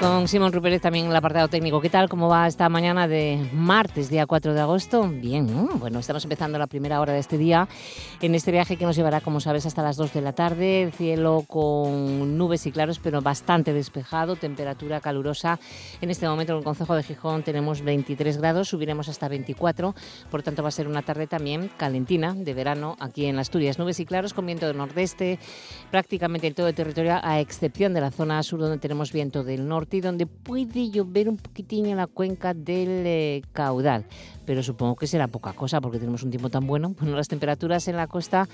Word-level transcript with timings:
Con 0.00 0.28
Simón 0.28 0.52
Rupérez 0.52 0.80
también 0.80 1.06
en 1.06 1.10
el 1.10 1.16
apartado 1.16 1.48
técnico. 1.48 1.80
¿Qué 1.80 1.90
tal? 1.90 2.08
¿Cómo 2.08 2.28
va 2.28 2.46
esta 2.46 2.68
mañana 2.68 3.08
de 3.08 3.48
martes, 3.52 4.08
día 4.08 4.26
4 4.26 4.54
de 4.54 4.60
agosto? 4.60 5.08
Bien, 5.08 5.68
bueno, 5.78 5.98
estamos 5.98 6.22
empezando 6.24 6.58
la 6.58 6.66
primera 6.66 7.00
hora 7.00 7.12
de 7.12 7.18
este 7.18 7.36
día 7.36 7.68
en 8.20 8.34
este 8.34 8.52
viaje 8.52 8.76
que 8.76 8.84
nos 8.84 8.94
llevará, 8.94 9.20
como 9.20 9.40
sabes, 9.40 9.66
hasta 9.66 9.82
las 9.82 9.96
2 9.96 10.12
de 10.12 10.20
la 10.20 10.32
tarde. 10.32 10.82
El 10.82 10.92
cielo 10.92 11.44
con 11.48 12.38
nubes 12.38 12.66
y 12.66 12.72
claros, 12.72 13.00
pero 13.00 13.22
bastante 13.22 13.72
despejado, 13.72 14.36
temperatura 14.36 15.00
calurosa. 15.00 15.58
En 16.00 16.10
este 16.10 16.28
momento 16.28 16.52
en 16.52 16.58
el 16.58 16.64
Concejo 16.64 16.94
de 16.94 17.02
Gijón 17.02 17.42
tenemos 17.42 17.82
23 17.82 18.38
grados, 18.38 18.68
subiremos 18.68 19.08
hasta 19.08 19.28
24, 19.28 19.94
por 20.30 20.42
tanto 20.42 20.62
va 20.62 20.68
a 20.68 20.72
ser 20.72 20.86
una 20.86 21.02
tarde 21.02 21.26
también 21.26 21.70
calentina 21.76 22.34
de 22.34 22.54
verano 22.54 22.96
aquí 23.00 23.26
en 23.26 23.38
Asturias. 23.38 23.78
Nubes 23.78 23.98
y 23.98 24.06
claros 24.06 24.32
con 24.32 24.46
viento 24.46 24.66
del 24.66 24.76
nordeste, 24.76 25.38
prácticamente 25.90 26.46
en 26.46 26.54
todo 26.54 26.68
el 26.68 26.74
territorio, 26.74 27.18
a 27.22 27.40
excepción 27.40 27.94
de 27.94 28.00
la 28.00 28.10
zona 28.10 28.42
sur 28.42 28.60
donde 28.60 28.78
tenemos 28.78 29.12
viento 29.12 29.42
del 29.42 29.66
norte 29.66 29.87
donde 29.90 30.26
puede 30.26 30.90
llover 30.90 31.28
un 31.28 31.36
poquitín 31.36 31.86
en 31.86 31.96
la 31.96 32.06
cuenca 32.06 32.54
del 32.54 33.04
eh, 33.06 33.42
caudal. 33.52 34.04
Pero 34.44 34.62
supongo 34.62 34.96
que 34.96 35.06
será 35.06 35.28
poca 35.28 35.52
cosa 35.52 35.80
porque 35.80 35.98
tenemos 35.98 36.22
un 36.22 36.30
tiempo 36.30 36.50
tan 36.50 36.66
bueno. 36.66 36.94
Bueno, 37.00 37.16
las 37.16 37.28
temperaturas 37.28 37.88
en 37.88 37.96
la 37.96 38.06
costa 38.06 38.48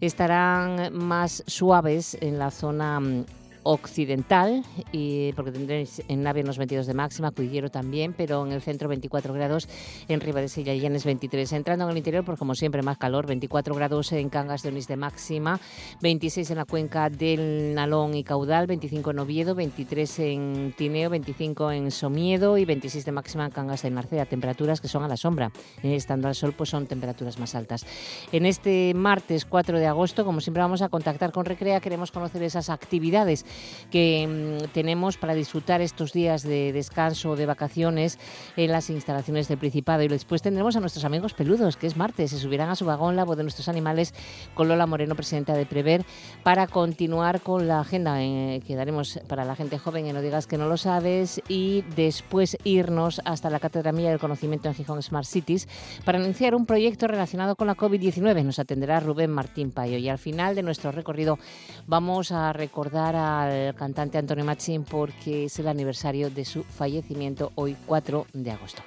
estarán 0.00 0.94
más 0.94 1.42
suaves 1.46 2.16
en 2.20 2.38
la 2.38 2.50
zona 2.50 3.00
mm, 3.00 3.24
occidental, 3.66 4.64
y 4.92 5.32
porque 5.32 5.50
tendréis 5.50 6.00
en 6.06 6.22
Navia 6.22 6.44
unos 6.44 6.56
22 6.56 6.86
de 6.86 6.94
máxima, 6.94 7.32
Cudillero 7.32 7.68
también, 7.68 8.14
pero 8.16 8.46
en 8.46 8.52
el 8.52 8.62
centro 8.62 8.88
24 8.88 9.34
grados, 9.34 9.68
en 10.06 10.20
Ribadesella 10.20 10.72
y 10.72 10.80
Llanes 10.80 11.04
23. 11.04 11.52
Entrando 11.52 11.84
en 11.84 11.90
el 11.90 11.96
interior, 11.96 12.24
pues 12.24 12.38
como 12.38 12.54
siempre, 12.54 12.82
más 12.82 12.96
calor, 12.96 13.26
24 13.26 13.74
grados 13.74 14.12
en 14.12 14.28
Cangas 14.28 14.62
de 14.62 14.68
Onís 14.68 14.86
de 14.86 14.96
máxima, 14.96 15.58
26 16.00 16.50
en 16.50 16.56
la 16.56 16.64
cuenca 16.64 17.10
del 17.10 17.74
Nalón 17.74 18.14
y 18.14 18.22
Caudal, 18.22 18.68
25 18.68 19.10
en 19.10 19.18
Oviedo, 19.18 19.54
23 19.56 20.18
en 20.20 20.74
Tineo, 20.76 21.10
25 21.10 21.72
en 21.72 21.90
Somiedo 21.90 22.58
y 22.58 22.64
26 22.64 23.04
de 23.04 23.12
máxima 23.12 23.46
en 23.46 23.50
Cangas 23.50 23.82
de 23.82 23.90
Narcea, 23.90 24.26
temperaturas 24.26 24.80
que 24.80 24.86
son 24.86 25.02
a 25.02 25.08
la 25.08 25.16
sombra. 25.16 25.50
Eh, 25.82 25.96
estando 25.96 26.28
al 26.28 26.36
sol, 26.36 26.54
pues 26.56 26.70
son 26.70 26.86
temperaturas 26.86 27.40
más 27.40 27.54
altas. 27.54 27.84
En 28.30 28.46
este 28.46 28.94
martes 28.94 29.44
4 29.44 29.78
de 29.80 29.86
agosto, 29.86 30.24
como 30.24 30.40
siempre, 30.40 30.62
vamos 30.62 30.82
a 30.82 30.88
contactar 30.88 31.32
con 31.32 31.44
Recrea, 31.44 31.80
queremos 31.80 32.12
conocer 32.12 32.42
esas 32.42 32.70
actividades 32.70 33.44
que 33.90 34.26
mm, 34.26 34.72
tenemos 34.72 35.16
para 35.16 35.34
disfrutar 35.34 35.80
estos 35.80 36.12
días 36.12 36.42
de 36.42 36.72
descanso 36.72 37.36
de 37.36 37.46
vacaciones 37.46 38.18
en 38.56 38.72
las 38.72 38.90
instalaciones 38.90 39.48
del 39.48 39.58
Principado. 39.58 40.02
Y 40.02 40.08
después 40.08 40.42
tendremos 40.42 40.76
a 40.76 40.80
nuestros 40.80 41.04
amigos 41.04 41.34
peludos, 41.34 41.76
que 41.76 41.86
es 41.86 41.96
martes, 41.96 42.30
se 42.30 42.38
subirán 42.38 42.68
a 42.68 42.76
su 42.76 42.84
vagón 42.84 43.16
la 43.16 43.24
voz 43.24 43.36
de 43.36 43.42
nuestros 43.42 43.68
animales 43.68 44.14
con 44.54 44.68
Lola 44.68 44.86
Moreno, 44.86 45.14
presidenta 45.14 45.54
de 45.54 45.66
Prever, 45.66 46.04
para 46.42 46.66
continuar 46.66 47.40
con 47.40 47.68
la 47.68 47.80
agenda 47.80 48.22
eh, 48.22 48.60
que 48.66 48.76
daremos 48.76 49.20
para 49.28 49.44
la 49.44 49.56
gente 49.56 49.78
joven, 49.78 50.06
y 50.06 50.12
no 50.12 50.20
digas 50.20 50.46
que 50.46 50.58
no 50.58 50.68
lo 50.68 50.76
sabes, 50.76 51.40
y 51.48 51.82
después 51.94 52.56
irnos 52.64 53.20
hasta 53.24 53.50
la 53.50 53.60
Cátedra 53.60 53.92
Mía 53.92 54.10
del 54.10 54.18
Conocimiento 54.18 54.68
en 54.68 54.74
Gijón 54.74 55.02
Smart 55.02 55.26
Cities 55.26 55.68
para 56.04 56.18
anunciar 56.18 56.54
un 56.54 56.66
proyecto 56.66 57.06
relacionado 57.06 57.56
con 57.56 57.66
la 57.66 57.76
COVID-19. 57.76 58.44
Nos 58.44 58.58
atenderá 58.58 59.00
Rubén 59.00 59.30
Martín 59.30 59.70
Payo. 59.70 59.98
Y 59.98 60.08
al 60.08 60.18
final 60.18 60.54
de 60.54 60.62
nuestro 60.62 60.92
recorrido 60.92 61.38
vamos 61.86 62.32
a 62.32 62.52
recordar 62.52 63.16
a 63.16 63.45
al 63.46 63.74
cantante 63.74 64.18
Antonio 64.18 64.44
Machín 64.44 64.84
porque 64.84 65.44
es 65.44 65.58
el 65.58 65.68
aniversario 65.68 66.30
de 66.30 66.44
su 66.44 66.64
fallecimiento 66.64 67.52
hoy 67.54 67.76
4 67.86 68.26
de 68.32 68.50
agosto. 68.50 68.82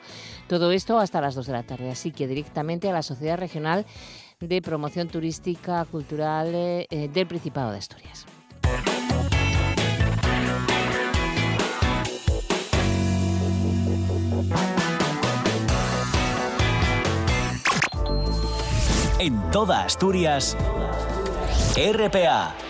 Todo 0.48 0.72
esto 0.72 1.00
hasta 1.00 1.22
las 1.22 1.36
2 1.36 1.48
de 1.48 1.54
la 1.54 1.64
tarde, 1.64 1.92
así 1.92 2.12
que 2.12 2.28
directamente 2.28 2.90
a 2.90 2.94
la 2.94 3.04
Sociedad 3.04 3.38
Regional 3.38 3.86
de 4.40 4.62
Promoción 4.62 5.08
Turística 5.08 5.86
Cultural 5.86 6.52
eh, 6.54 7.10
del 7.14 7.28
Principado 7.28 7.72
de 7.72 7.78
Asturias. 7.78 8.26
En 19.20 19.52
toda 19.52 19.84
Asturias, 19.84 20.56
RPA 21.76 22.69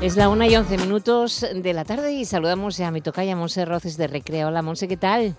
Es 0.00 0.16
la 0.16 0.28
una 0.28 0.46
y 0.46 0.54
once 0.54 0.78
minutos 0.78 1.44
de 1.52 1.72
la 1.72 1.84
tarde 1.84 2.12
y 2.12 2.24
saludamos 2.24 2.78
a 2.78 2.92
mi 2.92 3.00
tocaya 3.00 3.34
Monse 3.34 3.64
Roces 3.64 3.96
de 3.96 4.06
Recreo. 4.06 4.46
Hola 4.46 4.62
Monse, 4.62 4.86
¿qué 4.86 4.96
tal? 4.96 5.34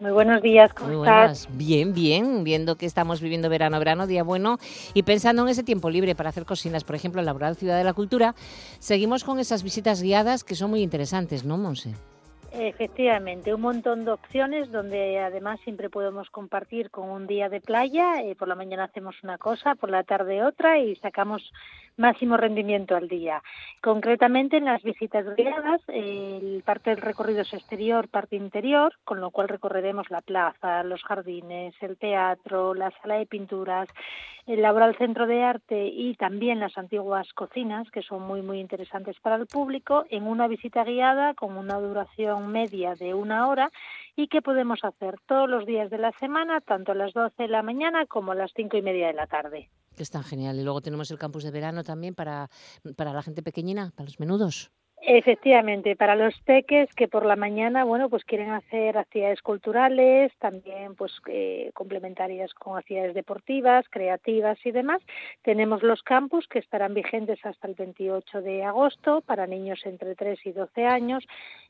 Muy 0.00 0.12
buenos 0.12 0.40
días, 0.40 0.72
¿cómo 0.72 1.04
estás? 1.04 1.46
Bien, 1.58 1.92
bien, 1.92 2.42
viendo 2.42 2.76
que 2.76 2.86
estamos 2.86 3.20
viviendo 3.20 3.50
verano, 3.50 3.78
verano, 3.78 4.06
día 4.06 4.22
bueno 4.22 4.56
y 4.94 5.02
pensando 5.02 5.42
en 5.42 5.48
ese 5.50 5.62
tiempo 5.62 5.90
libre 5.90 6.14
para 6.14 6.30
hacer 6.30 6.46
cocinas, 6.46 6.84
por 6.84 6.96
ejemplo, 6.96 7.20
en 7.20 7.26
la 7.26 7.34
Rural 7.34 7.56
Ciudad 7.56 7.76
de 7.76 7.84
la 7.84 7.92
Cultura, 7.92 8.34
seguimos 8.78 9.24
con 9.24 9.40
esas 9.40 9.62
visitas 9.62 10.00
guiadas 10.00 10.42
que 10.42 10.54
son 10.54 10.70
muy 10.70 10.80
interesantes, 10.80 11.44
¿no, 11.44 11.58
Monse? 11.58 11.92
Efectivamente, 12.50 13.52
un 13.52 13.60
montón 13.60 14.06
de 14.06 14.12
opciones 14.12 14.72
donde 14.72 15.18
además 15.18 15.60
siempre 15.64 15.90
podemos 15.90 16.30
compartir 16.30 16.90
con 16.90 17.10
un 17.10 17.26
día 17.26 17.50
de 17.50 17.60
playa. 17.60 18.22
Eh, 18.22 18.34
por 18.36 18.48
la 18.48 18.54
mañana 18.54 18.84
hacemos 18.84 19.16
una 19.22 19.36
cosa, 19.36 19.74
por 19.74 19.90
la 19.90 20.02
tarde 20.02 20.42
otra 20.42 20.78
y 20.78 20.96
sacamos 20.96 21.52
máximo 21.98 22.36
rendimiento 22.36 22.96
al 22.96 23.08
día. 23.08 23.42
Concretamente 23.82 24.56
en 24.56 24.64
las 24.64 24.82
visitas 24.82 25.26
guiadas, 25.36 25.82
el 25.88 26.62
parte 26.64 26.90
del 26.90 27.00
recorrido 27.00 27.42
es 27.42 27.52
exterior, 27.52 28.08
parte 28.08 28.36
interior, 28.36 28.94
con 29.04 29.20
lo 29.20 29.30
cual 29.30 29.48
recorreremos 29.48 30.10
la 30.10 30.22
plaza, 30.22 30.82
los 30.84 31.02
jardines, 31.02 31.74
el 31.80 31.98
teatro, 31.98 32.74
la 32.74 32.90
sala 33.02 33.16
de 33.16 33.26
pinturas, 33.26 33.88
el 34.46 34.62
laboral 34.62 34.96
centro 34.96 35.26
de 35.26 35.42
arte 35.42 35.86
y 35.86 36.14
también 36.14 36.60
las 36.60 36.78
antiguas 36.78 37.32
cocinas, 37.34 37.90
que 37.90 38.02
son 38.02 38.22
muy 38.22 38.40
muy 38.40 38.60
interesantes 38.60 39.18
para 39.20 39.36
el 39.36 39.46
público, 39.46 40.04
en 40.08 40.26
una 40.26 40.48
visita 40.48 40.84
guiada 40.84 41.34
con 41.34 41.56
una 41.56 41.78
duración 41.78 42.50
media 42.50 42.94
de 42.94 43.12
una 43.12 43.48
hora 43.48 43.70
y 44.16 44.28
que 44.28 44.40
podemos 44.40 44.84
hacer 44.84 45.16
todos 45.26 45.48
los 45.48 45.66
días 45.66 45.90
de 45.90 45.98
la 45.98 46.12
semana, 46.12 46.60
tanto 46.60 46.92
a 46.92 46.94
las 46.94 47.12
12 47.12 47.42
de 47.42 47.48
la 47.48 47.62
mañana 47.62 48.06
como 48.06 48.32
a 48.32 48.34
las 48.34 48.52
cinco 48.54 48.76
y 48.76 48.82
media 48.82 49.08
de 49.08 49.14
la 49.14 49.26
tarde. 49.26 49.68
Que 49.98 50.04
es 50.04 50.10
genial. 50.22 50.56
Y 50.60 50.62
luego 50.62 50.80
tenemos 50.80 51.10
el 51.10 51.18
campus 51.18 51.42
de 51.42 51.50
verano 51.50 51.82
también 51.82 52.14
para, 52.14 52.48
para 52.94 53.12
la 53.12 53.20
gente 53.20 53.42
pequeñina, 53.42 53.92
para 53.96 54.04
los 54.04 54.20
menudos. 54.20 54.70
Efectivamente, 55.00 55.94
para 55.94 56.16
los 56.16 56.34
peques 56.40 56.92
que 56.94 57.06
por 57.06 57.24
la 57.24 57.36
mañana, 57.36 57.84
bueno, 57.84 58.10
pues 58.10 58.24
quieren 58.24 58.50
hacer 58.50 58.98
actividades 58.98 59.40
culturales, 59.42 60.32
también 60.40 60.96
pues 60.96 61.12
eh, 61.28 61.70
complementarias 61.72 62.52
con 62.54 62.76
actividades 62.76 63.14
deportivas, 63.14 63.86
creativas 63.90 64.58
y 64.64 64.72
demás, 64.72 65.00
tenemos 65.42 65.84
los 65.84 66.02
campus 66.02 66.48
que 66.48 66.58
estarán 66.58 66.94
vigentes 66.94 67.38
hasta 67.46 67.68
el 67.68 67.74
28 67.74 68.42
de 68.42 68.64
agosto 68.64 69.20
para 69.20 69.46
niños 69.46 69.80
entre 69.84 70.16
3 70.16 70.44
y 70.44 70.52
12 70.52 70.86
años 70.86 71.24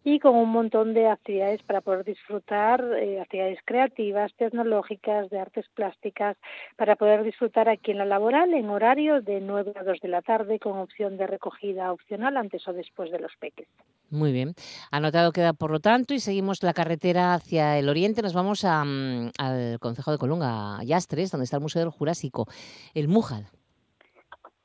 y 0.05 0.21
con 0.21 0.35
un 0.35 0.49
montón 0.49 0.95
de 0.95 1.09
actividades 1.09 1.63
para 1.63 1.83
poder 1.83 2.05
disfrutar, 2.05 2.83
eh, 2.99 3.21
actividades 3.21 3.59
creativas, 3.67 4.33
tecnológicas, 4.35 5.29
de 5.29 5.39
artes 5.39 5.67
plásticas, 5.75 6.39
para 6.77 6.97
poder 6.97 7.23
disfrutar 7.25 7.69
aquí 7.69 7.91
en 7.91 7.99
la 7.99 8.07
laboral 8.07 8.55
en 8.55 8.71
horario 8.71 9.21
de 9.21 9.41
9 9.41 9.75
a 9.77 9.85
2 9.85 10.01
de 10.01 10.09
la 10.09 10.23
tarde 10.23 10.59
con 10.59 10.79
opción 10.79 11.19
de 11.19 11.27
recogida 11.27 11.93
opcional 11.93 12.39
antes 12.39 12.67
o 12.67 12.73
después 12.73 13.11
de 13.11 13.18
los 13.19 13.33
peques. 13.37 13.69
Muy 14.11 14.33
bien. 14.33 14.55
Anotado 14.91 15.33
queda, 15.33 15.53
por 15.53 15.71
lo 15.71 15.81
tanto, 15.81 16.15
y 16.15 16.21
seguimos 16.21 16.63
la 16.63 16.73
carretera 16.73 17.35
hacia 17.35 17.79
el 17.79 17.91
oriente. 17.91 18.23
Nos 18.23 18.33
vamos 18.33 18.65
mm, 18.65 19.29
al 19.39 19.79
Concejo 19.81 20.13
de 20.13 20.19
Colunga, 20.19 20.79
a 20.79 20.85
Yastres, 20.85 21.31
donde 21.31 21.45
está 21.45 21.57
el 21.57 21.63
Museo 21.63 21.83
del 21.83 21.91
Jurásico, 21.91 22.47
el 22.95 23.09
Mújal. 23.09 23.49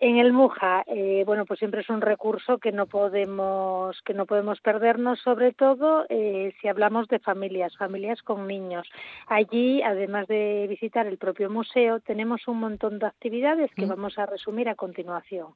En 0.06 0.18
el 0.18 0.34
Muja, 0.34 0.84
eh, 0.88 1.24
bueno, 1.26 1.46
pues 1.46 1.60
siempre 1.60 1.80
es 1.80 1.90
un 1.90 2.02
recurso 2.02 2.58
que 2.58 2.74
no 2.74 2.88
podemos 2.88 4.02
que 4.02 4.14
no 4.14 4.26
podemos 4.26 4.60
perdernos, 4.60 5.22
sobre 5.22 5.54
todo 5.54 6.06
eh, 6.10 6.54
si 6.60 6.68
hablamos 6.68 7.08
de 7.08 7.20
familias, 7.20 7.78
familias 7.78 8.22
con 8.22 8.46
niños. 8.46 8.86
Allí, 9.28 9.82
además 9.82 10.28
de 10.28 10.66
visitar 10.68 11.08
el 11.08 11.18
propio 11.18 11.50
museo, 11.50 12.02
tenemos 12.02 12.50
un 12.50 12.60
montón 12.60 13.00
de 13.00 13.06
actividades 13.06 13.72
que 13.76 13.86
mm. 13.86 13.90
vamos 13.90 14.20
a 14.20 14.26
resumir 14.26 14.68
a 14.68 14.76
continuación. 14.76 15.54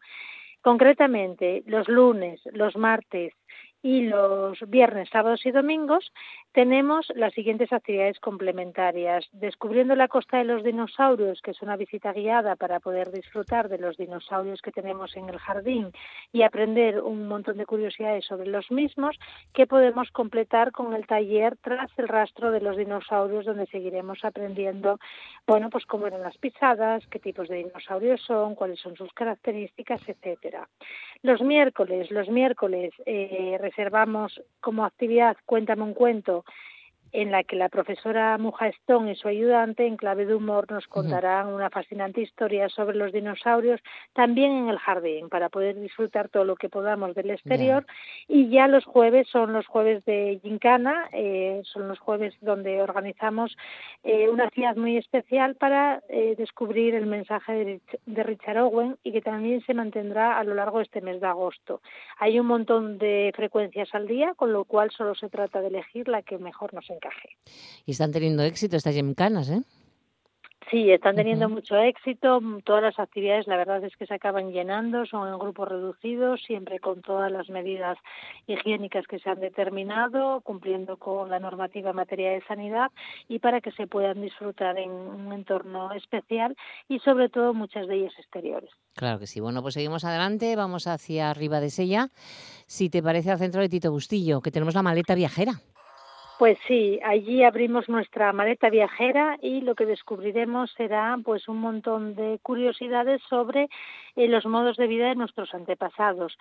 Concretamente, 0.68 1.64
los 1.66 1.88
lunes, 1.88 2.42
los 2.52 2.76
martes 2.76 3.32
Y 3.90 4.02
los 4.02 4.60
viernes, 4.68 5.08
sábados 5.14 5.46
y 5.46 5.52
domingos 5.52 6.12
tenemos 6.52 7.10
las 7.16 7.34
siguientes 7.34 7.72
actividades 7.72 8.20
complementarias. 8.20 9.26
Descubriendo 9.32 9.96
la 9.96 10.10
costa 10.10 10.40
de 10.40 10.44
los 10.44 10.62
dinosaurios, 10.62 11.40
que 11.42 11.52
es 11.52 11.62
una 11.62 11.78
visita 11.78 12.12
guiada 12.12 12.58
para 12.58 12.82
poder 12.82 13.12
disfrutar 13.14 13.70
de 13.70 13.78
los 13.78 13.96
dinosaurios 13.96 14.62
que 14.62 14.74
tenemos 14.74 15.16
en 15.16 15.30
el 15.30 15.38
jardín 15.38 15.94
y 16.34 16.42
aprender 16.42 17.00
un 17.00 17.30
montón 17.30 17.56
de 17.56 17.66
curiosidades 17.66 18.26
sobre 18.26 18.50
los 18.50 18.70
mismos, 18.72 19.18
que 19.54 19.68
podemos 19.68 20.12
completar 20.12 20.74
con 20.74 20.94
el 20.94 21.08
taller 21.08 21.56
Tras 21.56 21.90
el 21.98 22.10
rastro 22.10 22.52
de 22.52 22.60
los 22.60 22.76
dinosaurios, 22.76 23.46
donde 23.46 23.68
seguiremos 23.68 24.20
aprendiendo, 24.26 25.00
bueno, 25.46 25.70
pues 25.70 25.86
cómo 25.86 26.08
eran 26.08 26.24
las 26.24 26.38
pisadas, 26.38 27.08
qué 27.08 27.20
tipos 27.20 27.48
de 27.48 27.64
dinosaurios 27.64 28.20
son, 28.20 28.56
cuáles 28.56 28.82
son 28.82 28.98
sus 28.98 29.14
características, 29.14 30.02
etcétera. 30.10 30.68
Los 31.22 31.42
miércoles, 31.42 32.12
los 32.12 32.28
miércoles 32.30 32.94
eh, 33.06 33.58
reservamos 33.78 34.42
como 34.60 34.86
actividad 34.86 35.38
Cuéntame 35.46 35.84
un 35.84 35.94
cuento 35.94 36.44
en 37.12 37.32
la 37.32 37.44
que 37.44 37.56
la 37.56 37.70
profesora 37.70 38.38
Muja 38.38 38.68
Stone 38.68 39.12
y 39.12 39.16
su 39.16 39.28
ayudante, 39.28 39.86
en 39.86 39.98
clave 39.98 40.26
de 40.26 40.36
humor, 40.36 40.70
nos 40.72 40.88
contarán 40.88 41.48
una 41.48 41.70
fascinante 41.70 42.22
historia 42.22 42.70
sobre 42.70 42.98
los 42.98 43.12
dinosaurios, 43.12 43.82
también 44.14 44.52
en 44.52 44.70
el 44.70 44.78
jardín, 44.78 45.30
para 45.30 45.50
poder 45.50 45.80
disfrutar 45.80 46.30
todo 46.30 46.44
lo 46.44 46.56
que 46.56 46.70
podamos 46.70 47.16
del 47.16 47.32
exterior. 47.32 47.86
Y 48.28 48.50
ya 48.50 48.68
los 48.68 48.86
jueves 48.86 49.28
son 49.30 49.54
los 49.54 49.68
jueves 49.68 50.04
de 50.06 50.40
Gincana, 50.44 51.10
eh, 51.12 51.62
son 51.66 51.88
los 51.88 52.00
jueves 52.00 52.36
donde 52.42 52.82
organizamos 52.82 53.56
eh, 54.04 54.30
una 54.30 54.46
actividad 54.46 54.76
muy 54.76 54.98
especial 54.98 55.56
para 55.56 56.02
eh, 56.10 56.36
descubrir 56.38 56.96
el 56.96 57.06
mensaje 57.06 57.54
de, 57.54 57.82
de 58.06 58.24
Richard 58.24 58.58
Owen 58.60 58.98
y 59.04 59.12
que 59.12 59.22
también 59.22 59.62
se 59.62 59.74
mantendrá 59.74 60.38
a 60.38 60.44
lo 60.44 60.56
largo 60.56 60.78
de 60.78 60.86
este 60.86 61.02
mes 61.02 61.22
de 61.22 61.28
agosto. 61.28 61.82
Hay 62.20 62.40
un 62.40 62.48
montón 62.48 62.98
de 62.98 63.32
frecuencias 63.36 63.90
al 63.94 64.08
día, 64.08 64.34
con 64.36 64.54
lo 64.54 64.66
cual 64.66 64.92
solo 64.92 65.16
se 65.16 65.30
trata 65.30 65.62
de 65.62 65.68
elegir 65.68 66.08
la 66.08 66.22
que 66.22 66.38
mejor 66.38 66.74
nos 66.74 66.90
encaje. 66.98 67.38
Y 67.86 67.92
están 67.92 68.12
teniendo 68.12 68.44
éxito 68.44 68.76
estas 68.76 68.94
gemcanas, 68.94 69.50
¿eh? 69.50 69.62
Sí, 70.70 70.92
están 70.92 71.16
teniendo 71.16 71.48
mucho 71.48 71.78
éxito. 71.78 72.42
Todas 72.66 72.84
las 72.84 73.00
actividades, 73.00 73.48
la 73.48 73.56
verdad 73.56 73.82
es 73.86 73.96
que 73.96 74.06
se 74.06 74.14
acaban 74.14 74.52
llenando, 74.52 75.06
son 75.06 75.30
en 75.30 75.40
grupos 75.40 75.70
reducidos, 75.70 76.42
siempre 76.46 76.80
con 76.80 77.02
todas 77.02 77.32
las 77.32 77.50
medidas 77.50 77.98
higiénicas 78.48 79.08
que 79.08 79.20
se 79.20 79.30
han 79.30 79.40
determinado, 79.40 80.42
cumpliendo 80.42 80.98
con 80.98 81.30
la 81.30 81.40
normativa 81.40 81.92
en 81.92 81.96
materia 81.96 82.32
de 82.32 82.44
sanidad 82.48 82.92
y 83.30 83.40
para 83.40 83.62
que 83.62 83.72
se 83.72 83.88
puedan 83.88 84.22
disfrutar 84.22 84.78
en 84.78 84.92
un 84.92 85.32
entorno 85.32 85.94
especial 85.94 86.58
y 86.90 87.00
sobre 87.00 87.30
todo 87.30 87.54
muchas 87.54 87.88
de 87.88 87.96
ellas 87.96 88.14
exteriores. 88.18 88.70
Claro 88.94 89.20
que 89.20 89.28
sí. 89.28 89.40
Bueno, 89.40 89.62
pues 89.62 89.74
seguimos 89.74 90.04
adelante, 90.04 90.58
vamos 90.58 90.86
hacia 90.88 91.30
arriba 91.30 91.62
de 91.62 91.70
Sella. 91.70 92.10
Si 92.66 92.90
te 92.90 93.02
parece 93.02 93.32
al 93.32 93.40
centro 93.40 93.62
de 93.62 93.70
Tito 93.70 93.90
Bustillo, 93.90 94.42
que 94.42 94.52
tenemos 94.52 94.76
la 94.76 94.84
maleta 94.84 95.16
viajera. 95.16 95.62
Pues 96.38 96.60
sí, 96.68 97.00
allí 97.04 97.44
abrimos 97.44 97.90
nuestra 97.90 98.32
maleta 98.32 98.70
viajera 98.70 99.40
y 99.42 99.62
lo 99.62 99.74
que 99.74 99.88
descubriremos 99.88 100.72
será 100.78 101.18
pues 101.26 101.48
un 101.48 101.58
montón 101.58 102.14
de 102.14 102.38
curiosidades 102.44 103.24
sobre 103.28 103.70
eh, 104.16 104.28
los 104.28 104.46
modos 104.46 104.78
de 104.78 104.86
vida 104.86 105.08
de 105.08 105.16
nuestros 105.16 105.56
antepasados. 105.56 106.38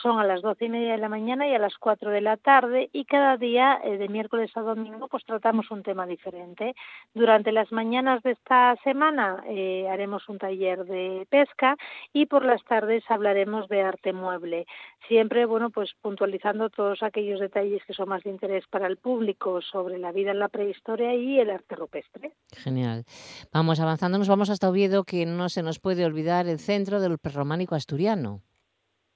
Son 0.00 0.20
a 0.20 0.24
las 0.24 0.42
doce 0.42 0.66
y 0.66 0.68
media 0.68 0.92
de 0.92 0.98
la 0.98 1.08
mañana 1.08 1.48
y 1.48 1.54
a 1.54 1.58
las 1.58 1.76
cuatro 1.76 2.10
de 2.12 2.20
la 2.20 2.36
tarde 2.36 2.88
y 2.92 3.04
cada 3.04 3.36
día 3.36 3.80
eh, 3.82 3.98
de 3.98 4.08
miércoles 4.08 4.56
a 4.56 4.60
domingo 4.60 5.08
pues 5.08 5.24
tratamos 5.24 5.72
un 5.72 5.82
tema 5.82 6.06
diferente. 6.06 6.76
Durante 7.12 7.50
las 7.50 7.72
mañanas 7.72 8.22
de 8.22 8.30
esta 8.30 8.76
semana 8.84 9.42
eh, 9.48 9.88
haremos 9.90 10.28
un 10.28 10.38
taller 10.38 10.84
de 10.84 11.26
pesca 11.28 11.76
y 12.12 12.26
por 12.26 12.44
las 12.44 12.62
tardes 12.62 13.02
hablaremos 13.08 13.66
de 13.68 13.82
arte 13.82 14.12
mueble. 14.12 14.66
Siempre 15.08 15.46
bueno 15.46 15.70
pues 15.70 15.94
puntualizando 16.00 16.70
todos 16.70 17.02
aquellos 17.02 17.40
detalles 17.40 17.84
que 17.84 17.92
son 17.92 18.08
más 18.08 18.22
de 18.22 18.30
interés 18.30 18.68
para 18.68 18.86
el 18.86 18.99
público 19.00 19.60
sobre 19.60 19.98
la 19.98 20.12
vida 20.12 20.30
en 20.30 20.38
la 20.38 20.48
prehistoria 20.48 21.14
y 21.14 21.38
el 21.38 21.50
arte 21.50 21.76
rupestre. 21.76 22.32
Genial. 22.52 23.04
Vamos 23.52 23.80
avanzando, 23.80 24.18
nos 24.18 24.28
vamos 24.28 24.50
hasta 24.50 24.68
Oviedo, 24.68 25.04
que 25.04 25.26
no 25.26 25.48
se 25.48 25.62
nos 25.62 25.78
puede 25.78 26.04
olvidar 26.04 26.46
el 26.46 26.58
centro 26.58 27.00
del 27.00 27.18
prerrománico 27.18 27.74
asturiano. 27.74 28.42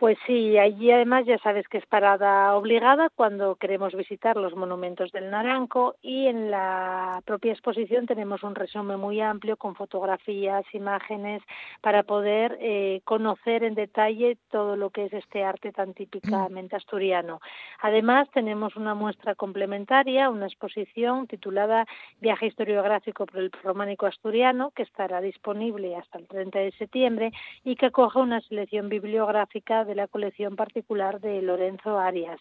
Pues 0.05 0.19
sí, 0.27 0.59
allí 0.59 0.91
además 0.91 1.25
ya 1.25 1.39
sabes 1.39 1.67
que 1.67 1.79
es 1.79 1.87
parada 1.87 2.55
obligada 2.57 3.09
cuando 3.09 3.57
queremos 3.57 3.95
visitar 3.95 4.37
los 4.37 4.55
monumentos 4.55 5.11
del 5.13 5.31
Naranco 5.31 5.97
y 6.03 6.27
en 6.27 6.51
la 6.51 7.23
propia 7.25 7.53
exposición 7.53 8.05
tenemos 8.05 8.43
un 8.43 8.55
resumen 8.55 9.01
muy 9.01 9.23
amplio 9.23 9.57
con 9.57 9.75
fotografías, 9.75 10.67
imágenes 10.75 11.41
para 11.81 12.03
poder 12.03 12.59
eh, 12.61 13.01
conocer 13.05 13.65
en 13.65 13.75
detalle 13.75 14.37
todo 14.51 14.77
lo 14.77 14.91
que 14.91 15.07
es 15.07 15.13
este 15.15 15.43
arte 15.43 15.73
tan 15.73 15.95
típicamente 15.95 16.77
asturiano. 16.77 17.41
Además 17.81 18.29
tenemos 18.35 18.77
una 18.77 18.93
muestra 18.93 19.35
complementaria, 19.35 20.29
una 20.29 20.49
exposición 20.49 21.27
titulada 21.29 21.87
Viaje 22.21 22.49
historiográfico 22.49 23.25
por 23.25 23.39
el 23.39 23.51
románico 23.63 24.05
asturiano 24.05 24.71
que 24.73 24.83
estará 24.83 25.23
disponible 25.23 25.97
hasta 25.97 26.19
el 26.19 26.29
30 26.29 26.59
de 26.59 26.73
septiembre 26.73 27.33
y 27.65 27.77
que 27.77 27.87
acoge 27.87 28.19
una 28.19 28.43
selección 28.43 28.91
bibliográfica 28.91 29.87
de 29.87 29.94
la 29.95 30.09
colección 30.09 30.57
particular 30.57 31.21
de 31.21 31.43
Lorenzo 31.43 31.99
Arias 31.99 32.41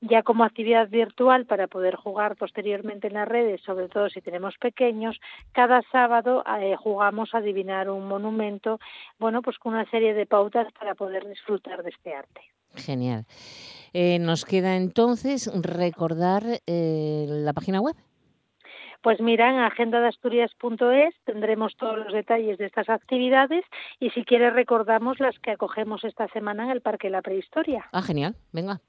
ya 0.00 0.22
como 0.22 0.44
actividad 0.44 0.88
virtual 0.88 1.46
para 1.46 1.66
poder 1.66 1.94
jugar 1.94 2.36
posteriormente 2.36 3.08
en 3.08 3.14
las 3.14 3.28
redes, 3.28 3.60
sobre 3.62 3.88
todo 3.88 4.08
si 4.08 4.20
tenemos 4.20 4.56
pequeños, 4.58 5.20
cada 5.52 5.82
sábado 5.92 6.42
eh, 6.58 6.74
jugamos 6.76 7.34
a 7.34 7.38
adivinar 7.38 7.90
un 7.90 8.06
monumento, 8.08 8.80
bueno, 9.18 9.42
pues 9.42 9.58
con 9.58 9.74
una 9.74 9.88
serie 9.90 10.14
de 10.14 10.26
pautas 10.26 10.72
para 10.78 10.94
poder 10.94 11.28
disfrutar 11.28 11.82
de 11.82 11.90
este 11.90 12.14
arte. 12.14 12.40
Genial. 12.76 13.26
Eh, 13.92 14.18
nos 14.20 14.44
queda 14.44 14.76
entonces 14.76 15.50
recordar 15.60 16.44
eh, 16.66 17.26
la 17.28 17.52
página 17.52 17.80
web. 17.80 17.96
Pues 19.02 19.20
mira, 19.20 19.48
en 19.48 19.56
tendremos 21.24 21.76
todos 21.76 21.96
los 21.96 22.12
detalles 22.12 22.58
de 22.58 22.66
estas 22.66 22.88
actividades 22.88 23.64
y 23.98 24.10
si 24.10 24.24
quieres 24.24 24.52
recordamos 24.52 25.20
las 25.20 25.38
que 25.38 25.52
acogemos 25.52 26.04
esta 26.04 26.28
semana 26.28 26.64
en 26.64 26.70
el 26.70 26.82
Parque 26.82 27.08
de 27.08 27.12
la 27.12 27.22
Prehistoria. 27.22 27.88
Ah, 27.92 28.02
genial, 28.02 28.34
venga. 28.52 28.80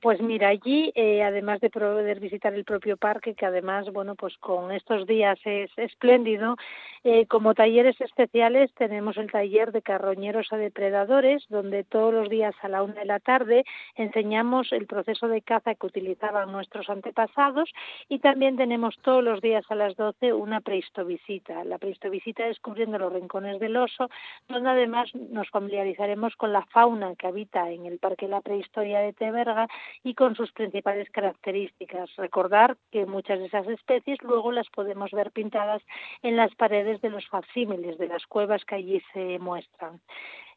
Pues 0.00 0.20
mira, 0.20 0.48
allí, 0.50 0.92
eh, 0.94 1.24
además 1.24 1.60
de 1.60 1.70
poder 1.70 2.20
visitar 2.20 2.54
el 2.54 2.64
propio 2.64 2.96
parque, 2.96 3.34
que 3.34 3.44
además, 3.46 3.90
bueno, 3.92 4.14
pues 4.14 4.36
con 4.38 4.70
estos 4.70 5.08
días 5.08 5.40
es 5.44 5.72
espléndido, 5.76 6.54
eh, 7.02 7.26
como 7.26 7.52
talleres 7.54 8.00
especiales 8.00 8.72
tenemos 8.74 9.16
el 9.16 9.28
taller 9.28 9.72
de 9.72 9.82
carroñeros 9.82 10.52
a 10.52 10.56
depredadores, 10.56 11.44
donde 11.48 11.82
todos 11.82 12.14
los 12.14 12.28
días 12.28 12.54
a 12.62 12.68
la 12.68 12.84
una 12.84 12.94
de 12.94 13.06
la 13.06 13.18
tarde 13.18 13.64
enseñamos 13.96 14.70
el 14.72 14.86
proceso 14.86 15.26
de 15.26 15.42
caza 15.42 15.74
que 15.74 15.86
utilizaban 15.86 16.52
nuestros 16.52 16.88
antepasados 16.90 17.68
y 18.08 18.20
también 18.20 18.56
tenemos 18.56 18.96
todos 19.02 19.24
los 19.24 19.40
días 19.40 19.64
a 19.68 19.74
las 19.74 19.96
doce 19.96 20.32
una 20.32 20.60
prehistovisita, 20.60 21.64
la 21.64 21.78
prehistovisita 21.78 22.44
descubriendo 22.46 22.98
los 22.98 23.12
rincones 23.12 23.58
del 23.58 23.76
oso, 23.76 24.10
donde 24.48 24.70
además 24.70 25.12
nos 25.14 25.50
familiarizaremos 25.50 26.36
con 26.36 26.52
la 26.52 26.64
fauna 26.66 27.16
que 27.16 27.26
habita 27.26 27.68
en 27.70 27.86
el 27.86 27.98
Parque 27.98 28.26
de 28.26 28.32
la 28.32 28.42
Prehistoria 28.42 29.00
de 29.00 29.12
Teberga 29.12 29.66
y 30.02 30.14
con 30.14 30.34
sus 30.34 30.52
principales 30.52 31.08
características. 31.10 32.14
Recordar 32.16 32.76
que 32.90 33.06
muchas 33.06 33.38
de 33.38 33.46
esas 33.46 33.66
especies 33.68 34.18
luego 34.22 34.52
las 34.52 34.68
podemos 34.70 35.10
ver 35.10 35.30
pintadas 35.30 35.82
en 36.22 36.36
las 36.36 36.54
paredes 36.54 37.00
de 37.00 37.10
los 37.10 37.26
facsímiles 37.28 37.98
de 37.98 38.08
las 38.08 38.26
cuevas 38.26 38.64
que 38.64 38.76
allí 38.76 39.02
se 39.12 39.38
muestran. 39.38 40.00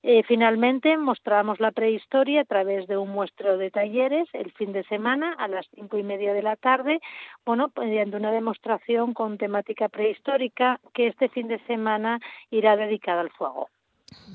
Eh, 0.04 0.24
finalmente, 0.24 0.98
mostramos 0.98 1.60
la 1.60 1.72
prehistoria 1.72 2.42
a 2.42 2.46
través 2.46 2.88
de 2.88 2.98
un 2.98 3.10
muestreo 3.10 3.58
de 3.58 3.70
talleres 3.70 4.28
el 4.34 4.52
fin 4.54 4.72
de 4.72 4.84
semana 4.86 5.34
a 5.34 5.48
las 5.48 5.68
cinco 5.76 5.98
y 5.98 6.04
media 6.04 6.34
de 6.34 6.42
la 6.42 6.56
tarde, 6.56 7.00
bueno, 7.46 7.72
mediante 7.78 8.18
una 8.18 8.32
demostración 8.32 9.14
con 9.14 9.38
temática 9.38 9.90
prehistórica 9.90 10.80
que 10.94 11.08
este 11.08 11.30
fin 11.30 11.48
de 11.48 11.60
semana 11.66 12.20
irá 12.50 12.76
dedicada 12.76 13.22
al 13.22 13.30
fuego. 13.30 13.68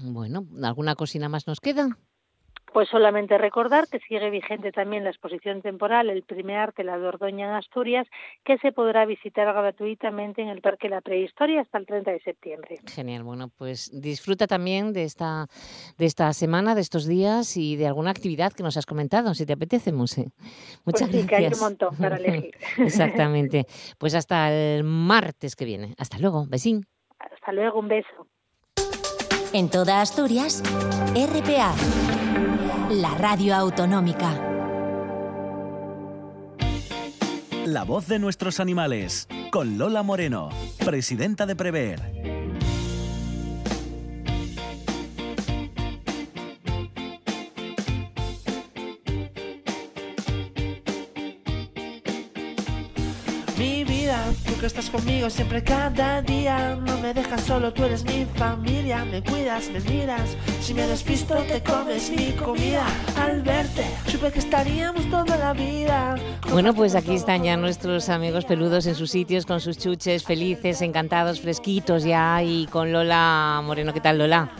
Bueno, 0.02 0.44
¿alguna 0.62 0.94
cocina 0.94 1.28
más 1.28 1.48
nos 1.48 1.60
queda? 1.60 1.88
Pues 2.76 2.90
solamente 2.90 3.38
recordar 3.38 3.88
que 3.88 4.00
sigue 4.00 4.28
vigente 4.28 4.70
también 4.70 5.02
la 5.02 5.08
exposición 5.08 5.62
temporal 5.62 6.10
El 6.10 6.24
primer 6.24 6.58
arte, 6.58 6.84
la 6.84 6.98
de 6.98 7.06
Ordoña 7.06 7.46
en 7.46 7.54
Asturias, 7.54 8.06
que 8.44 8.58
se 8.58 8.70
podrá 8.70 9.06
visitar 9.06 9.50
gratuitamente 9.50 10.42
en 10.42 10.48
el 10.48 10.60
Parque 10.60 10.90
La 10.90 11.00
Prehistoria 11.00 11.62
hasta 11.62 11.78
el 11.78 11.86
30 11.86 12.10
de 12.10 12.20
septiembre. 12.20 12.76
Genial, 12.84 13.22
bueno, 13.22 13.48
pues 13.56 13.90
disfruta 13.98 14.46
también 14.46 14.92
de 14.92 15.04
esta, 15.04 15.46
de 15.96 16.04
esta 16.04 16.30
semana, 16.34 16.74
de 16.74 16.82
estos 16.82 17.06
días 17.06 17.56
y 17.56 17.76
de 17.76 17.86
alguna 17.86 18.10
actividad 18.10 18.52
que 18.52 18.62
nos 18.62 18.76
has 18.76 18.84
comentado, 18.84 19.32
si 19.32 19.46
te 19.46 19.54
apetece, 19.54 19.90
Muse. 19.90 20.32
Muchas 20.84 21.08
pues 21.08 21.22
sí, 21.22 21.26
gracias. 21.26 21.28
Que 21.28 21.36
hay 21.36 21.52
un 21.54 21.60
montón 21.60 21.96
para 21.96 22.18
elegir. 22.18 22.58
Exactamente. 22.76 23.64
Pues 23.96 24.14
hasta 24.14 24.52
el 24.52 24.84
martes 24.84 25.56
que 25.56 25.64
viene. 25.64 25.94
Hasta 25.96 26.18
luego, 26.18 26.44
besín. 26.46 26.84
Hasta 27.18 27.52
luego, 27.52 27.78
un 27.78 27.88
beso. 27.88 28.26
En 29.54 29.70
toda 29.70 30.02
Asturias, 30.02 30.62
RPA 31.14 31.72
la 32.90 33.14
radio 33.14 33.54
autonómica. 33.56 34.40
La 37.64 37.82
voz 37.84 38.06
de 38.06 38.20
nuestros 38.20 38.60
animales, 38.60 39.26
con 39.50 39.76
Lola 39.76 40.04
Moreno, 40.04 40.50
presidenta 40.84 41.46
de 41.46 41.56
Prever. 41.56 42.35
Que 54.60 54.66
estás 54.66 54.90
conmigo 54.90 55.28
siempre 55.30 55.62
cada 55.62 56.22
día. 56.22 56.76
No 56.76 56.98
me 56.98 57.12
dejas 57.12 57.42
solo, 57.42 57.72
tú 57.72 57.84
eres 57.84 58.04
mi 58.04 58.26
familia. 58.36 59.04
Me 59.04 59.22
cuidas, 59.22 59.68
me 59.70 59.80
miras. 59.80 60.36
Si 60.60 60.74
me 60.74 60.86
despisto, 60.86 61.34
te 61.48 61.62
comes 61.62 62.10
mi 62.10 62.32
comida. 62.32 62.84
Al 63.20 63.42
verte, 63.42 63.84
supe 64.06 64.32
que 64.32 64.38
estaríamos 64.38 65.08
toda 65.10 65.36
la 65.36 65.52
vida. 65.52 66.16
Bueno, 66.50 66.74
pues 66.74 66.94
aquí 66.94 67.14
están 67.14 67.44
ya 67.44 67.56
nuestros 67.56 68.08
amigos 68.08 68.44
peludos 68.44 68.86
en 68.86 68.94
sus 68.94 69.10
sitios 69.10 69.46
con 69.46 69.60
sus 69.60 69.78
chuches, 69.78 70.24
felices, 70.24 70.82
encantados, 70.82 71.40
fresquitos 71.40 72.04
ya. 72.04 72.42
Y 72.42 72.66
con 72.66 72.92
Lola 72.92 73.60
Moreno, 73.64 73.92
¿qué 73.92 74.00
tal, 74.00 74.18
Lola? 74.18 74.50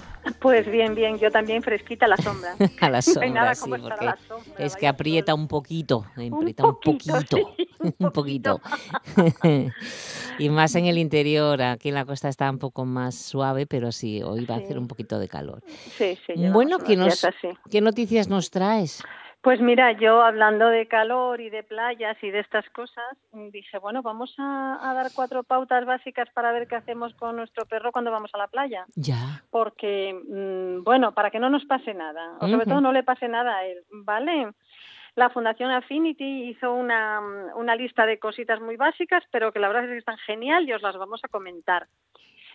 Pues 0.40 0.66
bien, 0.71 0.95
bien, 0.95 1.18
yo 1.18 1.30
también 1.30 1.62
fresquita 1.62 2.06
a 2.06 2.09
la 2.09 2.16
sombra. 2.16 2.56
a 2.80 2.90
la 2.90 3.02
sombra, 3.02 3.28
nada 3.30 3.54
sí, 3.54 3.61
como 3.62 3.83
porque 3.83 4.04
la 4.04 4.18
sombra, 4.28 4.64
es 4.64 4.76
que 4.76 4.87
aprieta 4.87 5.35
un 5.35 5.49
poquito, 5.49 6.04
aprieta 6.12 6.66
un 6.66 6.75
poquito, 6.80 7.12
poquito, 7.12 7.54
sí, 7.56 7.68
un 7.99 8.11
poquito. 8.12 8.61
y 10.38 10.49
más 10.49 10.75
en 10.75 10.87
el 10.87 10.99
interior, 10.99 11.61
aquí 11.62 11.88
en 11.88 11.95
la 11.95 12.04
costa 12.04 12.28
está 12.28 12.50
un 12.50 12.59
poco 12.59 12.85
más 12.85 13.14
suave, 13.14 13.66
pero 13.66 13.92
sí, 13.92 14.23
hoy 14.23 14.45
va 14.45 14.56
a 14.56 14.59
hacer 14.59 14.78
un 14.78 14.88
poquito 14.88 15.18
de 15.18 15.28
calor. 15.28 15.62
Sí, 15.66 16.18
sí, 16.26 16.35
Bueno, 16.52 16.78
¿qué, 16.78 16.97
nos. 16.97 17.26
¿qué 17.71 17.80
noticias 17.80 18.28
nos 18.28 18.50
traes? 18.50 19.02
Pues 19.46 19.60
mira, 19.60 19.92
yo 19.92 20.22
hablando 20.22 20.70
de 20.70 20.88
calor 20.88 21.40
y 21.40 21.50
de 21.50 21.62
playas 21.62 22.16
y 22.20 22.32
de 22.32 22.40
estas 22.40 22.68
cosas, 22.70 23.16
dije, 23.52 23.78
bueno, 23.78 24.02
vamos 24.02 24.34
a, 24.38 24.76
a 24.82 24.92
dar 24.92 25.06
cuatro 25.14 25.44
pautas 25.44 25.86
básicas 25.86 26.28
para 26.30 26.50
ver 26.50 26.66
qué 26.66 26.74
hacemos 26.74 27.14
con 27.14 27.36
nuestro 27.36 27.64
perro 27.64 27.92
cuando 27.92 28.10
vamos 28.10 28.34
a 28.34 28.38
la 28.38 28.48
playa. 28.48 28.86
Ya. 28.96 29.44
Porque, 29.52 30.12
mm, 30.14 30.82
bueno, 30.82 31.14
para 31.14 31.30
que 31.30 31.38
no 31.38 31.48
nos 31.48 31.64
pase 31.64 31.94
nada, 31.94 32.38
o 32.40 32.48
sobre 32.48 32.66
todo 32.66 32.80
no 32.80 32.92
le 32.92 33.04
pase 33.04 33.28
nada 33.28 33.58
a 33.58 33.66
él, 33.66 33.84
¿vale? 33.92 34.50
La 35.14 35.30
Fundación 35.30 35.70
Affinity 35.70 36.48
hizo 36.48 36.74
una, 36.74 37.20
mm, 37.20 37.56
una 37.56 37.76
lista 37.76 38.04
de 38.04 38.18
cositas 38.18 38.60
muy 38.60 38.76
básicas, 38.76 39.22
pero 39.30 39.52
que 39.52 39.60
la 39.60 39.68
verdad 39.68 39.84
es 39.84 39.90
que 39.90 39.98
están 39.98 40.18
genial 40.26 40.68
y 40.68 40.72
os 40.72 40.82
las 40.82 40.96
vamos 40.96 41.20
a 41.22 41.28
comentar. 41.28 41.86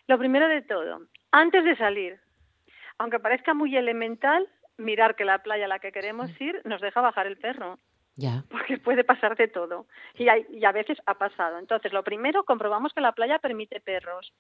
Lo 0.08 0.18
primero 0.20 0.50
de 0.50 0.62
todo, 0.62 1.04
antes 1.32 1.64
de 1.64 1.78
salir, 1.78 2.20
aunque 2.98 3.20
parezca 3.20 3.54
muy 3.54 3.78
elemental, 3.78 4.46
mirar 4.82 5.16
que 5.16 5.26
la 5.26 5.40
playa 5.40 5.66
a 5.66 5.68
la 5.68 5.80
que 5.80 5.92
queremos 5.92 6.30
ir 6.42 6.62
nos 6.66 6.82
deja 6.82 7.02
bajar 7.02 7.28
el 7.28 7.38
perro, 7.38 7.80
Ya. 8.16 8.44
porque 8.52 8.78
puede 8.78 9.04
pasar 9.04 9.36
de 9.38 9.48
todo. 9.48 9.86
Y, 10.16 10.28
hay- 10.28 10.46
y 10.52 10.66
a 10.66 10.72
veces 10.72 10.98
ha 11.06 11.14
pasado. 11.16 11.58
Entonces, 11.60 11.94
lo 11.94 12.04
primero, 12.04 12.44
comprobamos 12.44 12.94
que 12.94 13.02
la 13.02 13.14
playa 13.14 13.40
permite 13.40 13.80
perros. 13.80 14.34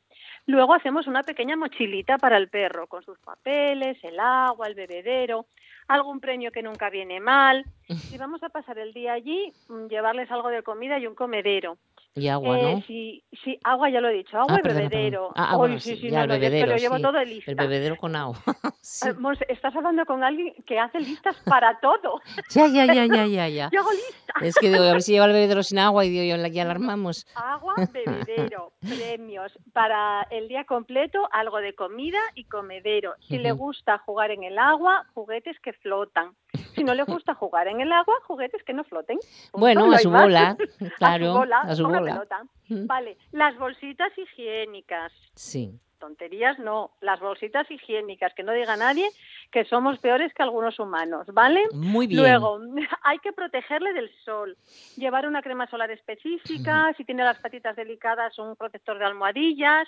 Luego 0.46 0.74
hacemos 0.74 1.08
una 1.08 1.24
pequeña 1.24 1.56
mochilita 1.56 2.18
para 2.18 2.38
el 2.38 2.50
perro, 2.50 2.88
con 2.88 3.04
sus 3.04 3.18
papeles, 3.20 3.98
el 4.04 4.20
agua, 4.20 4.68
el 4.68 4.76
bebedero, 4.76 5.46
algún 5.88 6.20
premio 6.20 6.52
que 6.52 6.62
nunca 6.64 6.90
viene 6.90 7.20
mal. 7.20 7.66
Si 8.16 8.18
vamos 8.18 8.44
a 8.44 8.50
pasar 8.50 8.78
el 8.80 8.94
día 8.94 9.14
allí, 9.14 9.52
mm, 9.70 9.88
llevarles 9.88 10.30
algo 10.32 10.50
de 10.50 10.64
comida 10.64 11.00
y 11.00 11.08
un 11.08 11.16
comedero. 11.16 11.78
Y 12.14 12.28
agua, 12.28 12.58
Eh, 12.58 12.62
¿no? 12.76 12.82
sí, 12.88 13.24
sí, 13.44 13.58
agua 13.64 13.90
ya 13.90 14.02
lo 14.02 14.10
he 14.10 14.14
dicho, 14.14 14.38
agua 14.38 14.56
Ah, 14.56 14.60
y 14.60 14.64
perdona, 14.64 14.90
bebedero. 14.90 15.28
perdona. 15.30 15.34
Ah, 15.38 15.54
ah, 15.54 15.58
bueno, 15.58 15.80
sí, 15.80 15.96
sí, 15.96 16.10
ya 16.10 16.28
no, 16.28 16.34
el 16.36 16.42
yo 16.42 16.50
bebedero, 16.50 16.76
llevo 16.78 16.96
sí. 16.98 17.02
todo 17.02 17.12
de 17.14 17.22
El 17.22 17.30
lista. 17.30 17.54
bebedero 17.56 17.98
con 17.98 18.16
agua. 18.16 18.38
Sí. 18.84 19.08
Eh, 19.08 19.14
Monse, 19.14 19.46
estás 19.48 19.76
hablando 19.76 20.04
con 20.08 20.24
alguien 20.24 20.56
que 20.66 20.80
hace 20.80 21.00
listas 21.00 21.36
para 21.46 21.80
todo. 21.80 22.20
Ya, 22.50 22.66
ya, 22.68 22.86
ya, 22.86 23.06
ya, 23.06 23.26
ya, 23.28 23.48
ya. 23.48 23.70
Yo 23.74 23.80
hago 23.80 23.92
lista. 23.92 24.34
Es 24.42 24.58
que 24.58 24.70
digo, 24.70 24.84
a 24.84 24.94
ver 24.94 25.02
si 25.04 25.12
lleva 25.14 25.26
el 25.28 25.34
bebedero 25.34 25.62
sin 25.64 25.78
agua 25.80 26.04
y 26.04 26.10
digo, 26.10 26.24
yo, 26.36 26.48
ya 26.48 26.64
alarmamos. 26.64 27.28
Agua, 27.36 27.76
bebedero, 27.94 28.74
premios 28.82 29.58
para 29.72 30.24
el 30.32 30.48
día 30.48 30.66
completo, 30.66 31.30
algo 31.32 31.58
de 31.60 31.76
comida 31.76 32.20
y 32.34 32.46
comedero. 32.46 33.14
Si 33.22 33.38
le 33.38 33.54
Ujú. 33.54 33.66
gusta 33.66 34.00
jugar 34.00 34.32
en 34.32 34.44
el 34.44 34.58
agua, 34.58 35.06
juguetes 35.14 35.60
que 35.62 35.74
flotan. 35.74 36.36
Si 36.82 36.86
no 36.86 36.96
le 36.96 37.04
gusta 37.04 37.36
jugar 37.36 37.68
en 37.68 37.80
el 37.80 37.92
agua, 37.92 38.16
juguetes 38.26 38.64
que 38.64 38.74
no 38.74 38.84
floten. 38.84 39.20
Bueno, 39.54 39.86
no 39.86 39.94
a 39.94 40.00
su 40.00 40.10
bola, 40.10 40.58
claro, 40.98 41.26
a 41.26 41.34
su 41.34 41.38
bola, 41.38 41.58
a 41.60 41.76
su 41.76 41.84
bola. 41.84 42.02
pelota. 42.02 42.44
Mm. 42.70 42.88
Vale, 42.88 43.18
las 43.32 43.56
bolsitas 43.60 44.12
higiénicas. 44.18 45.14
Sí. 45.36 45.80
Tonterías 46.00 46.58
no, 46.58 46.94
las 47.02 47.20
bolsitas 47.20 47.70
higiénicas, 47.70 48.34
que 48.34 48.42
no 48.42 48.52
diga 48.54 48.76
nadie 48.78 49.08
que 49.52 49.64
somos 49.66 50.00
peores 50.00 50.34
que 50.34 50.42
algunos 50.42 50.80
humanos, 50.80 51.28
¿vale? 51.32 51.62
Muy 51.72 52.08
bien. 52.08 52.22
Luego, 52.22 52.60
hay 53.04 53.20
que 53.20 53.32
protegerle 53.32 53.94
del 53.94 54.10
sol, 54.26 54.58
llevar 54.96 55.28
una 55.28 55.44
crema 55.44 55.68
solar 55.68 55.92
específica, 55.92 56.92
si 56.98 57.06
tiene 57.06 57.24
las 57.24 57.38
patitas 57.38 57.76
delicadas, 57.76 58.40
un 58.40 58.56
protector 58.56 58.98
de 58.98 59.06
almohadillas. 59.06 59.88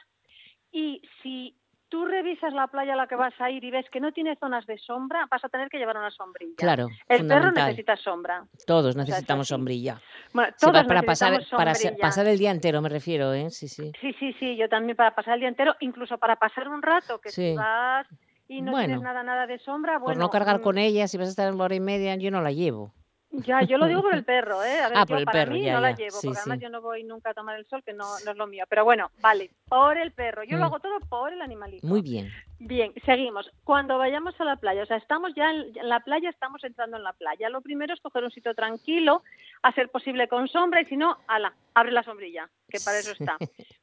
Y 0.72 1.02
si 1.24 1.56
tú 1.94 2.06
revisas 2.06 2.52
la 2.54 2.66
playa 2.66 2.94
a 2.94 2.96
la 2.96 3.06
que 3.06 3.16
vas 3.16 3.40
a 3.40 3.52
ir 3.52 3.64
y 3.64 3.70
ves 3.70 3.88
que 3.92 4.00
no 4.00 4.12
tiene 4.12 4.36
zonas 4.38 4.66
de 4.66 4.80
sombra, 4.80 5.28
vas 5.30 5.46
a 5.46 5.50
tener 5.50 5.70
que 5.70 5.78
llevar 5.78 5.96
una 5.96 6.10
sombrilla. 6.10 6.56
Claro, 6.58 6.90
El 7.08 7.28
perro 7.28 7.52
necesita 7.52 7.96
sombra. 7.98 8.48
Todos 8.66 8.96
sea, 8.96 9.04
es 9.04 9.10
necesitamos 9.10 9.46
así. 9.46 9.54
sombrilla. 9.54 10.02
Bueno, 10.34 10.52
Sí, 10.58 10.66
todos 10.66 10.82
pa- 10.82 10.88
para 10.88 11.04
pasar, 11.04 11.34
necesitamos 11.34 11.56
para 11.56 11.76
se- 11.76 11.90
sombrilla. 11.90 12.02
pasar 12.08 12.26
el 12.26 12.40
día 12.40 12.50
entero, 12.50 12.82
me 12.82 12.90
refiero, 12.90 13.32
¿eh? 13.36 13.52
Sí, 13.52 13.68
sí. 13.68 13.92
Sí, 14.02 14.12
sí, 14.20 14.34
sí, 14.40 14.58
yo 14.58 14.68
también 14.70 14.98
para 14.98 15.14
pasar 15.14 15.36
el 15.36 15.42
día 15.42 15.50
entero, 15.50 15.76
incluso 15.82 16.18
para 16.18 16.36
pasar 16.38 16.68
un 16.68 16.82
rato, 16.82 17.22
que 17.22 17.30
Sí. 17.30 17.50
si 17.52 17.56
vas 17.56 18.08
y 18.48 18.64
no 18.64 18.72
Bueno. 18.72 18.88
tienes 18.88 19.04
nada, 19.04 19.22
nada 19.22 19.46
de 19.46 19.60
sombra, 19.60 19.94
Por 20.00 20.02
bueno... 20.06 20.22
no 20.22 20.30
cargar 20.32 20.62
mm, 20.62 20.64
con 20.64 20.80
ella, 20.80 21.08
si 21.08 21.20
vas 21.20 21.28
a 21.28 21.30
estar 21.30 21.54
una 21.54 21.66
hora 21.66 21.76
y 21.76 21.80
media, 21.80 22.16
yo 22.16 22.32
no 22.32 22.42
la 22.42 22.52
llevo. 22.52 22.92
Ya, 23.36 23.62
yo 23.64 23.80
lo 23.80 23.88
digo 23.88 24.04
por 24.04 24.14
el 24.14 24.24
perro, 24.24 24.64
¿eh? 24.64 24.80
A 24.80 24.90
ver, 24.90 24.98
Ah, 24.98 25.02
yo 25.02 25.06
por 25.08 25.18
el 25.18 25.26
para 25.26 25.40
perro, 25.40 25.54
mí 25.54 25.64
ya, 25.64 25.74
no 25.74 25.82
la 25.82 25.96
llevo, 25.96 26.18
Sí, 26.20 26.28
porque 26.28 26.40
además 26.40 26.60
yo 26.60 26.70
no 26.70 26.82
voy 26.82 27.04
nunca 27.04 27.32
a 27.32 27.34
tomar 27.34 27.58
el 27.58 27.66
sol, 27.66 27.82
que 27.84 27.92
no, 27.92 28.06
no 28.24 28.32
es 28.32 28.38
lo 28.38 28.46
mío. 28.46 28.66
Pero 28.70 28.84
bueno, 28.86 29.10
vale, 29.22 29.50
por 29.68 29.98
el 29.98 30.12
perro. 30.12 30.44
Yo 30.44 30.56
Mm. 30.58 30.60
lo 30.60 30.66
hago 30.66 30.80
todo 30.80 31.00
por 31.10 31.34
el 31.34 31.42
animalito. 31.42 31.88
Muy 31.88 32.02
bien. 32.04 32.30
Bien, 32.60 32.94
seguimos. 33.06 33.50
Cuando 33.64 33.98
vayamos 33.98 34.40
a 34.40 34.44
la 34.46 34.58
playa, 34.58 34.84
o 34.84 34.86
sea, 34.86 34.98
estamos 34.98 35.34
ya 35.36 35.50
en 35.50 35.64
en 35.76 35.90
la 35.90 36.02
playa, 36.02 36.30
estamos 36.30 36.64
entrando 36.64 36.96
en 36.98 37.04
la 37.04 37.14
playa. 37.14 37.50
Lo 37.50 37.62
primero 37.62 37.94
es 37.96 38.00
coger 38.02 38.24
un 38.24 38.30
sitio 38.32 38.54
tranquilo, 38.54 39.24
a 39.64 39.72
ser 39.74 39.90
posible 39.90 40.28
con 40.28 40.48
sombra, 40.48 40.82
y 40.82 40.86
si 40.86 40.96
no, 40.96 41.18
ala, 41.28 41.54
abre 41.74 41.92
la 41.92 42.04
sombrilla, 42.04 42.48
que 42.74 42.80
para 42.84 42.98
eso 43.00 43.12
está. 43.12 43.38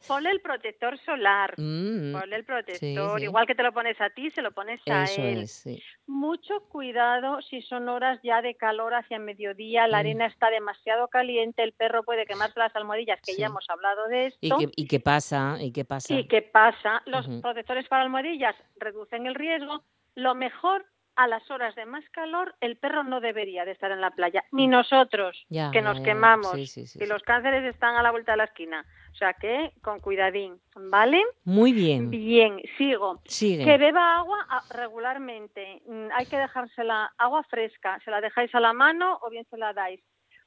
Ponle 0.09 0.31
el 0.31 0.41
protector 0.41 0.99
solar. 1.05 1.55
Mm, 1.57 2.13
Ponle 2.13 2.37
el 2.37 2.45
protector, 2.45 3.19
sí. 3.21 3.25
igual 3.25 3.47
que 3.47 3.55
te 3.55 3.63
lo 3.63 3.73
pones 3.73 4.01
a 4.01 4.11
ti, 4.11 4.31
se 4.33 4.43
lo 4.43 4.51
pones 4.51 4.81
a 4.89 5.05
eso 5.05 5.23
él. 5.23 5.39
es, 5.45 5.53
sí. 5.53 5.81
Mucho 6.07 6.61
cuidado 6.69 7.41
si 7.43 7.63
son 7.63 7.89
horas 7.89 8.19
ya 8.25 8.43
de 8.43 8.57
calor 8.57 8.95
hacia 8.95 9.19
mediodía, 9.21 9.87
la 9.87 9.99
Mm. 9.99 10.01
arena 10.01 10.27
está 10.27 10.51
demasiado 10.51 11.07
caliente, 11.09 11.63
el 11.63 11.73
perro 11.73 12.03
puede 12.03 12.27
quemarse 12.27 12.59
las 12.59 12.75
almohadillas, 12.75 13.21
que 13.23 13.37
ya 13.37 13.47
hemos 13.47 13.65
hablado 13.71 14.09
de 14.09 14.27
esto. 14.27 14.39
¿Y 14.41 14.51
qué, 14.67 14.73
¿Y 14.77 14.87
qué 14.89 15.01
pasa? 15.01 15.57
¿Y 15.61 15.73
qué 15.73 15.85
pasa? 15.85 16.13
¿Y 16.15 16.27
qué 16.27 16.43
pasa? 16.43 17.03
Los 17.07 17.29
protectores 17.41 17.87
para 17.87 18.03
almohadillas 18.03 18.57
reducen 18.77 19.27
el 19.27 19.37
riesgo. 19.37 19.85
Lo 20.17 20.35
mejor, 20.35 20.85
a 21.23 21.29
las 21.29 21.51
horas 21.51 21.75
de 21.75 21.85
más 21.85 22.03
calor, 22.11 22.55
el 22.61 22.77
perro 22.79 23.05
no 23.05 23.21
debería 23.21 23.65
de 23.65 23.73
estar 23.73 23.91
en 23.93 24.01
la 24.01 24.11
playa, 24.11 24.43
ni 24.53 24.67
nosotros, 24.67 25.37
Mm. 25.51 25.55
Ya, 25.55 25.71
que 25.71 25.83
nos 25.83 25.99
ya, 25.99 26.05
quemamos. 26.05 26.53
Sí, 26.53 26.67
sí, 26.67 26.87
sí, 26.87 26.99
y 27.03 27.07
los 27.07 27.23
cánceres 27.23 27.65
están 27.65 27.97
a 27.97 28.03
la 28.03 28.11
vuelta 28.11 28.33
de 28.33 28.39
la 28.39 28.45
esquina. 28.45 28.85
O 29.13 29.15
sea 29.15 29.35
que, 29.35 29.73
con 29.83 30.01
cuidadín, 30.01 30.59
¿vale? 30.91 31.23
Muy 31.45 31.73
bien. 31.73 32.11
Bien, 32.11 32.61
sigo. 32.79 33.21
Sigue. 33.27 33.65
Que 33.65 33.77
beba 33.77 34.17
agua 34.17 34.47
ah, 34.49 34.63
regularmente. 34.71 35.83
Mm, 35.87 36.09
Hay 36.15 36.27
que 36.27 36.39
dejársela 36.39 37.13
agua 37.19 37.43
fresca. 37.45 37.99
Se 38.05 38.11
la 38.11 38.21
dejáis 38.21 38.55
a 38.55 38.61
la 38.61 38.73
mano 38.73 39.19
o 39.23 39.31
bien 39.31 39.45
se 39.51 39.59
la 39.59 39.73
dais. 39.73 40.01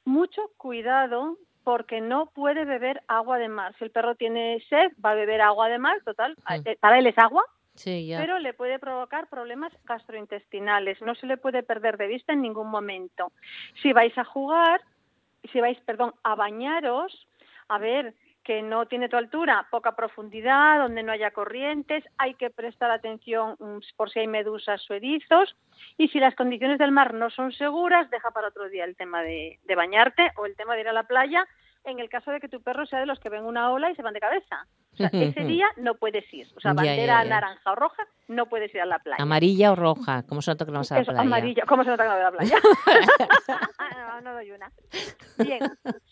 Mucho 0.06 0.42
cuidado 0.58 1.38
porque 1.64 2.02
no 2.02 2.28
puede 2.28 2.66
beber 2.66 3.02
agua 3.08 3.38
de 3.38 3.48
mar. 3.48 3.76
Si 3.78 3.84
el 3.86 3.92
perro 3.92 4.16
tiene 4.16 4.62
sed, 4.70 4.92
va 5.04 5.12
a 5.12 5.16
beber 5.16 5.42
agua 5.42 5.70
de 5.70 5.78
mar, 5.80 5.98
total. 6.04 6.36
Mm. 6.50 6.68
eh, 6.68 6.78
Para 6.80 7.00
él 7.00 7.08
es 7.08 7.18
agua, 7.18 7.44
Pero 8.20 8.40
le 8.40 8.54
puede 8.54 8.80
provocar 8.80 9.28
problemas 9.28 9.74
gastrointestinales. 9.86 11.02
No 11.02 11.16
se 11.16 11.26
le 11.26 11.38
puede 11.38 11.64
perder 11.64 11.98
de 11.98 12.08
vista 12.08 12.34
en 12.34 12.42
ningún 12.42 12.70
momento. 12.70 13.32
Si 13.82 13.94
vais 13.94 14.16
a 14.18 14.24
jugar, 14.24 14.82
si 15.52 15.60
vais, 15.60 15.80
perdón, 15.82 16.14
a 16.24 16.36
bañaros, 16.36 17.28
a 17.68 17.78
ver 17.80 18.14
que 18.44 18.62
no 18.62 18.86
tiene 18.88 19.08
tu 19.08 19.16
altura, 19.16 19.68
poca 19.72 19.96
profundidad, 19.96 20.80
donde 20.80 21.02
no 21.02 21.14
haya 21.14 21.32
corrientes, 21.32 22.04
hay 22.18 22.34
que 22.34 22.50
prestar 22.50 22.92
atención 22.92 23.56
mm, 23.58 23.78
por 23.96 24.10
si 24.10 24.20
hay 24.20 24.28
medusas 24.28 24.86
o 24.92 24.96
y 25.98 26.08
si 26.10 26.20
las 26.20 26.36
condiciones 26.36 26.78
del 26.78 26.92
mar 26.92 27.14
no 27.14 27.30
son 27.30 27.54
seguras, 27.54 28.10
deja 28.10 28.32
para 28.32 28.50
otro 28.50 28.68
día 28.68 28.84
el 28.84 28.98
tema 28.98 29.24
de 29.24 29.58
bañarte 29.76 30.32
o 30.38 30.46
el 30.46 30.56
tema 30.56 30.76
de 30.76 30.82
ir 30.82 30.90
a 30.90 30.94
la 30.94 31.04
playa 31.04 31.48
en 31.86 32.00
el 32.00 32.10
caso 32.10 32.32
de 32.32 32.40
que 32.40 32.48
tu 32.50 32.62
perro 32.62 32.86
sea 32.86 33.00
de 33.00 33.06
los 33.06 33.20
que 33.20 33.30
ven 33.30 33.46
una 33.46 33.72
ola 33.72 33.92
y 33.92 33.96
se 33.96 34.02
van 34.02 34.14
de 34.14 34.20
cabeza. 34.20 34.66
O 34.94 34.96
sea, 34.96 35.08
ese 35.12 35.44
día 35.46 35.66
no 35.78 35.96
puedes 35.96 36.32
ir. 36.34 36.48
O 36.56 36.60
sea, 36.60 36.72
Ya, 36.72 36.84
ya, 36.84 36.92
bandera 36.92 37.24
ya. 37.24 37.30
naranja 37.30 37.72
o 37.72 37.76
roja, 37.76 38.04
no 38.28 38.46
puedes 38.46 38.74
ir 38.76 38.82
a 38.82 38.86
la 38.86 39.00
playa. 39.00 39.22
¿Amarilla 39.24 39.72
o 39.72 39.76
roja? 39.76 40.24
¿Cómo 40.24 40.42
se 40.44 40.52
nota 40.52 40.66
que 40.66 40.72
no 40.72 40.80
vas 40.80 40.92
a 40.92 40.96
la 40.96 41.02
Eso, 41.02 41.12
playa? 41.12 41.22
amarilla. 41.28 41.64
¿Cómo 41.68 41.84
se 41.84 41.90
nota 41.90 42.04
que 42.04 42.10
no 42.10 42.16
voy 42.16 42.22
a 42.22 42.30
la 42.32 42.38
playa? 42.38 42.58
no, 43.98 44.22
no 44.22 44.34
doy 44.34 44.52
una. 44.52 44.72
Bien, 45.40 45.60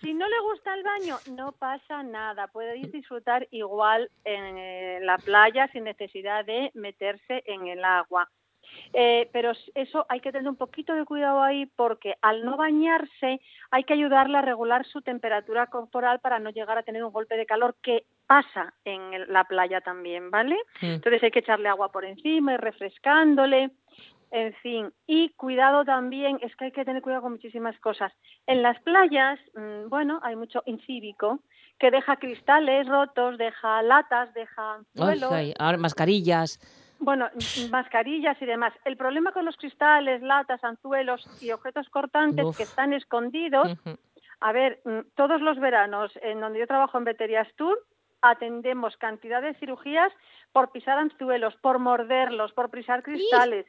si 0.02 0.14
no 0.14 0.28
le 0.28 0.40
gusta 0.42 0.74
el 0.74 0.84
baño, 0.84 1.18
no 1.32 1.52
pasa 1.54 2.04
nada. 2.04 2.48
Podéis 2.48 2.92
disfrutar 2.92 3.48
igual 3.52 4.10
en 4.24 4.58
eh, 4.58 5.00
la 5.02 5.18
playa 5.18 5.68
sin 5.72 5.84
necesidad 5.84 6.44
de 6.46 6.72
meterse 6.74 7.44
en 7.46 7.68
el 7.68 7.84
agua. 7.84 8.30
Eh, 8.94 9.30
pero 9.32 9.52
eso 9.76 10.06
hay 10.10 10.20
que 10.20 10.32
tener 10.32 10.50
un 10.50 10.56
poquito 10.56 10.94
de 10.94 11.06
cuidado 11.06 11.42
ahí 11.42 11.66
porque 11.66 12.16
al 12.22 12.44
no 12.44 12.58
bañarse 12.58 13.40
hay 13.72 13.84
que 13.84 13.94
ayudarle 13.94 14.38
a 14.38 14.42
regular 14.42 14.86
su 14.86 15.02
temperatura 15.02 15.68
corporal 15.68 16.20
para 16.20 16.40
no 16.40 16.50
llegar 16.50 16.78
a 16.78 16.84
tener 16.84 17.04
un 17.04 17.12
golpe 17.12 17.38
de 17.38 17.46
calor 17.46 17.76
que 17.82 18.06
pasa 18.28 18.74
en 18.86 19.32
la 19.32 19.44
playa 19.46 19.82
también, 19.82 20.32
¿vale? 20.32 20.56
Mm. 20.82 20.86
Entonces 20.86 21.24
hay 21.24 21.32
que 21.32 21.40
echarle 21.40 21.70
agua 21.70 21.92
por 21.92 22.06
encima 22.06 22.54
y 22.54 22.58
refrescándole. 22.58 23.72
En 24.32 24.54
fin, 24.56 24.94
y 25.08 25.30
cuidado 25.32 25.84
también, 25.84 26.40
es 26.42 26.56
que 26.56 26.66
hay 26.66 26.72
que 26.72 26.86
tener 26.86 27.02
cuidado 27.02 27.24
con 27.24 27.34
muchísimas 27.34 27.78
cosas. 27.82 28.14
En 28.48 28.62
las 28.62 28.82
playas, 28.82 29.38
mm, 29.56 29.90
bueno, 29.90 30.22
hay 30.24 30.38
mucho 30.38 30.64
incívico 30.66 31.42
que 31.78 31.92
deja 31.92 32.16
cristales 32.16 32.88
rotos, 32.88 33.38
deja 33.38 33.82
latas, 33.82 34.34
deja 34.34 34.80
suelos, 34.96 35.34
mascarillas. 35.78 36.60
Bueno, 37.02 37.30
mascarillas 37.70 38.42
y 38.42 38.46
demás. 38.46 38.74
El 38.86 38.96
problema 38.96 39.32
con 39.34 39.44
los 39.46 39.58
cristales, 39.58 40.22
latas, 40.22 40.64
anzuelos 40.64 41.28
y 41.42 41.52
objetos 41.52 41.90
cortantes 41.90 42.46
Uf. 42.46 42.58
que 42.58 42.64
están 42.64 42.94
escondidos, 42.94 43.76
a 44.40 44.52
ver, 44.54 44.82
todos 45.16 45.42
los 45.42 45.60
veranos 45.60 46.12
en 46.22 46.40
donde 46.40 46.60
yo 46.60 46.68
trabajo 46.68 46.98
en 46.98 47.04
Veterias 47.04 47.48
Tour, 47.56 47.78
atendemos 48.22 48.96
cantidad 48.98 49.42
de 49.42 49.56
cirugías 49.56 50.12
por 50.52 50.72
pisar 50.72 50.98
anzuelos, 51.00 51.56
por 51.58 51.80
morderlos, 51.80 52.54
por 52.54 52.70
pisar 52.70 53.02
cristales. 53.04 53.66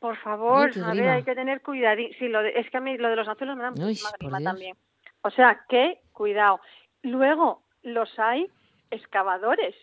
Por 0.00 0.16
favor, 0.18 0.70
a 0.84 0.94
ver, 0.94 1.08
hay 1.08 1.22
que 1.24 1.34
tener 1.34 1.60
cuidado. 1.62 2.00
Sí, 2.18 2.28
lo 2.28 2.42
de- 2.42 2.58
es 2.58 2.70
que 2.70 2.76
a 2.78 2.80
mí 2.80 2.96
lo 2.96 3.08
de 3.10 3.16
los 3.16 3.28
anzuelos 3.28 3.56
me 3.56 3.64
da 3.64 3.70
muchísima 3.70 4.10
grima 4.18 4.40
también. 4.40 4.76
O 5.22 5.30
sea, 5.30 5.64
que 5.68 6.00
cuidado. 6.12 6.60
Luego, 7.02 7.62
los 7.82 8.16
hay 8.18 8.48
excavadores. 8.90 9.74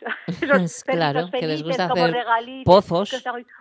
Esos 0.26 0.84
Claro, 0.86 1.30
que 1.30 1.46
les 1.46 1.62
gusta 1.62 1.86
hacer 1.86 2.12
regalitos, 2.12 2.64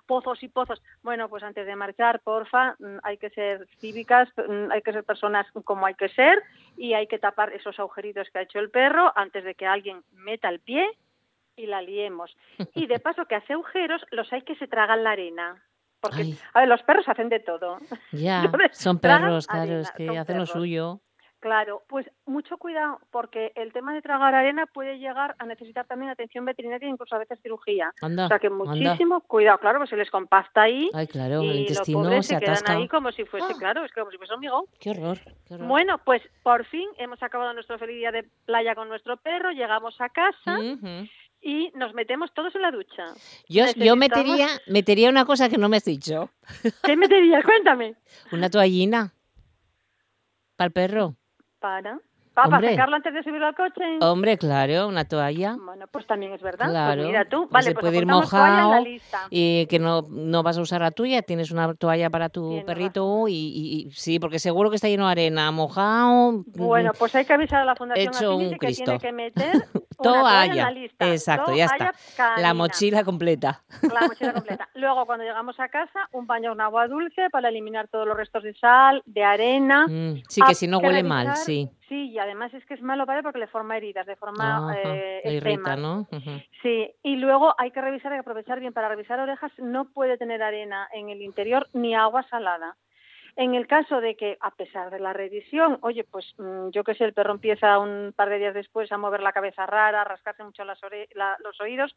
pozos. 0.06 0.44
y 0.44 0.48
pozos. 0.50 0.82
Bueno, 1.02 1.30
pues 1.30 1.44
antes 1.44 1.66
de 1.66 1.76
marchar, 1.76 2.22
porfa, 2.22 2.76
mm, 2.80 2.98
hay 3.04 3.18
que 3.18 3.30
ser 3.30 3.68
cívicas, 3.80 4.30
mm, 4.38 4.72
hay 4.72 4.82
que 4.82 4.94
ser 4.94 5.04
personas 5.04 5.48
como 5.64 5.86
hay 5.86 5.96
que 5.96 6.10
ser 6.10 6.42
y 6.78 6.94
hay 6.94 7.08
que 7.08 7.20
tapar 7.20 7.54
esos 7.54 7.80
agujeritos 7.80 8.30
que 8.32 8.40
ha 8.40 8.44
hecho 8.44 8.60
el 8.60 8.70
perro 8.70 9.12
antes 9.16 9.44
de 9.44 9.56
que 9.56 9.66
alguien 9.66 10.04
meta 10.12 10.50
el 10.50 10.60
pie 10.60 10.90
y 11.56 11.68
la 11.68 11.82
liemos. 11.82 12.36
Y 12.74 12.88
de 12.88 13.00
paso 13.00 13.26
que 13.26 13.36
hace 13.36 13.54
agujeros, 13.54 14.02
los 14.12 14.32
hay 14.34 14.42
que 14.42 14.56
se 14.56 14.68
tragan 14.68 15.04
la 15.04 15.12
arena. 15.12 15.64
Porque, 16.00 16.22
Ay. 16.22 16.38
a 16.54 16.60
ver, 16.60 16.70
los 16.70 16.84
perros 16.84 17.08
hacen 17.08 17.30
de 17.30 17.40
todo. 17.40 17.78
Ya, 18.12 18.44
Entonces, 18.44 18.78
son 18.78 19.00
perros, 19.00 19.48
claro, 19.48 19.64
arena, 19.64 19.82
es 19.82 19.92
que 19.92 20.18
hacen 20.18 20.38
lo 20.38 20.46
suyo. 20.46 21.00
Claro, 21.44 21.84
pues 21.90 22.10
mucho 22.26 22.58
cuidado, 22.58 23.02
porque 23.12 23.52
el 23.56 23.74
tema 23.74 23.94
de 23.94 24.02
tragar 24.02 24.34
arena 24.34 24.66
puede 24.66 24.98
llegar 24.98 25.36
a 25.40 25.46
necesitar 25.46 25.86
también 25.86 26.10
atención 26.10 26.46
veterinaria 26.46 26.88
e 26.88 26.90
incluso 26.90 27.14
a 27.16 27.20
veces 27.20 27.38
cirugía. 27.44 27.92
Anda, 28.02 28.26
o 28.26 28.28
sea 28.30 28.40
que 28.40 28.48
anda. 28.48 28.64
muchísimo 28.64 29.20
cuidado, 29.20 29.58
claro, 29.58 29.80
pues 29.80 29.90
se 29.90 29.98
les 29.98 30.10
compacta 30.10 30.62
ahí 30.62 30.90
Ay, 30.94 31.06
claro, 31.06 31.42
el 31.42 31.48
y 31.48 31.48
los 31.50 31.58
intestino 31.58 32.00
pobres 32.04 32.26
se 32.28 32.36
se 32.36 32.40
quedan 32.40 32.54
atasca. 32.56 32.78
ahí 32.78 32.88
como 32.88 33.12
si 33.12 33.26
fuese, 33.26 33.52
Ah. 33.52 33.56
claro, 33.60 33.84
es 33.84 33.92
que 33.92 34.00
como 34.00 34.12
si 34.12 34.18
fuese 34.18 34.32
hormigón. 34.32 34.64
Qué 34.80 34.92
horror, 34.92 35.20
qué 35.46 35.56
horror. 35.56 35.68
Bueno, 35.68 35.98
pues 36.06 36.22
por 36.44 36.64
fin 36.68 36.88
hemos 36.98 37.22
acabado 37.22 37.54
nuestro 37.54 37.78
feliz 37.78 37.98
día 37.98 38.14
de 38.14 38.24
playa 38.46 38.74
con 38.74 38.88
nuestro 38.88 39.18
perro, 39.18 39.52
llegamos 39.52 40.00
a 40.00 40.08
casa 40.08 40.58
y 41.42 41.72
nos 41.76 41.94
metemos 41.94 42.34
todos 42.34 42.56
en 42.56 42.62
la 42.62 42.72
ducha. 42.72 43.04
Yo, 43.50 43.66
yo 43.76 43.98
metería, 43.98 44.48
metería 44.68 45.10
una 45.10 45.26
cosa 45.26 45.50
que 45.50 45.58
no 45.58 45.68
me 45.68 45.76
has 45.76 45.84
dicho. 45.84 46.30
¿Qué 46.84 46.96
meterías? 46.96 47.44
Cuéntame. 47.44 47.96
Una 48.32 48.50
toallina. 48.50 49.12
Para 50.56 50.68
el 50.68 50.72
perro. 50.72 51.16
Para. 51.64 51.98
¿Para, 52.34 52.50
para 52.50 52.96
antes 52.96 53.14
de 53.14 53.24
subirlo 53.24 53.46
al 53.48 53.56
coche? 53.56 53.84
Hombre, 54.02 54.38
claro, 54.38 54.88
una 54.88 55.06
toalla. 55.06 55.56
Bueno, 55.64 55.86
pues 55.92 56.08
también 56.08 56.34
es 56.34 56.42
verdad. 56.42 56.70
Claro. 56.70 56.96
Pues 57.02 57.08
mira 57.08 57.26
tú. 57.26 57.42
pues 57.42 57.52
Vale, 57.52 57.66
se 57.66 57.74
pues 57.74 57.82
puede 57.84 57.98
ir 57.98 58.08
toalla 58.08 58.22
mojado 58.22 58.84
y 59.30 59.66
que 59.68 59.78
no, 59.80 60.02
no 60.10 60.42
vas 60.44 60.58
a 60.58 60.62
usar 60.62 60.82
la 60.82 60.92
tuya, 60.92 61.22
tienes 61.22 61.52
una 61.52 61.74
toalla 61.76 62.10
para 62.10 62.30
tu 62.30 62.48
Tienes 62.50 62.66
perrito 62.66 63.28
y, 63.28 63.34
y- 63.88 63.92
sí, 63.92 64.20
porque 64.20 64.40
seguro 64.40 64.70
que 64.70 64.78
está 64.78 64.88
lleno 64.88 65.06
de 65.06 65.12
arena, 65.12 65.52
mojado. 65.52 66.44
Bueno, 66.48 66.92
pues 66.98 67.14
hay 67.16 67.26
que 67.26 67.34
avisar 67.34 67.62
a 67.62 67.66
la 67.66 67.76
Fundación 67.76 68.14
Hecho 68.16 68.36
un 68.36 68.58
que 68.58 68.68
tiene 68.74 69.00
que 69.00 69.12
meter 69.12 69.54
una 70.00 70.12
toalla 70.22 70.44
en 70.46 70.50
toalla. 70.50 70.64
la 70.66 70.72
lista. 70.72 71.08
Exacto, 71.12 71.54
ya 71.56 71.66
está. 71.66 71.78
Toalla 71.78 71.94
La 72.18 72.26
canina. 72.36 72.54
mochila 72.56 73.04
completa. 73.04 73.64
La 73.94 74.08
mochila 74.08 74.34
completa. 74.34 74.70
Luego, 74.74 75.06
cuando 75.06 75.24
llegamos 75.24 75.60
a 75.60 75.68
casa, 75.70 76.08
un 76.14 76.26
baño 76.26 76.50
con 76.50 76.62
agua 76.62 76.88
dulce 76.88 77.30
para 77.32 77.50
eliminar 77.50 77.88
todos 77.90 78.08
los 78.08 78.18
restos 78.18 78.44
de 78.44 78.54
sal, 78.56 79.04
de 79.06 79.24
arena. 79.24 79.88
Mm, 79.88 80.24
sí, 80.28 80.42
que 80.42 80.56
si 80.56 80.68
no 80.68 80.80
huele 80.80 81.04
mal, 81.04 81.36
sí. 81.36 81.70
Sí, 81.90 82.12
y 82.12 82.20
además 82.20 82.54
es 82.54 82.66
que 82.66 82.74
es 82.76 82.82
malo 82.82 83.06
para 83.06 83.20
él 83.20 83.24
porque 83.24 83.40
le 83.40 83.48
forma 83.48 83.76
heridas, 83.78 84.08
le 84.08 84.16
forma 84.16 84.58
Ajá, 84.58 84.78
eh, 84.78 85.22
le 85.26 85.34
irrita. 85.34 85.76
¿no? 85.76 86.08
Sí, 86.62 86.92
y 87.04 87.18
luego 87.18 87.54
hay 87.58 87.72
que 87.72 87.82
revisar, 87.82 88.12
que 88.14 88.20
aprovechar 88.20 88.60
bien. 88.60 88.74
Para 88.74 88.88
revisar 88.90 89.20
orejas 89.20 89.52
no 89.58 89.90
puede 89.92 90.18
tener 90.18 90.42
arena 90.42 90.88
en 90.94 91.10
el 91.10 91.22
interior 91.22 91.68
ni 91.74 91.94
agua 91.96 92.24
salada. 92.30 92.78
En 93.36 93.56
el 93.56 93.66
caso 93.68 94.00
de 94.00 94.16
que, 94.16 94.38
a 94.40 94.52
pesar 94.52 94.92
de 94.92 95.00
la 95.00 95.12
revisión, 95.12 95.80
oye, 95.82 96.04
pues 96.04 96.34
mm, 96.38 96.70
yo 96.70 96.84
que 96.84 96.94
sé, 96.94 97.04
el 97.04 97.14
perro 97.14 97.32
empieza 97.34 97.80
un 97.80 98.14
par 98.16 98.30
de 98.30 98.38
días 98.38 98.54
después 98.54 98.92
a 98.92 98.98
mover 98.98 99.22
la 99.22 99.34
cabeza 99.34 99.66
rara, 99.66 100.02
a 100.02 100.06
rascarse 100.06 100.44
mucho 100.44 100.64
las 100.64 100.82
ore- 100.84 101.10
la- 101.16 101.36
los 101.44 101.60
oídos, 101.60 101.96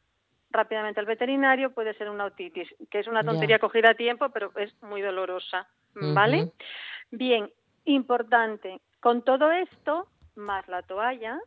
rápidamente 0.50 0.99
al 0.99 1.07
veterinario 1.07 1.75
puede 1.75 1.93
ser 1.95 2.09
una 2.09 2.25
otitis, 2.25 2.69
que 2.90 3.00
es 3.00 3.07
una 3.07 3.21
tontería 3.33 3.59
cogida 3.59 3.90
a 3.90 3.95
tiempo, 3.95 4.30
pero 4.30 4.50
es 4.56 4.75
muy 4.82 5.02
dolorosa, 5.02 5.69
¿vale? 6.15 6.52
Bien, 7.11 7.50
importante. 7.84 8.80
Con 9.06 9.23
todo 9.23 9.52
esto, 9.52 10.08
más 10.34 10.66
la 10.66 10.82
toalla, 10.82 11.38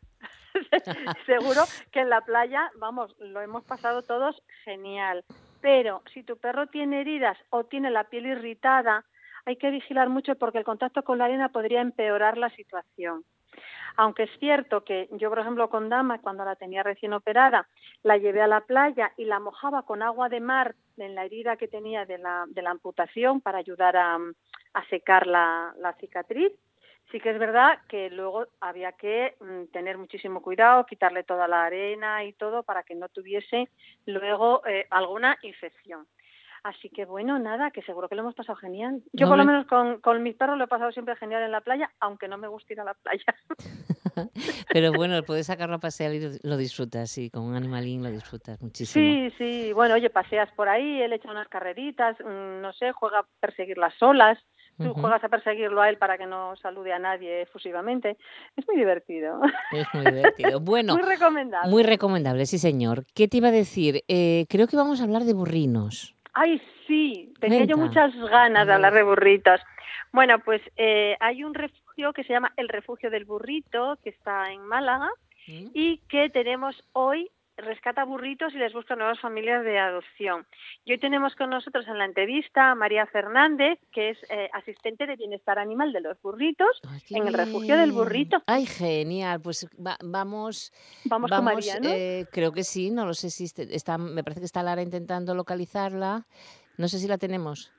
seguro 1.26 1.64
que 1.92 2.00
en 2.00 2.10
la 2.10 2.22
playa, 2.22 2.72
vamos, 2.78 3.14
lo 3.20 3.42
hemos 3.42 3.66
pasado 3.66 4.02
todos 4.02 4.42
genial. 4.64 5.26
Pero 5.60 6.02
si 6.14 6.24
tu 6.24 6.38
perro 6.38 6.68
tiene 6.68 7.02
heridas 7.02 7.38
o 7.50 7.66
tiene 7.66 7.92
la 7.92 8.06
piel 8.06 8.28
irritada, 8.28 9.04
hay 9.44 9.58
que 9.58 9.72
vigilar 9.72 10.08
mucho 10.08 10.36
porque 10.36 10.60
el 10.60 10.64
contacto 10.64 11.04
con 11.04 11.18
la 11.18 11.26
arena 11.26 11.50
podría 11.50 11.82
empeorar 11.82 12.38
la 12.38 12.50
situación. 12.52 13.26
Aunque 13.98 14.24
es 14.24 14.32
cierto 14.40 14.86
que 14.86 15.10
yo, 15.12 15.28
por 15.28 15.40
ejemplo, 15.40 15.70
con 15.70 15.90
Dama, 15.90 16.22
cuando 16.22 16.46
la 16.46 16.56
tenía 16.56 16.82
recién 16.82 17.12
operada, 17.12 17.68
la 18.04 18.16
llevé 18.16 18.42
a 18.42 18.48
la 18.48 18.62
playa 18.62 19.12
y 19.18 19.26
la 19.26 19.42
mojaba 19.42 19.82
con 19.84 20.02
agua 20.02 20.30
de 20.30 20.40
mar 20.40 20.76
en 20.96 21.14
la 21.14 21.26
herida 21.26 21.58
que 21.58 21.68
tenía 21.68 22.06
de 22.06 22.20
la, 22.20 22.46
de 22.48 22.62
la 22.62 22.72
amputación 22.72 23.42
para 23.42 23.58
ayudar 23.58 23.98
a, 23.98 24.16
a 24.16 24.86
secar 24.90 25.28
la, 25.28 25.74
la 25.78 25.92
cicatriz. 25.96 26.54
Sí 27.12 27.20
que 27.20 27.32
es 27.32 27.40
verdad 27.40 27.80
que 27.88 28.10
luego 28.12 28.46
había 28.62 28.92
que 28.92 29.36
mm, 29.40 29.72
tener 29.72 29.98
muchísimo 29.98 30.42
cuidado, 30.42 30.86
quitarle 30.86 31.24
toda 31.24 31.48
la 31.48 31.64
arena 31.66 32.24
y 32.24 32.34
todo 32.34 32.62
para 32.64 32.84
que 32.84 32.94
no 32.96 33.10
tuviese 33.10 33.70
luego 34.06 34.62
eh, 34.68 34.86
alguna 34.92 35.38
infección. 35.42 36.08
Así 36.62 36.90
que 36.90 37.06
bueno, 37.06 37.40
nada, 37.40 37.72
que 37.72 37.82
seguro 37.84 38.10
que 38.10 38.16
lo 38.16 38.22
hemos 38.22 38.36
pasado 38.36 38.58
genial. 38.58 39.02
Yo 39.14 39.26
No 39.26 39.32
por 39.32 39.38
lo 39.38 39.46
me- 39.46 39.52
menos 39.54 39.66
con, 39.68 40.02
con 40.02 40.22
mis 40.22 40.36
perros 40.36 40.58
lo 40.58 40.66
he 40.66 40.68
pasado 40.68 40.92
siempre 40.92 41.16
genial 41.16 41.42
en 41.42 41.52
la 41.52 41.62
playa, 41.62 41.90
aunque 42.00 42.28
no 42.28 42.38
me 42.38 42.48
gusta 42.50 42.74
ir 42.74 42.82
a 42.82 42.84
la 42.84 42.94
playa. 42.96 43.24
Pero 44.74 44.94
bueno, 44.94 45.24
puedes 45.24 45.48
sacarlo 45.48 45.76
a 45.76 45.80
pasear 45.80 46.14
y 46.14 46.20
lo 46.44 46.58
disfrutas, 46.58 47.10
sí, 47.10 47.30
con 47.30 47.44
un 47.44 47.56
animalín 47.56 48.04
lo 48.04 48.10
disfrutas 48.12 48.62
muchísimo. 48.62 49.04
Sí, 49.04 49.34
sí, 49.38 49.74
bueno, 49.74 49.96
oye, 49.96 50.10
paseas 50.10 50.52
por 50.52 50.68
ahí, 50.70 51.02
él 51.02 51.14
echa 51.14 51.32
unas 51.32 51.48
carreritas, 51.48 52.18
mm, 52.20 52.62
no 52.62 52.74
sé, 52.74 52.92
juega 52.92 53.20
a 53.20 53.28
perseguir 53.40 53.78
las 53.78 54.00
olas, 54.04 54.38
tú 54.80 54.92
Ujú. 54.92 55.02
juegas 55.02 55.24
a 55.24 55.30
perseguirlo 55.30 55.82
a 55.82 55.90
él 55.90 55.98
para 55.98 56.18
que 56.18 56.26
no 56.26 56.56
salude 56.56 56.94
a 56.94 57.00
nadie 57.00 57.42
efusivamente. 57.42 58.18
Es 58.56 58.68
muy 58.68 58.78
divertido. 58.78 59.40
Es 59.72 59.86
muy 59.94 60.06
divertido. 60.06 60.60
Bueno, 60.70 60.94
muy 60.96 61.04
recomendable. 61.04 61.70
muy 61.70 61.84
recomendable, 61.84 62.46
sí 62.46 62.58
señor. 62.58 63.06
¿Qué 63.14 63.28
te 63.28 63.38
iba 63.38 63.50
a 63.50 63.52
decir? 63.52 64.04
Eh, 64.08 64.46
creo 64.50 64.68
que 64.68 64.76
vamos 64.78 65.02
a 65.02 65.04
hablar 65.04 65.24
de 65.24 65.34
burrinos. 65.34 66.16
Ay, 66.34 66.62
sí, 66.88 67.34
tenía 67.40 67.66
yo 67.66 67.78
muchas 67.78 68.16
ganas 68.16 68.66
de 68.68 68.74
hablar 68.74 68.94
de 68.94 69.04
burritos. 69.04 69.60
Bueno, 70.12 70.40
pues 70.40 70.62
eh, 70.78 71.16
hay 71.20 71.44
un 71.44 71.54
refugio 71.54 72.14
que 72.14 72.24
se 72.24 72.34
llama 72.34 72.52
el 72.58 72.70
Refugio 72.70 73.10
del 73.12 73.26
Burrito, 73.26 73.98
que 74.04 74.10
está 74.10 74.52
en 74.52 74.62
Málaga, 74.66 75.10
¿Mm? 75.48 75.68
y 75.74 75.98
que 76.10 76.30
tenemos 76.30 76.84
hoy 76.94 77.30
rescata 77.62 78.04
burritos 78.06 78.54
y 78.54 78.58
les 78.58 78.74
busca 78.74 78.96
nuevas 78.96 79.20
familias 79.20 79.64
de 79.64 79.78
adopción. 79.80 80.46
Y 80.86 80.92
hoy 80.94 81.00
tenemos 81.00 81.36
con 81.36 81.50
nosotros 81.50 81.88
en 81.88 81.98
la 81.98 82.06
entrevista 82.06 82.72
a 82.72 82.76
María 82.76 83.06
Fernández, 83.08 83.80
que 83.92 84.10
es 84.12 84.18
eh, 84.30 84.50
asistente 84.54 85.06
de 85.06 85.16
bienestar 85.16 85.60
animal 85.60 85.92
de 85.94 86.02
los 86.02 86.22
burritos 86.22 86.80
Ay, 86.88 87.02
en 87.18 87.28
el 87.28 87.34
refugio 87.34 87.78
del 87.78 87.92
burrito. 87.92 88.42
Ay, 88.48 88.66
genial. 88.66 89.42
Pues 89.42 89.68
va- 89.86 89.98
vamos, 90.04 90.72
Vamos, 91.06 91.30
con 91.32 91.44
María, 91.44 91.80
¿no? 91.80 91.90
eh, 91.90 92.26
creo 92.32 92.52
que 92.52 92.64
sí, 92.64 92.92
no 92.92 93.06
lo 93.06 93.14
sé 93.14 93.30
si 93.30 93.46
este- 93.46 93.76
está, 93.76 93.98
me 93.98 94.24
parece 94.24 94.42
que 94.42 94.46
está 94.46 94.64
Lara 94.64 94.82
intentando 94.82 95.36
localizarla. 95.36 96.26
No 96.78 96.88
sé 96.88 97.00
si 97.00 97.08
la 97.08 97.18
tenemos. 97.18 97.72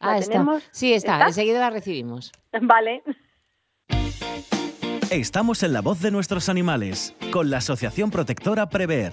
¿La 0.00 0.12
ah, 0.14 0.18
está. 0.18 0.44
Sí, 0.72 0.92
está. 0.94 1.12
¿Está? 1.14 1.26
Enseguida 1.28 1.60
la 1.60 1.70
recibimos. 1.70 2.32
Vale. 2.60 3.02
Estamos 5.12 5.62
en 5.62 5.74
la 5.74 5.82
voz 5.82 6.00
de 6.00 6.10
nuestros 6.10 6.48
animales, 6.48 7.14
con 7.30 7.50
la 7.50 7.58
Asociación 7.58 8.10
Protectora 8.10 8.70
Prever. 8.70 9.12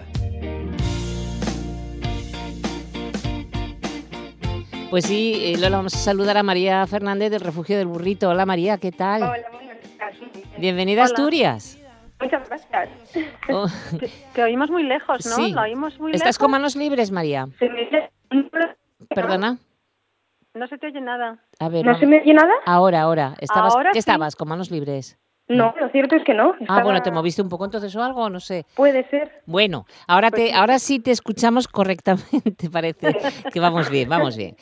Pues 4.90 5.04
sí, 5.06 5.42
eh, 5.44 5.58
Lola, 5.58 5.76
vamos 5.78 5.94
a 5.96 5.98
saludar 5.98 6.38
a 6.38 6.44
María 6.44 6.88
Fernández 6.88 7.30
del 7.32 7.42
Refugio 7.42 7.78
del 7.78 7.88
Burrito. 7.88 8.30
Hola 8.30 8.46
María, 8.46 8.78
¿qué 8.78 8.94
tal? 8.94 9.24
Hola, 9.24 9.36
días. 9.60 10.58
Bienvenida 10.58 11.02
a. 11.02 11.06
Asturias. 11.06 11.78
Muchas 12.22 12.48
gracias. 12.48 12.90
Oh, 13.52 13.68
Te, 14.00 14.10
te 14.34 14.44
oímos 14.44 14.70
muy 14.72 14.84
lejos, 14.84 15.26
¿no? 15.26 15.36
Sí. 15.36 15.52
Lo 15.52 15.62
oímos 15.62 16.00
muy 16.00 16.12
¿Estás 16.14 16.28
lejos. 16.28 16.38
con 16.40 16.52
manos 16.52 16.78
libres, 16.78 17.12
María? 17.12 17.48
¿Se 17.60 17.70
me 17.70 17.88
oye? 17.88 18.10
Perdona. 19.14 19.58
No 20.54 20.66
se 20.68 20.78
te 20.78 20.88
oye 20.88 21.02
nada. 21.02 21.40
A 21.60 21.68
ver, 21.70 21.84
¿No 21.86 21.92
vamos. 21.92 22.00
se 22.00 22.06
me 22.08 22.22
oye 22.22 22.34
nada? 22.34 22.54
ahora, 22.66 23.02
ahora. 23.02 23.36
Estabas, 23.42 23.76
Ahora 23.76 23.90
¿Qué 23.92 23.96
sí. 23.96 24.00
estabas? 24.00 24.36
Con 24.38 24.48
manos 24.48 24.72
libres. 24.72 25.18
No, 25.50 25.74
lo 25.80 25.90
cierto 25.90 26.16
es 26.16 26.24
que 26.24 26.34
no. 26.36 26.54
Ah, 26.68 26.84
bueno, 26.84 27.02
te 27.02 27.10
moviste 27.12 27.42
un 27.42 27.50
poco 27.50 27.66
entonces 27.66 27.96
o 27.96 28.04
algo, 28.04 28.30
no 28.30 28.40
sé. 28.40 28.66
Puede 28.76 29.04
ser. 29.10 29.42
Bueno, 29.48 29.86
ahora 30.08 30.30
Pues 30.30 30.50
te, 30.52 30.54
ahora 30.54 30.78
sí 30.78 31.00
te 31.00 31.10
escuchamos 31.10 31.68
correctamente, 31.68 32.70
parece 32.72 33.18
que 33.52 33.60
vamos 33.60 33.90
bien, 33.90 34.08
vamos 34.08 34.38
bien. 34.38 34.56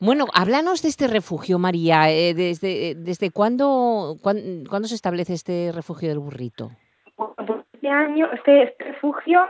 Bueno, 0.00 0.26
háblanos 0.34 0.82
de 0.82 0.88
este 0.90 1.08
refugio, 1.08 1.58
María. 1.58 2.10
eh, 2.10 2.34
desde, 2.34 2.94
¿Desde 2.94 3.30
cuándo, 3.30 4.16
cuán- 4.22 4.64
cuándo 4.68 4.86
se 4.86 4.94
establece 4.96 5.32
este 5.32 5.72
refugio 5.72 6.10
del 6.10 6.18
burrito? 6.18 6.70
Este 7.72 7.88
año, 7.88 8.26
este, 8.32 8.64
este 8.64 8.84
refugio, 8.84 9.40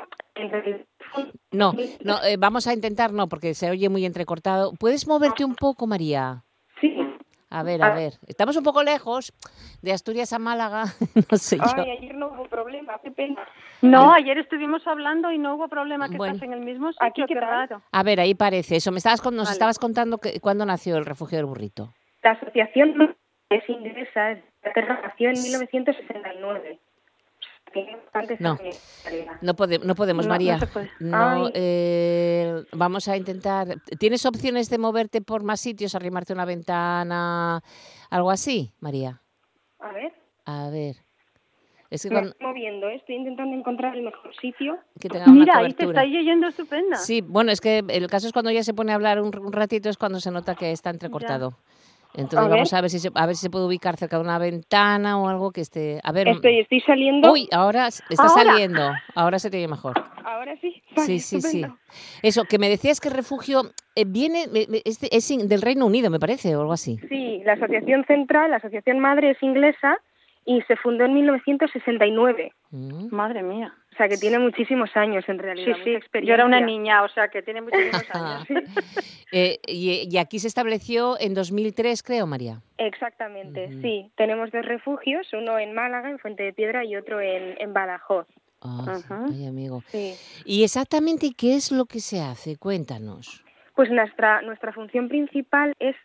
No, 1.50 1.72
no, 2.04 2.22
eh, 2.22 2.36
vamos 2.36 2.66
a 2.68 2.72
intentar, 2.72 3.12
no, 3.12 3.28
porque 3.28 3.54
se 3.54 3.68
oye 3.70 3.88
muy 3.88 4.04
entrecortado. 4.04 4.72
¿Puedes 4.78 5.06
moverte 5.08 5.44
un 5.44 5.54
poco, 5.56 5.86
María? 5.88 6.43
A 7.56 7.62
ver, 7.62 7.82
a 7.84 7.94
ver. 7.94 8.14
Estamos 8.26 8.56
un 8.56 8.64
poco 8.64 8.82
lejos 8.82 9.32
de 9.80 9.92
Asturias 9.92 10.32
a 10.32 10.38
Málaga, 10.40 10.84
no 11.30 11.36
sé 11.38 11.56
yo. 11.56 11.62
Ay, 11.76 11.90
ayer 11.98 12.14
no 12.16 12.28
hubo 12.28 12.48
problema, 12.48 12.98
qué 13.02 13.12
pena. 13.12 13.46
No, 13.80 14.12
ayer 14.12 14.38
estuvimos 14.38 14.84
hablando 14.88 15.30
y 15.30 15.38
no 15.38 15.54
hubo 15.54 15.68
problema 15.68 16.08
que 16.08 16.16
Bueno. 16.16 16.34
estás 16.34 16.48
en 16.48 16.52
el 16.54 16.60
mismo 16.64 16.90
sitio. 16.92 17.06
Aquí, 17.06 17.22
¿qué 17.28 17.38
raro. 17.38 17.80
A 17.92 18.02
ver, 18.02 18.18
ahí 18.18 18.34
parece 18.34 18.76
eso. 18.76 18.90
Me 18.90 18.98
estabas 18.98 19.20
con- 19.20 19.36
nos 19.36 19.44
Vale. 19.44 19.52
estabas 19.52 19.78
contando 19.78 20.18
que, 20.18 20.40
cuándo 20.40 20.66
nació 20.66 20.96
el 20.96 21.04
refugio 21.04 21.38
del 21.38 21.46
burrito. 21.46 21.92
La 22.24 22.32
asociación 22.32 23.14
es 23.50 23.68
inglesa, 23.68 24.38
nació 25.04 25.28
en 25.30 25.40
1969. 25.40 26.78
Tiene 27.74 27.98
No. 28.38 28.56
No, 29.42 29.54
pode- 29.54 29.80
no 29.80 29.94
podemos, 29.96 30.24
No, 30.26 30.30
María. 30.32 30.58
puede. 30.72 30.90
No, 31.00 31.50
eh, 31.52 32.62
vamos 32.72 33.08
a 33.08 33.16
intentar. 33.16 33.66
¿Tienes 33.98 34.24
opciones 34.24 34.70
de 34.70 34.78
moverte 34.78 35.20
por 35.20 35.42
más 35.42 35.60
sitios, 35.60 35.94
arrimarte 35.96 36.32
a 36.32 36.36
una 36.36 36.44
ventana, 36.44 37.60
algo 38.10 38.30
así, 38.30 38.72
María? 38.80 39.20
A 39.80 39.92
ver, 39.92 40.12
A 40.46 40.68
ver. 40.70 40.96
Es 41.90 42.02
que 42.02 42.08
me 42.08 42.14
cuando, 42.16 42.30
estoy 42.32 42.46
moviendo, 42.46 42.88
¿eh? 42.88 42.96
estoy 42.96 43.14
intentando 43.16 43.54
encontrar 43.56 43.94
el 43.96 44.02
mejor 44.02 44.34
sitio. 44.40 44.78
que 45.00 45.08
tenga 45.08 45.24
una 45.26 45.32
Mira, 45.32 45.58
ahí 45.58 45.72
te 45.72 45.84
cobertura. 45.84 46.02
está 46.04 46.20
yendo 46.22 46.48
estupenda. 46.48 46.96
Sí, 46.96 47.20
bueno, 47.20 47.52
es 47.52 47.60
que 47.60 47.84
el 47.88 48.06
caso 48.08 48.26
es 48.26 48.32
cuando 48.32 48.50
ya 48.50 48.64
se 48.64 48.74
pone 48.74 48.90
a 48.92 48.96
hablar 48.96 49.20
un, 49.20 49.30
un 49.38 49.52
ratito 49.52 49.88
es 49.88 49.96
cuando 49.96 50.18
se 50.20 50.30
nota 50.32 50.54
que 50.56 50.72
está 50.72 50.90
entrecortado. 50.90 51.58
Entonces 52.14 52.38
A 52.38 52.42
ver. 52.42 52.50
vamos 52.50 52.72
a 52.72 52.80
ver 52.80 52.90
si 52.90 52.98
se, 53.00 53.10
a 53.14 53.26
ver 53.26 53.34
si 53.34 53.42
se 53.42 53.50
puede 53.50 53.66
ubicar 53.66 53.96
cerca 53.96 54.16
de 54.18 54.22
una 54.22 54.38
ventana 54.38 55.18
o 55.20 55.28
algo 55.28 55.50
que 55.50 55.60
esté. 55.60 56.00
A 56.04 56.12
ver. 56.12 56.28
Estoy, 56.28 56.60
estoy 56.60 56.80
saliendo. 56.80 57.32
Uy, 57.32 57.48
ahora 57.52 57.88
está 57.88 58.04
Ahora. 58.28 58.28
saliendo. 58.44 58.92
Ahora 59.14 59.38
se 59.40 59.50
te 59.50 59.56
oye 59.56 59.66
mejor. 59.68 59.94
Ahora 60.24 60.56
sí. 60.60 60.80
Vale, 60.94 61.06
Sí, 61.06 61.18
sí, 61.18 61.40
sí. 61.42 61.64
Eso, 62.22 62.44
que 62.44 62.58
me 62.58 62.68
decías 62.68 63.00
que 63.00 63.08
el 63.08 63.14
refugio 63.14 63.72
eh, 63.96 64.04
viene, 64.06 64.44
es, 64.84 65.00
de- 65.00 65.08
es 65.12 65.28
del 65.48 65.60
Reino 65.60 65.86
Unido, 65.86 66.08
me 66.08 66.20
parece, 66.20 66.54
o 66.56 66.60
algo 66.60 66.72
así. 66.72 66.98
Sí, 67.08 67.42
la 67.44 67.54
asociación 67.54 68.04
central, 68.06 68.50
la 68.52 68.56
asociación 68.58 69.00
madre 69.00 69.32
es 69.32 69.42
inglesa 69.42 69.98
y 70.46 70.60
se 70.62 70.76
fundó 70.76 71.04
en 71.04 71.14
1969. 71.14 72.52
Mm. 72.70 73.14
Madre 73.14 73.42
mía. 73.42 73.72
O 73.92 73.96
sea 73.96 74.08
que 74.08 74.16
tiene 74.16 74.38
muchísimos 74.40 74.90
años 74.96 75.24
en 75.28 75.36
Sí, 75.36 75.42
realidad. 75.42 75.76
sí. 75.84 75.90
mucha 75.92 76.20
Yo 76.26 76.34
era 76.34 76.44
una 76.44 76.58
experiencia. 76.58 76.66
niña, 76.66 77.02
o 77.04 77.08
sea 77.08 77.28
que 77.28 77.42
tiene 77.42 77.60
muchísimos 77.62 78.04
años. 78.14 78.46
Eh, 79.36 79.58
y, 79.66 80.08
y 80.08 80.18
aquí 80.18 80.38
se 80.38 80.46
estableció 80.46 81.18
en 81.18 81.34
2003, 81.34 82.04
creo, 82.04 82.24
María. 82.24 82.60
Exactamente, 82.78 83.66
Ujú. 83.66 83.80
sí. 83.82 84.12
Tenemos 84.16 84.52
dos 84.52 84.64
refugios, 84.64 85.26
uno 85.32 85.58
en 85.58 85.74
Málaga, 85.74 86.08
en 86.08 86.20
Fuente 86.20 86.44
de 86.44 86.52
Piedra, 86.52 86.84
y 86.84 86.94
otro 86.94 87.20
en, 87.20 87.56
en 87.60 87.72
Badajoz. 87.72 88.28
Ah, 88.60 88.84
Ajá. 89.04 89.24
ay, 89.28 89.46
amigo. 89.46 89.82
Sí. 89.88 90.14
¿Y 90.44 90.62
exactamente 90.62 91.32
qué 91.36 91.56
es 91.56 91.72
lo 91.72 91.86
que 91.86 91.98
se 91.98 92.20
hace? 92.20 92.56
Cuéntanos. 92.56 93.44
Pues 93.74 93.90
nuestra, 93.90 94.40
nuestra 94.42 94.72
función 94.72 95.08
principal 95.08 95.74
es 95.80 95.96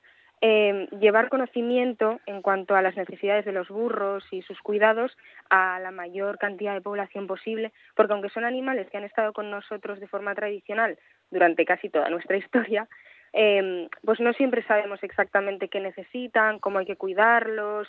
eh, 0.42 0.88
llevar 1.00 1.30
conocimiento 1.30 2.20
en 2.26 2.42
cuanto 2.42 2.76
a 2.76 2.82
las 2.82 2.96
necesidades 2.96 3.44
de 3.46 3.52
los 3.52 3.68
burros 3.70 4.24
y 4.32 4.42
sus 4.44 4.60
cuidados 4.62 5.16
a 5.50 5.80
la 5.80 5.92
mayor 5.92 6.38
cantidad 6.38 6.74
de 6.74 6.82
población 6.82 7.28
posible, 7.28 7.74
porque 7.96 8.14
aunque 8.14 8.30
son 8.30 8.46
animales 8.46 8.90
que 8.90 8.98
han 8.98 9.04
estado 9.04 9.34
con 9.34 9.52
nosotros 9.52 10.00
de 10.00 10.08
forma 10.08 10.34
tradicional 10.36 10.98
durante 11.30 11.66
casi 11.66 11.90
toda 11.90 12.10
nuestra 12.10 12.38
historia, 12.44 12.88
eh, 13.34 13.88
pues 14.04 14.20
no 14.20 14.34
siempre 14.34 14.64
sabemos 14.64 15.04
exactamente 15.04 15.68
qué 15.68 15.80
necesitan, 15.80 16.60
cómo 16.60 16.80
hay 16.80 16.86
que 16.86 16.96
cuidarlos 16.96 17.88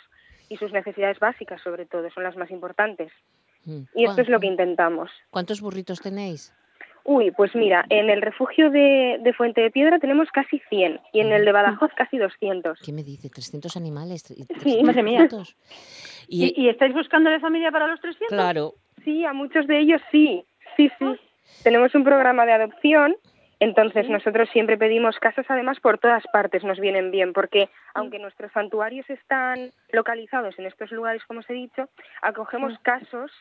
y 0.49 0.57
sus 0.57 0.71
necesidades 0.73 1.19
básicas, 1.19 1.61
sobre 1.61 1.85
todo, 1.85 2.09
son 2.11 2.23
las 2.23 2.35
más 2.35 2.51
importantes. 2.51 3.11
Mm. 3.65 3.83
Y 3.95 4.05
esto 4.05 4.21
es 4.21 4.27
lo 4.27 4.33
¿Cuán- 4.37 4.41
que 4.41 4.47
intentamos. 4.47 5.11
¿Cuántos 5.29 5.61
burritos 5.61 6.01
tenéis? 6.01 6.53
Uy, 7.03 7.31
pues 7.31 7.55
mira, 7.55 7.85
en 7.89 8.09
el 8.09 8.21
refugio 8.21 8.69
de, 8.69 9.17
de 9.21 9.33
Fuente 9.33 9.61
de 9.61 9.71
Piedra 9.71 9.97
tenemos 9.99 10.29
casi 10.31 10.59
100 10.69 10.99
y 11.13 11.19
en 11.21 11.31
el 11.31 11.45
de 11.45 11.51
Badajoz 11.51 11.91
casi 11.95 12.17
200. 12.17 12.79
¿Qué 12.79 12.93
me 12.93 13.03
dice? 13.03 13.29
¿300 13.29 13.75
animales? 13.75 14.23
¿Tre- 14.29 14.35
Sí, 14.37 14.45
300 14.53 14.83
madre 14.85 15.03
mía. 15.03 15.17
burritos? 15.19 15.55
¿Y, 16.27 16.45
Y, 16.55 16.65
y 16.65 16.69
estáis 16.69 16.93
buscando 16.93 17.29
de 17.29 17.39
familia 17.39 17.71
para 17.71 17.87
los 17.87 17.99
300? 18.01 18.27
claro, 18.29 18.73
Sí, 19.03 19.25
a 19.25 19.33
muchos 19.33 19.65
de 19.65 19.79
ellos 19.79 19.99
sí, 20.11 20.45
sí, 20.77 20.89
sí. 20.99 21.05
Tenemos 21.63 21.93
un 21.95 22.03
programa 22.03 22.45
de 22.45 22.51
adopción, 22.53 23.15
entonces 23.61 24.09
nosotros 24.09 24.49
siempre 24.49 24.75
pedimos 24.75 25.19
casas 25.19 25.45
además 25.47 25.79
por 25.79 25.99
todas 25.99 26.23
partes, 26.33 26.63
nos 26.63 26.79
vienen 26.79 27.11
bien, 27.11 27.31
porque 27.31 27.69
aunque 27.93 28.17
nuestros 28.17 28.51
santuarios 28.53 29.07
están 29.07 29.69
localizados 29.91 30.57
en 30.57 30.65
estos 30.65 30.91
lugares, 30.91 31.23
como 31.25 31.41
os 31.41 31.49
he 31.51 31.53
dicho, 31.53 31.87
acogemos 32.23 32.73
casos 32.79 33.31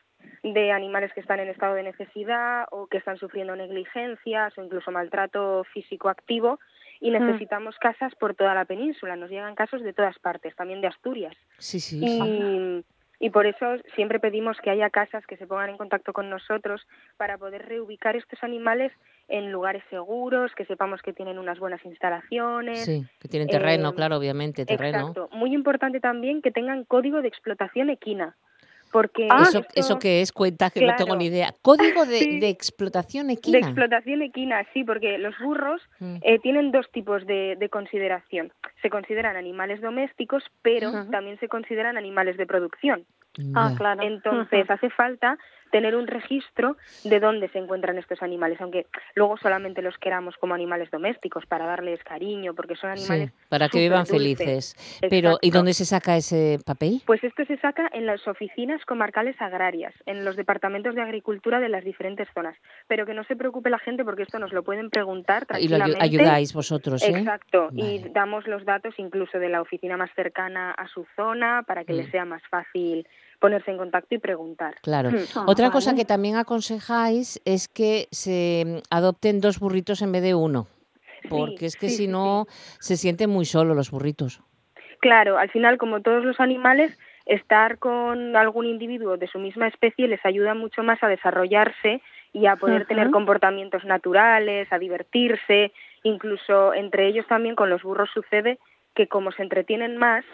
de 0.42 0.72
animales 0.72 1.10
que 1.14 1.20
están 1.20 1.40
en 1.40 1.48
estado 1.48 1.74
de 1.74 1.84
necesidad 1.84 2.66
o 2.70 2.86
que 2.86 2.98
están 2.98 3.16
sufriendo 3.16 3.56
negligencias 3.56 4.56
o 4.58 4.62
incluso 4.62 4.90
maltrato 4.90 5.64
físico 5.72 6.10
activo 6.10 6.60
y 7.00 7.10
necesitamos 7.10 7.78
casas 7.78 8.14
por 8.14 8.34
toda 8.34 8.54
la 8.54 8.66
península, 8.66 9.16
nos 9.16 9.30
llegan 9.30 9.54
casos 9.54 9.82
de 9.82 9.94
todas 9.94 10.18
partes, 10.18 10.54
también 10.54 10.82
de 10.82 10.88
Asturias. 10.88 11.34
sí, 11.56 11.80
sí. 11.80 11.98
Y, 12.04 12.84
y 13.20 13.28
por 13.28 13.46
eso 13.46 13.76
siempre 13.94 14.18
pedimos 14.18 14.56
que 14.62 14.70
haya 14.70 14.88
casas 14.88 15.24
que 15.26 15.36
se 15.36 15.46
pongan 15.46 15.70
en 15.70 15.76
contacto 15.76 16.14
con 16.14 16.30
nosotros 16.30 16.80
para 17.18 17.36
poder 17.36 17.66
reubicar 17.66 18.16
estos 18.16 18.42
animales 18.42 18.92
en 19.28 19.52
lugares 19.52 19.84
seguros, 19.90 20.52
que 20.56 20.64
sepamos 20.64 21.02
que 21.02 21.12
tienen 21.12 21.38
unas 21.38 21.58
buenas 21.58 21.84
instalaciones. 21.84 22.82
Sí, 22.86 23.06
que 23.20 23.28
tienen 23.28 23.46
terreno, 23.46 23.90
eh, 23.90 23.94
claro, 23.94 24.16
obviamente, 24.16 24.64
terreno. 24.64 25.10
Exacto. 25.10 25.28
Muy 25.32 25.54
importante 25.54 26.00
también 26.00 26.40
que 26.40 26.50
tengan 26.50 26.84
código 26.84 27.20
de 27.20 27.28
explotación 27.28 27.90
equina. 27.90 28.36
Porque 28.92 29.26
¿Eso, 29.26 29.60
esto- 29.60 29.72
¿Eso 29.74 29.98
qué 29.98 30.20
es? 30.20 30.32
Cuenta 30.32 30.70
que 30.70 30.80
no 30.80 30.94
tengo 30.96 31.06
Claro. 31.10 31.18
ni 31.20 31.26
idea. 31.26 31.54
Código 31.62 32.06
de, 32.06 32.18
Sí. 32.18 32.40
de 32.40 32.48
explotación 32.48 33.28
De 33.28 33.34
equina. 33.34 33.58
explotación 33.58 34.22
equina, 34.22 34.66
sí, 34.74 34.82
porque 34.84 35.16
los 35.18 35.38
burros 35.38 35.80
Mm. 36.00 36.16
eh, 36.22 36.38
tienen 36.40 36.72
dos 36.72 36.90
tipos 36.90 37.24
de, 37.26 37.56
de 37.58 37.68
consideración. 37.68 38.52
Se 38.82 38.90
consideran 38.90 39.36
animales 39.36 39.80
domésticos, 39.80 40.42
pero 40.62 40.90
Ujú. 40.90 41.10
también 41.10 41.38
se 41.38 41.48
consideran 41.48 41.96
animales 41.96 42.36
de 42.36 42.46
producción. 42.46 43.04
Ah, 43.54 43.72
claro. 43.76 44.02
Entonces 44.02 44.64
Ujú. 44.64 44.72
hace 44.72 44.90
falta 44.90 45.38
tener 45.70 45.96
un 45.96 46.06
registro 46.06 46.76
de 47.04 47.20
dónde 47.20 47.48
se 47.48 47.58
encuentran 47.58 47.98
estos 47.98 48.22
animales, 48.22 48.60
aunque 48.60 48.86
luego 49.14 49.36
solamente 49.38 49.82
los 49.82 49.96
queramos 49.98 50.36
como 50.36 50.54
animales 50.54 50.90
domésticos 50.90 51.46
para 51.46 51.66
darles 51.66 52.02
cariño, 52.04 52.54
porque 52.54 52.76
son 52.76 52.96
Sí, 52.96 53.04
animales 53.12 53.32
para 53.48 53.68
que 53.68 53.78
vivan 53.80 54.06
felices. 54.06 54.74
Pero, 55.08 55.38
¿y 55.40 55.50
dónde 55.50 55.74
se 55.74 55.84
saca 55.84 56.16
ese 56.16 56.58
papel? 56.64 57.02
Pues 57.06 57.22
esto 57.24 57.44
se 57.44 57.56
saca 57.58 57.88
en 57.92 58.06
las 58.06 58.26
oficinas 58.28 58.84
comarcales 58.84 59.40
agrarias, 59.40 59.94
en 60.06 60.24
los 60.24 60.36
departamentos 60.36 60.94
de 60.94 61.02
agricultura 61.02 61.60
de 61.60 61.68
las 61.68 61.84
diferentes 61.84 62.28
zonas. 62.34 62.56
Pero 62.88 63.06
que 63.06 63.14
no 63.14 63.24
se 63.24 63.36
preocupe 63.36 63.70
la 63.70 63.78
gente 63.78 64.04
porque 64.04 64.22
esto 64.22 64.38
nos 64.38 64.52
lo 64.52 64.62
pueden 64.62 64.90
preguntar 64.90 65.46
Y 65.58 65.68
lo 65.68 65.76
ayu- 65.76 65.78
tranquilamente. 65.78 66.04
ayudáis 66.04 66.52
vosotros, 66.54 67.02
¿eh? 67.02 67.10
Exacto, 67.18 67.68
Vale. 67.72 67.82
y 67.82 67.98
damos 68.10 68.46
los 68.46 68.64
datos 68.64 68.94
incluso 68.98 69.38
de 69.38 69.48
la 69.48 69.60
oficina 69.62 69.96
más 69.96 70.10
cercana 70.14 70.72
a 70.72 70.86
su 70.88 71.06
zona 71.16 71.62
para 71.66 71.84
que 71.84 71.92
Mm. 71.92 71.96
les 71.96 72.10
sea 72.10 72.24
más 72.24 72.42
fácil 72.48 73.06
ponerse 73.40 73.70
en 73.70 73.78
contacto 73.78 74.14
y 74.14 74.18
preguntar. 74.18 74.76
Claro. 74.82 75.10
Mm. 75.10 75.48
Otra 75.48 75.68
Ah, 75.68 75.70
cosa 75.72 75.90
vale. 75.90 76.02
que 76.02 76.06
también 76.06 76.36
aconsejáis 76.36 77.40
es 77.44 77.66
que 77.68 78.06
se 78.12 78.64
mm, 78.66 78.78
adopten 78.90 79.40
dos 79.40 79.58
burritos 79.58 80.02
en 80.02 80.12
vez 80.12 80.22
de 80.22 80.34
uno. 80.34 80.66
Porque 81.28 81.66
es 81.66 81.76
que 81.76 81.88
sí, 81.88 81.96
si 81.96 82.04
sí, 82.04 82.08
no, 82.08 82.46
se 82.78 82.96
sienten 82.96 83.28
muy 83.30 83.44
solos 83.44 83.76
los 83.76 83.90
burritos. 83.90 84.40
Claro, 85.00 85.38
al 85.38 85.50
final, 85.50 85.76
como 85.78 86.00
todos 86.00 86.24
los 86.24 86.40
animales, 86.40 86.98
estar 87.26 87.78
con 87.78 88.34
algún 88.36 88.66
individuo 88.66 89.16
de 89.16 89.26
su 89.26 89.38
misma 89.38 89.68
especie 89.68 90.08
les 90.08 90.24
ayuda 90.24 90.54
mucho 90.54 90.82
más 90.82 91.02
a 91.02 91.08
desarrollarse 91.08 92.00
y 92.32 92.46
a 92.46 92.56
poder 92.56 92.86
tener 92.86 93.10
comportamientos 93.10 93.84
naturales, 93.84 94.72
a 94.72 94.78
divertirse, 94.78 95.72
incluso 96.02 96.72
entre 96.74 97.06
ellos 97.08 97.26
también 97.28 97.54
con 97.54 97.68
los 97.70 97.82
burros 97.82 98.08
sucede 98.14 98.58
que 98.94 99.06
como 99.06 99.30
se 99.32 99.42
entretienen 99.42 99.96
más 99.96 100.24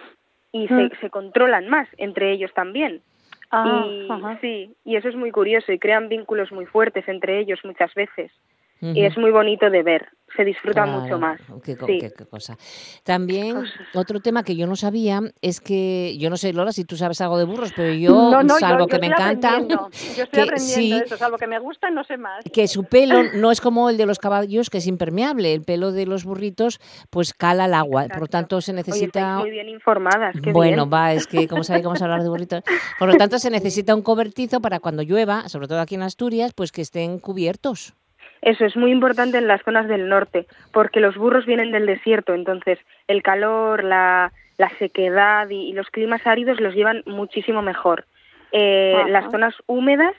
y 0.53 0.67
Mm. 0.69 0.89
se, 0.91 0.97
se 1.01 1.11
controlan 1.11 1.69
más 1.69 1.89
entre 1.99 2.33
ellos 2.33 2.53
también. 2.55 3.03
Ah, 3.51 3.87
y 3.89 4.11
ajá. 4.11 4.39
sí, 4.41 4.75
y 4.85 4.97
eso 4.97 5.09
es 5.09 5.15
muy 5.15 5.31
curioso 5.31 5.73
y 5.73 5.79
crean 5.79 6.09
vínculos 6.09 6.51
muy 6.51 6.67
fuertes 6.67 7.07
entre 7.09 7.39
ellos 7.39 7.61
muchas 7.65 7.95
veces. 7.95 8.33
Y 8.81 9.05
es 9.05 9.17
muy 9.17 9.31
bonito 9.31 9.71
de 9.71 9.83
ver, 9.83 10.09
se 10.37 10.44
disfruta 10.44 10.85
Claro, 10.85 11.01
mucho 11.01 11.18
más. 11.18 11.40
Qué, 11.64 11.75
Sí. 11.75 11.99
qué- 11.99 12.12
qué 12.16 12.27
cosa. 12.27 12.57
También 13.03 13.64
otro 13.94 14.20
tema 14.20 14.42
que 14.42 14.57
yo 14.57 14.66
no 14.66 14.77
sabía 14.77 15.20
es 15.40 15.61
que, 15.61 16.16
yo 16.18 16.31
no 16.31 16.37
sé, 16.37 16.53
Lola, 16.53 16.72
si 16.72 16.85
tú 16.85 16.96
sabes 16.96 17.20
algo 17.20 17.38
de 17.38 17.44
burros, 17.44 17.72
pero 17.75 17.92
yo, 17.92 18.11
no, 18.31 18.42
no, 18.42 18.59
salvo 18.59 18.81
yo, 18.81 18.87
que 18.87 18.96
yo 18.96 19.01
me 19.01 19.07
encanta. 19.09 19.59
Yo 19.61 19.88
estoy 19.92 20.25
que 20.31 20.40
aprendiendo 20.40 20.96
sí. 20.99 21.03
eso, 21.07 21.16
salvo 21.16 21.38
que 21.38 21.46
me 21.46 21.59
gusta, 21.59 21.90
no 21.90 22.05
sé 22.05 22.16
más. 22.16 22.44
que 22.53 22.68
su 22.68 22.85
pelo 22.85 23.22
no 23.35 23.51
es 23.51 23.61
como 23.61 23.90
el 23.90 23.96
de 23.96 24.07
los 24.07 24.18
caballos, 24.18 24.70
que 24.70 24.79
es 24.79 24.87
impermeable. 24.87 25.53
El 25.55 25.62
pelo 25.62 25.92
de 25.92 26.07
los 26.07 26.25
burritos, 26.25 26.81
pues 27.11 27.33
cala 27.35 27.64
al 27.64 27.75
agua. 27.75 28.07
Por 28.09 28.20
lo 28.20 28.27
tanto, 28.27 28.61
se 28.61 28.72
necesita. 28.72 29.38
muy 29.38 29.51
bien 29.51 29.68
informadas. 29.68 30.35
qué 30.42 30.53
Bueno, 30.53 30.87
bien. 30.87 30.92
va, 30.94 31.12
es 31.12 31.27
que 31.27 31.49
como 31.49 31.64
sabéis 31.64 31.87
a 31.87 32.05
hablar 32.05 32.22
de 32.22 32.29
burritos. 32.29 32.62
Por 32.99 33.09
lo 33.09 33.16
tanto, 33.16 33.38
se 33.38 33.51
necesita 33.51 33.94
un 33.94 34.03
cobertizo 34.03 34.61
para 34.61 34.81
cuando 34.81 35.03
llueva, 35.03 35.49
sobre 35.49 35.68
todo 35.68 35.81
aquí 35.81 35.94
en 35.94 36.03
Asturias, 36.03 36.53
pues 36.55 36.72
que 36.72 36.83
estén 36.83 37.18
cubiertos. 37.18 37.94
Eso 38.42 38.64
es 38.64 38.77
muy 38.77 38.90
importante 38.90 39.38
en 39.38 39.49
las 39.49 39.62
zonas 39.62 39.88
del 39.88 40.09
norte, 40.09 40.46
porque 40.72 41.01
los 41.01 41.16
burros 41.16 41.46
vienen 41.46 41.72
del 41.72 41.87
desierto, 41.87 42.35
entonces 42.35 42.79
el 43.09 43.22
calor, 43.22 43.83
la, 43.83 44.33
la 44.59 44.68
sequedad 44.79 45.49
y, 45.51 45.70
y 45.70 45.72
los 45.72 45.88
climas 45.90 46.27
áridos 46.27 46.61
los 46.61 46.75
llevan 46.75 47.03
muchísimo 47.07 47.62
mejor. 47.62 48.07
Eh, 48.53 49.05
las 49.09 49.31
zonas 49.31 49.55
húmedas 49.66 50.14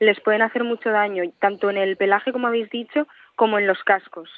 les 0.00 0.20
pueden 0.20 0.42
hacer 0.42 0.64
mucho 0.64 0.90
daño, 0.90 1.24
tanto 1.38 1.70
en 1.70 1.76
el 1.76 1.96
pelaje, 1.96 2.32
como 2.32 2.46
habéis 2.48 2.70
dicho, 2.70 3.06
como 3.34 3.58
en 3.58 3.66
los 3.66 3.82
cascos. 3.84 4.30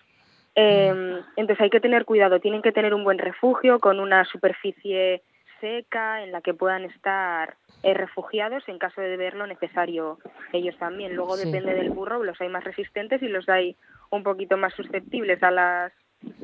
Eh, 0.54 1.22
entonces 1.36 1.60
hay 1.60 1.70
que 1.70 1.80
tener 1.80 2.04
cuidado, 2.04 2.40
tienen 2.40 2.62
que 2.62 2.72
tener 2.72 2.92
un 2.94 3.04
buen 3.04 3.18
refugio 3.18 3.78
con 3.78 4.00
una 4.00 4.24
superficie 4.24 5.22
seca 5.60 6.22
en 6.22 6.32
la 6.32 6.40
que 6.40 6.54
puedan 6.54 6.84
estar 6.84 7.56
eh, 7.82 7.94
refugiados 7.94 8.68
en 8.68 8.78
caso 8.78 9.00
de 9.00 9.16
ver 9.16 9.34
lo 9.34 9.46
necesario 9.46 10.18
ellos 10.52 10.76
también. 10.78 11.14
Luego 11.14 11.36
Sí. 11.36 11.44
depende 11.46 11.74
del 11.74 11.90
burro, 11.90 12.22
los 12.24 12.40
hay 12.40 12.48
más 12.48 12.64
resistentes 12.64 13.22
y 13.22 13.28
los 13.28 13.48
hay 13.48 13.76
un 14.10 14.22
poquito 14.22 14.56
más 14.56 14.72
susceptibles 14.74 15.42
a 15.42 15.50
las 15.50 15.92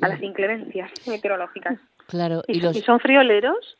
a 0.00 0.08
las 0.08 0.22
inclemencias 0.22 0.90
meteorológicas. 1.06 1.78
Claro, 2.06 2.42
¿Y, 2.46 2.58
y 2.58 2.60
los. 2.60 2.76
y 2.76 2.82
son 2.82 3.00
frioleros? 3.00 3.76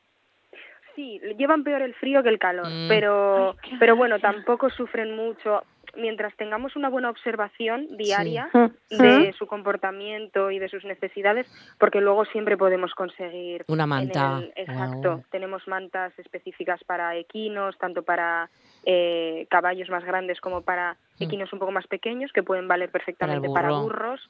Sí, 0.96 1.20
llevan 1.38 1.64
peor 1.64 1.82
el 1.82 1.94
frío 1.94 2.22
que 2.22 2.28
el 2.28 2.38
calor, 2.38 2.66
Mm. 2.68 2.88
pero 2.88 3.56
pero 3.80 3.96
bueno, 3.96 4.18
tampoco 4.20 4.70
sufren 4.70 5.14
mucho. 5.16 5.62
Mientras 5.96 6.35
tengamos 6.37 6.76
una 6.76 6.88
buena 6.88 7.11
observación 7.11 7.96
diaria 7.96 8.48
de 8.90 9.33
su 9.38 9.46
comportamiento 9.46 10.50
y 10.50 10.59
de 10.59 10.68
sus 10.68 10.85
necesidades, 10.85 11.46
porque 11.78 12.00
luego 12.00 12.24
siempre 12.26 12.57
podemos 12.57 12.94
conseguir 12.94 13.64
Una 13.68 13.85
en 13.85 13.88
manta 13.88 14.38
el- 14.38 14.52
exacto, 14.57 15.22
tenemos 15.30 15.66
mantas 15.68 16.16
específicas 16.18 16.83
para 16.85 17.16
equinos, 17.16 17.76
tanto 17.78 18.02
para 18.02 18.50
eh, 18.87 19.47
caballos 19.51 19.88
más 19.90 20.05
grandes 20.05 20.40
como 20.40 20.62
para 20.62 20.97
Mm. 21.20 21.23
equinos 21.23 21.53
un 21.53 21.61
poco 21.61 21.70
más 21.70 21.87
pequeños, 21.87 22.33
que 22.33 22.42
pueden 22.42 22.66
valer 22.66 22.90
perfectamente 22.90 23.49
para, 23.49 23.68
burro. 23.70 23.83
burros. 23.83 24.20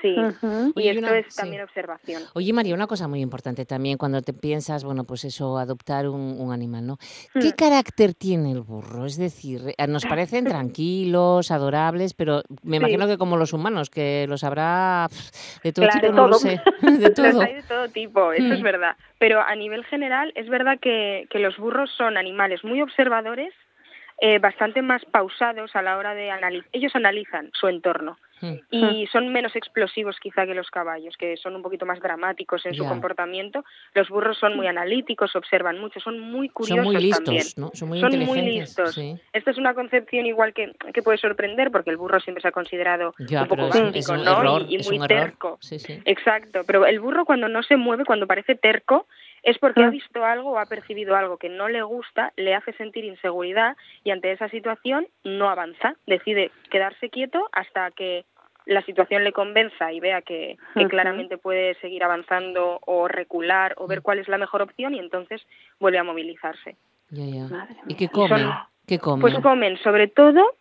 Sí, 0.00 0.16
y 0.76 0.88
esto 0.88 0.98
una- 1.06 1.18
es 1.18 1.26
sí. 1.26 1.36
también 1.36 1.62
observación. 1.62 2.22
Oye, 2.34 2.54
María, 2.54 2.74
una 2.74 2.86
cosa 2.86 3.08
muy 3.08 3.20
importante 3.20 3.66
también 3.66 3.98
cuando 3.98 4.22
te 4.22 4.32
piensas, 4.32 4.82
bueno, 4.82 5.04
pues 5.04 5.24
eso, 5.26 5.58
adoptar 5.58 6.08
un, 6.08 6.36
un 6.40 6.50
animal, 6.50 6.86
¿no? 6.86 6.96
¿Qué 7.34 7.48
Hmm. 7.50 7.56
carácter 7.58 8.14
tiene 8.14 8.52
el 8.52 8.62
burro? 8.62 9.04
Es 9.04 9.18
decir, 9.18 9.60
eh, 9.76 9.86
nos 9.86 10.06
parecen 10.06 10.44
tranquilos, 10.74 11.50
adorables, 11.50 12.14
pero 12.14 12.42
me 12.62 12.76
Sí. 12.78 12.82
imagino 12.84 13.06
que 13.06 13.18
como 13.18 13.36
los 13.36 13.52
humanos, 13.52 13.90
que 13.90 14.24
los 14.26 14.42
habrá 14.42 15.08
de 15.62 15.72
todo 15.74 15.84
Claro, 15.86 16.00
tipo, 16.00 16.12
de 16.12 16.16
no 16.16 16.26
lo 16.28 16.34
sé, 16.34 16.60
de 17.04 17.06
Los 17.08 17.14
todo. 17.14 17.42
hay 17.42 17.54
de 17.54 17.62
todo 17.64 17.88
tipo, 17.90 18.32
eso 18.32 18.54
es 18.54 18.60
Mm. 18.60 18.64
verdad. 18.64 18.96
Pero 19.18 19.42
a 19.42 19.54
nivel 19.54 19.84
general 19.84 20.32
es 20.36 20.48
verdad 20.48 20.78
que, 20.80 21.26
que 21.30 21.38
los 21.38 21.56
burros 21.58 21.90
son 21.98 22.16
animales 22.16 22.64
muy 22.64 22.80
observadores, 22.80 23.52
eh, 24.20 24.38
bastante 24.38 24.82
más 24.82 25.04
pausados 25.06 25.74
a 25.74 25.82
la 25.82 25.96
hora 25.96 26.14
de 26.14 26.30
analizar. 26.30 26.68
Ellos 26.72 26.94
analizan 26.94 27.50
su 27.54 27.68
entorno 27.68 28.18
Mm. 28.40 28.54
y 28.70 29.06
son 29.08 29.28
menos 29.32 29.54
explosivos 29.54 30.18
quizá 30.20 30.46
que 30.46 30.54
los 30.54 30.70
caballos, 30.70 31.16
que 31.16 31.36
son 31.36 31.56
un 31.56 31.62
poquito 31.62 31.86
más 31.86 32.00
dramáticos 32.00 32.64
en 32.66 32.74
su 32.74 32.86
comportamiento. 32.86 33.64
Los 33.94 34.08
burros 34.08 34.38
son 34.38 34.56
muy 34.56 34.66
analíticos, 34.66 35.36
observan 35.36 35.78
mucho, 35.78 36.00
son 36.00 36.18
muy 36.18 36.48
curiosos 36.48 36.84
Son 36.84 36.92
muy 36.92 37.02
listos, 37.02 37.24
también. 37.24 37.46
¿no? 37.56 37.70
Son 37.74 37.88
muy 37.88 38.00
Son 38.00 38.18
muy 38.18 38.40
listos. 38.40 38.94
sí. 38.94 39.16
Esta 39.32 39.50
es 39.50 39.58
una 39.58 39.74
concepción 39.74 40.26
igual 40.26 40.54
que, 40.54 40.72
que 40.94 41.02
puede 41.02 41.18
sorprender 41.18 41.70
porque 41.70 41.90
el 41.90 41.96
burro 41.96 42.20
siempre 42.20 42.40
se 42.40 42.48
ha 42.48 42.52
considerado 42.52 43.14
un 43.18 43.48
poco 43.48 43.68
básico, 43.68 44.16
¿no? 44.16 44.40
error, 44.40 44.64
y, 44.68 44.78
muy 44.78 45.06
terco. 45.06 45.58
Sí, 45.60 45.78
sí. 45.78 46.00
Exacto, 46.04 46.62
pero 46.66 46.86
el 46.86 47.00
burro 47.00 47.24
cuando 47.24 47.48
no 47.48 47.62
se 47.62 47.76
mueve, 47.76 48.04
cuando 48.04 48.26
parece 48.26 48.54
terco, 48.54 49.06
es 49.42 49.58
porque 49.58 49.82
ha 49.82 49.90
visto 49.90 50.24
algo 50.24 50.52
o 50.52 50.58
ha 50.58 50.66
percibido 50.66 51.16
algo 51.16 51.36
que 51.36 51.48
no 51.48 51.68
le 51.68 51.82
gusta, 51.82 52.32
le 52.36 52.54
hace 52.54 52.72
sentir 52.74 53.04
inseguridad 53.04 53.76
y 54.04 54.10
ante 54.10 54.32
esa 54.32 54.48
situación 54.48 55.06
no 55.24 55.48
avanza, 55.48 55.94
decide 56.06 56.50
quedarse 56.70 57.10
quieto 57.10 57.48
hasta 57.52 57.90
que 57.90 58.24
la 58.66 58.82
situación 58.82 59.24
le 59.24 59.32
convenza 59.32 59.92
y 59.92 60.00
vea 60.00 60.22
que, 60.22 60.56
claramente 60.88 61.38
puede 61.38 61.74
seguir 61.80 62.04
avanzando 62.04 62.78
o 62.82 63.08
recular 63.08 63.74
o 63.78 63.86
ver 63.86 64.02
cuál 64.02 64.18
es 64.18 64.28
la 64.28 64.38
mejor 64.38 64.62
opción 64.62 64.94
y 64.94 64.98
entonces 64.98 65.44
vuelve 65.78 65.98
a 65.98 66.04
movilizarse. 66.04 66.76
Ya, 67.10 67.24
ya. 67.24 67.68
¿Y 67.88 67.94
qué 67.94 68.06
son- 68.06 68.28
comen? 68.28 68.50
¿Qué 68.86 68.98
comen? 68.98 69.20
Pues 69.20 69.34
comen 69.40 69.76
sobre 69.78 70.08
todo 70.08 70.54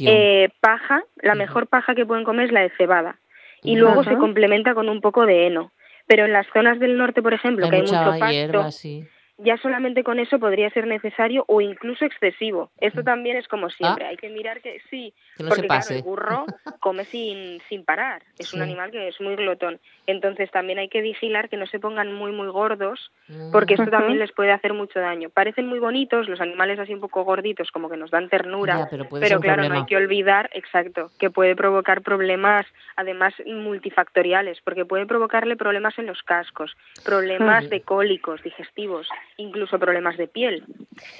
eh, 0.00 0.48
paja, 0.60 1.04
la 1.16 1.34
mejor 1.34 1.68
paja 1.68 1.94
que 1.94 2.06
pueden 2.06 2.24
comer 2.24 2.46
es 2.46 2.52
la 2.52 2.62
de 2.62 2.70
cebada. 2.70 3.16
Y 3.62 3.76
luego 3.76 4.04
se 4.04 4.16
complementa 4.16 4.74
con 4.74 4.88
un 4.88 5.00
poco 5.00 5.26
de 5.26 5.46
heno. 5.46 5.72
Pero 6.08 6.24
en 6.24 6.32
las 6.32 6.46
zonas 6.52 6.80
del 6.80 6.96
norte, 6.98 7.22
por 7.22 7.34
ejemplo, 7.34 7.66
hay 7.66 7.70
que 7.70 7.76
hay 7.76 7.82
mucho 7.82 7.92
pasto, 7.92 8.30
hierba, 8.30 8.72
sí. 8.72 9.06
Ya 9.38 9.56
solamente 9.58 10.02
con 10.02 10.18
eso 10.18 10.38
podría 10.38 10.68
ser 10.70 10.86
necesario 10.86 11.44
o 11.46 11.60
incluso 11.60 12.04
excesivo. 12.04 12.70
Esto 12.80 13.02
también 13.04 13.36
es 13.36 13.46
como 13.48 13.70
siempre, 13.70 14.04
hay 14.04 14.16
que 14.16 14.28
mirar 14.28 14.60
que 14.60 14.80
sí, 14.90 14.98
Mm. 14.98 15.18
Ah. 15.18 15.34
Que 15.38 15.42
no 15.44 15.48
porque 15.50 15.62
se 15.62 15.68
claro, 15.68 15.90
el 15.90 16.02
burro 16.02 16.46
come 16.80 17.04
sin, 17.04 17.60
sin 17.68 17.84
parar, 17.84 18.22
es 18.38 18.52
un 18.52 18.62
animal 18.62 18.90
que 18.90 19.08
es 19.08 19.20
muy 19.20 19.36
glotón. 19.36 19.78
Entonces 20.06 20.50
también 20.50 20.78
hay 20.78 20.88
que 20.88 21.00
vigilar 21.00 21.48
que 21.48 21.56
no 21.56 21.66
se 21.66 21.78
pongan 21.78 22.12
muy, 22.12 22.32
muy 22.32 22.48
gordos, 22.48 23.12
porque 23.52 23.74
esto 23.74 23.90
también 23.90 24.18
les 24.18 24.32
puede 24.32 24.50
hacer 24.52 24.74
mucho 24.74 24.98
daño. 24.98 25.30
Parecen 25.30 25.66
muy 25.66 25.78
bonitos, 25.78 26.28
los 26.28 26.40
animales 26.40 26.78
así 26.78 26.92
un 26.92 27.00
poco 27.00 27.24
gorditos, 27.24 27.70
como 27.70 27.88
que 27.88 27.96
nos 27.96 28.10
dan 28.10 28.28
ternura, 28.28 28.88
Ya, 28.90 28.98
pero 29.20 29.40
claro, 29.40 29.68
no 29.68 29.74
hay 29.74 29.86
que 29.86 29.96
olvidar, 29.96 30.50
exacto, 30.52 31.10
que 31.18 31.30
puede 31.30 31.54
provocar 31.54 32.02
problemas, 32.02 32.66
además 32.96 33.34
multifactoriales, 33.46 34.60
porque 34.62 34.84
puede 34.84 35.06
provocarle 35.06 35.56
problemas 35.56 35.98
en 35.98 36.06
los 36.06 36.22
cascos, 36.22 36.76
problemas 37.04 37.64
Ujú. 37.64 37.70
de 37.70 37.80
cólicos 37.82 38.42
digestivos, 38.42 39.08
incluso 39.38 39.78
problemas 39.78 40.16
de 40.18 40.26
piel. 40.28 40.64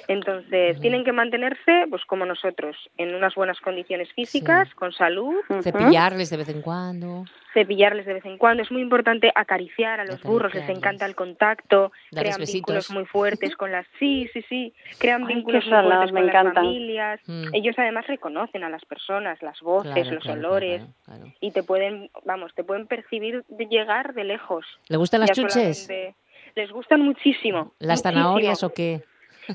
Entonces, 0.07 0.79
tienen 0.81 1.03
que 1.03 1.11
mantenerse, 1.13 1.85
pues 1.89 2.03
como 2.05 2.25
nosotros, 2.25 2.75
en 2.97 3.15
unas 3.15 3.33
buenas 3.33 3.59
condiciones 3.61 4.11
físicas, 4.13 4.73
con 4.75 4.91
salud. 4.91 5.35
Cepillarles 5.63 6.29
de 6.29 6.37
vez 6.37 6.49
en 6.49 6.61
cuando. 6.61 7.23
cepillarles 7.53 8.05
de 8.05 8.13
vez 8.13 8.25
en 8.25 8.37
cuando. 8.37 8.61
Es 8.61 8.71
muy 8.71 8.81
importante 8.81 9.31
acariciar 9.33 9.99
a 9.99 10.05
los 10.05 10.21
burros, 10.21 10.53
les 10.53 10.67
encanta 10.69 11.05
el 11.05 11.15
contacto, 11.15 11.91
Darles 12.11 12.35
crean 12.35 12.39
besitos. 12.41 12.53
vínculos 12.53 12.91
muy 12.91 13.05
fuertes 13.05 13.55
con 13.55 13.71
las... 13.71 13.87
Sí, 13.97 14.29
sí, 14.33 14.43
sí, 14.49 14.73
crean 14.99 15.25
Ay, 15.25 15.35
vínculos 15.35 15.65
muy 15.65 15.71
fuertes 15.71 16.11
con 16.11 16.25
las 16.25 16.53
familias. 16.53 17.19
Mm. 17.25 17.55
Ellos 17.55 17.75
además 17.79 18.05
reconocen 18.07 18.63
a 18.65 18.69
las 18.69 18.83
personas, 18.85 19.41
las 19.41 19.59
voces, 19.61 19.93
Claro, 19.93 20.11
los 20.11 20.23
claro, 20.23 20.39
olores, 20.39 20.83
claro, 21.05 21.33
y 21.39 21.51
te 21.51 21.63
pueden, 21.63 22.11
vamos, 22.25 22.53
te 22.53 22.63
pueden 22.63 22.85
percibir 22.85 23.43
de 23.47 23.65
llegar 23.65 24.13
de 24.13 24.25
lejos. 24.25 24.65
¿Le 24.89 24.97
gustan 24.97 25.21
las 25.21 25.31
chuches? 25.31 25.85
solamente- 25.85 26.15
Les 26.55 26.71
gustan 26.71 27.01
muchísimo. 27.01 27.73
¿Las 27.79 27.99
muchísimo. 27.99 28.21
zanahorias 28.21 28.63
o 28.63 28.73
qué? 28.73 29.01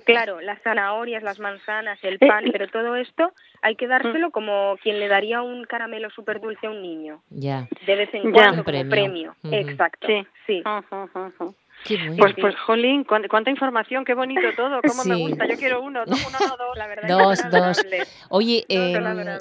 Claro, 0.05 0.41
las 0.41 0.61
zanahorias, 0.63 1.23
las 1.23 1.39
manzanas, 1.39 1.99
el 2.03 2.15
Eh, 2.21 2.27
pan, 2.27 2.45
pero 2.51 2.67
todo 2.67 2.97
esto 2.97 3.33
hay 3.63 3.77
que 3.77 3.87
Mm. 3.87 3.91
dárselo 3.91 4.31
como 4.33 4.77
quien 4.83 4.99
le 4.99 5.07
daría 5.07 5.41
un 5.43 5.65
caramelo 5.67 6.11
súper 6.11 6.41
dulce 6.41 6.67
a 6.67 6.71
un 6.71 6.83
niño. 6.83 7.23
Ya. 7.31 7.69
De 7.87 7.95
vez 7.95 8.13
en 8.13 8.25
Ya. 8.25 8.33
cuando, 8.33 8.59
Un 8.63 8.65
como 8.65 8.89
premio. 8.91 9.37
Exacto. 9.53 10.07
Sí. 10.09 10.27
sí. 10.47 10.63
Ujú. 10.67 11.55
Qué 11.55 11.64
bueno. 11.89 12.17
Pues, 12.17 12.35
pues, 12.41 12.55
Jolín, 12.61 13.05
cuán- 13.05 13.27
cuánta 13.29 13.51
información, 13.51 14.05
qué 14.05 14.15
bonito 14.15 14.41
todo, 14.57 14.81
cómo 14.87 15.05
me 15.05 15.17
gusta. 15.17 15.47
Yo 15.47 15.57
quiero 15.57 15.83
uno, 15.83 16.05
no 16.07 16.17
uno, 16.17 16.39
no 16.41 16.57
dos. 16.57 16.77
La 16.77 16.87
verdad 16.87 17.09
Dos, 17.09 17.39
es 17.41 17.51
dos. 17.51 17.87
Oye, 18.31 18.65
em, 18.69 18.93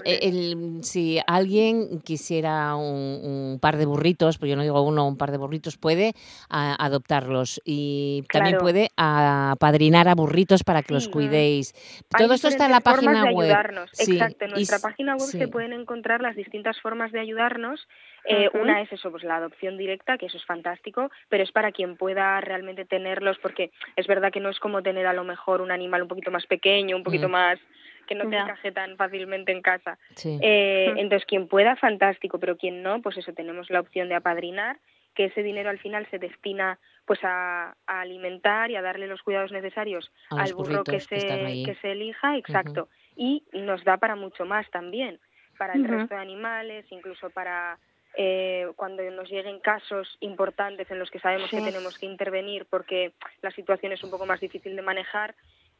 el- 0.05 0.83
si 0.83 1.19
alguien 1.25 2.01
quisiera 2.01 2.75
un, 2.75 3.53
un 3.53 3.59
par 3.61 3.77
de 3.77 3.85
burritos, 3.85 4.37
pues 4.37 4.49
yo 4.49 4.55
no 4.55 4.63
digo 4.63 4.81
uno, 4.81 5.07
un 5.07 5.17
par 5.17 5.31
de 5.31 5.37
burritos, 5.37 5.77
puede 5.77 6.13
a- 6.49 6.75
adoptarlos 6.83 7.61
y 7.65 8.23
también 8.31 8.57
puede 8.59 8.89
apadrinar 8.97 10.07
a 10.07 10.15
burritos 10.15 10.63
para 10.63 10.81
que 10.83 10.93
los 10.93 11.07
cuidéis. 11.07 11.73
Hay 12.13 12.23
Todo 12.25 12.33
esto 12.33 12.47
está 12.47 12.65
en 12.65 12.71
la 12.71 12.79
página 12.81 13.23
web. 13.31 13.55
Sí, 13.93 14.13
Exacto, 14.13 14.45
en 14.45 14.51
nuestra 14.51 14.79
página 14.79 15.13
web 15.15 15.21
se 15.27 15.47
pueden 15.47 15.73
encontrar 15.73 16.21
las 16.21 16.35
distintas 16.35 16.79
formas 16.81 17.11
de 17.11 17.19
ayudarnos. 17.19 17.87
Eh. 18.25 18.49
Una 18.53 18.81
es 18.81 18.91
eso, 18.91 19.11
pues 19.11 19.23
la 19.23 19.35
adopción 19.37 19.77
directa, 19.77 20.17
que 20.17 20.27
eso 20.27 20.37
es 20.37 20.45
fantástico, 20.45 21.11
pero 21.29 21.43
es 21.43 21.51
para 21.51 21.71
quien 21.71 21.97
pueda 21.97 22.39
realmente 22.41 22.85
tenerlos, 22.85 23.37
porque 23.39 23.71
es 23.95 24.07
verdad 24.07 24.31
que 24.31 24.39
no 24.39 24.49
es 24.49 24.59
como 24.59 24.81
tener 24.81 25.05
a 25.07 25.13
lo 25.13 25.23
mejor 25.23 25.61
un 25.61 25.71
animal 25.71 26.03
un 26.03 26.07
poquito 26.07 26.31
más 26.31 26.45
pequeño, 26.47 26.95
un 26.95 27.03
poquito 27.03 27.27
Mm. 27.27 27.31
más 27.31 27.59
que 28.07 28.15
no 28.15 28.29
te 28.29 28.35
encaje 28.37 28.71
tan 28.73 28.97
fácilmente 28.97 29.51
en 29.53 29.61
casa. 29.61 29.97
Sí. 30.15 30.37
Eh, 30.41 30.91
Mm. 30.93 30.97
Entonces, 30.99 31.25
quien 31.25 31.47
pueda, 31.47 31.75
fantástico, 31.77 32.37
pero 32.39 32.57
quien 32.57 32.83
no, 32.83 33.01
pues 33.01 33.17
eso, 33.17 33.33
tenemos 33.33 33.69
la 33.69 33.79
opción 33.79 34.09
de 34.09 34.15
apadrinar, 34.15 34.77
que 35.15 35.25
ese 35.25 35.43
dinero 35.43 35.69
al 35.69 35.79
final 35.79 36.07
se 36.09 36.17
destina 36.19 36.79
pues 37.05 37.19
a, 37.23 37.75
a 37.85 38.01
alimentar 38.01 38.71
y 38.71 38.75
a 38.77 38.81
darle 38.81 39.07
los 39.07 39.21
cuidados 39.21 39.51
necesarios 39.51 40.11
A 40.31 40.41
al 40.43 40.53
burro 40.53 40.83
que 40.83 40.99
se, 41.01 41.17
que 41.17 41.77
se 41.81 41.91
elija, 41.91 42.37
exacto. 42.37 42.87
Y 43.15 43.43
nos 43.53 43.83
da 43.83 43.97
para 43.97 44.15
mucho 44.15 44.45
más 44.45 44.69
también, 44.71 45.19
para 45.57 45.73
el 45.73 45.83
resto 45.85 46.15
de 46.15 46.21
animales, 46.21 46.85
incluso 46.89 47.29
para 47.29 47.77
eh, 48.15 48.67
cuando 48.75 49.03
nos 49.11 49.29
lleguen 49.29 49.59
casos 49.59 50.17
importantes 50.19 50.89
en 50.91 50.99
los 50.99 51.09
que 51.09 51.19
sabemos 51.19 51.49
que 51.49 51.61
tenemos 51.61 51.97
que 51.97 52.05
intervenir 52.05 52.65
porque 52.69 53.13
la 53.41 53.51
situación 53.51 53.91
es 53.91 54.03
un 54.03 54.11
poco 54.11 54.25
más 54.25 54.39
difícil 54.39 54.75
de 54.75 54.81
manejar, 54.81 55.35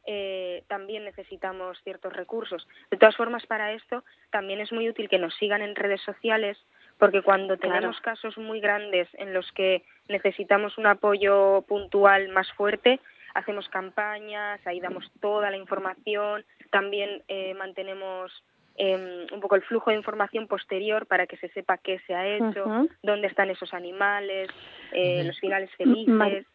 eh, 0.06 0.64
también 0.68 1.04
necesitamos 1.04 1.80
ciertos 1.82 2.12
recursos. 2.12 2.66
De 2.90 2.96
todas 2.96 3.16
formas, 3.16 3.46
para 3.46 3.72
esto 3.72 4.04
también 4.30 4.60
es 4.60 4.72
muy 4.72 4.88
útil 4.88 5.08
que 5.08 5.18
nos 5.18 5.34
sigan 5.36 5.62
en 5.62 5.74
redes 5.74 6.02
sociales, 6.02 6.58
porque 6.98 7.22
cuando 7.22 7.56
tenemos 7.56 8.00
casos 8.00 8.36
muy 8.36 8.60
grandes 8.60 9.08
en 9.14 9.32
los 9.32 9.50
que 9.52 9.84
necesitamos 10.08 10.76
un 10.76 10.86
apoyo 10.86 11.62
puntual 11.62 12.28
más 12.28 12.50
fuerte, 12.52 13.00
hacemos 13.34 13.68
campañas, 13.68 14.60
ahí 14.66 14.80
damos 14.80 15.10
toda 15.20 15.50
la 15.50 15.56
información, 15.56 16.44
también 16.70 17.22
eh, 17.28 17.54
mantenemos 17.54 18.44
eh, 18.76 19.26
un 19.32 19.40
poco 19.40 19.56
el 19.56 19.62
flujo 19.62 19.90
de 19.90 19.96
información 19.96 20.46
posterior 20.46 21.06
para 21.06 21.26
que 21.26 21.36
se 21.36 21.48
sepa 21.50 21.78
qué 21.78 22.00
se 22.06 22.14
ha 22.14 22.26
hecho, 22.26 22.88
dónde 23.02 23.28
están 23.28 23.50
esos 23.50 23.72
animales, 23.72 24.50
eh, 24.92 25.22
los 25.24 25.38
finales 25.38 25.70
felices. 25.76 26.46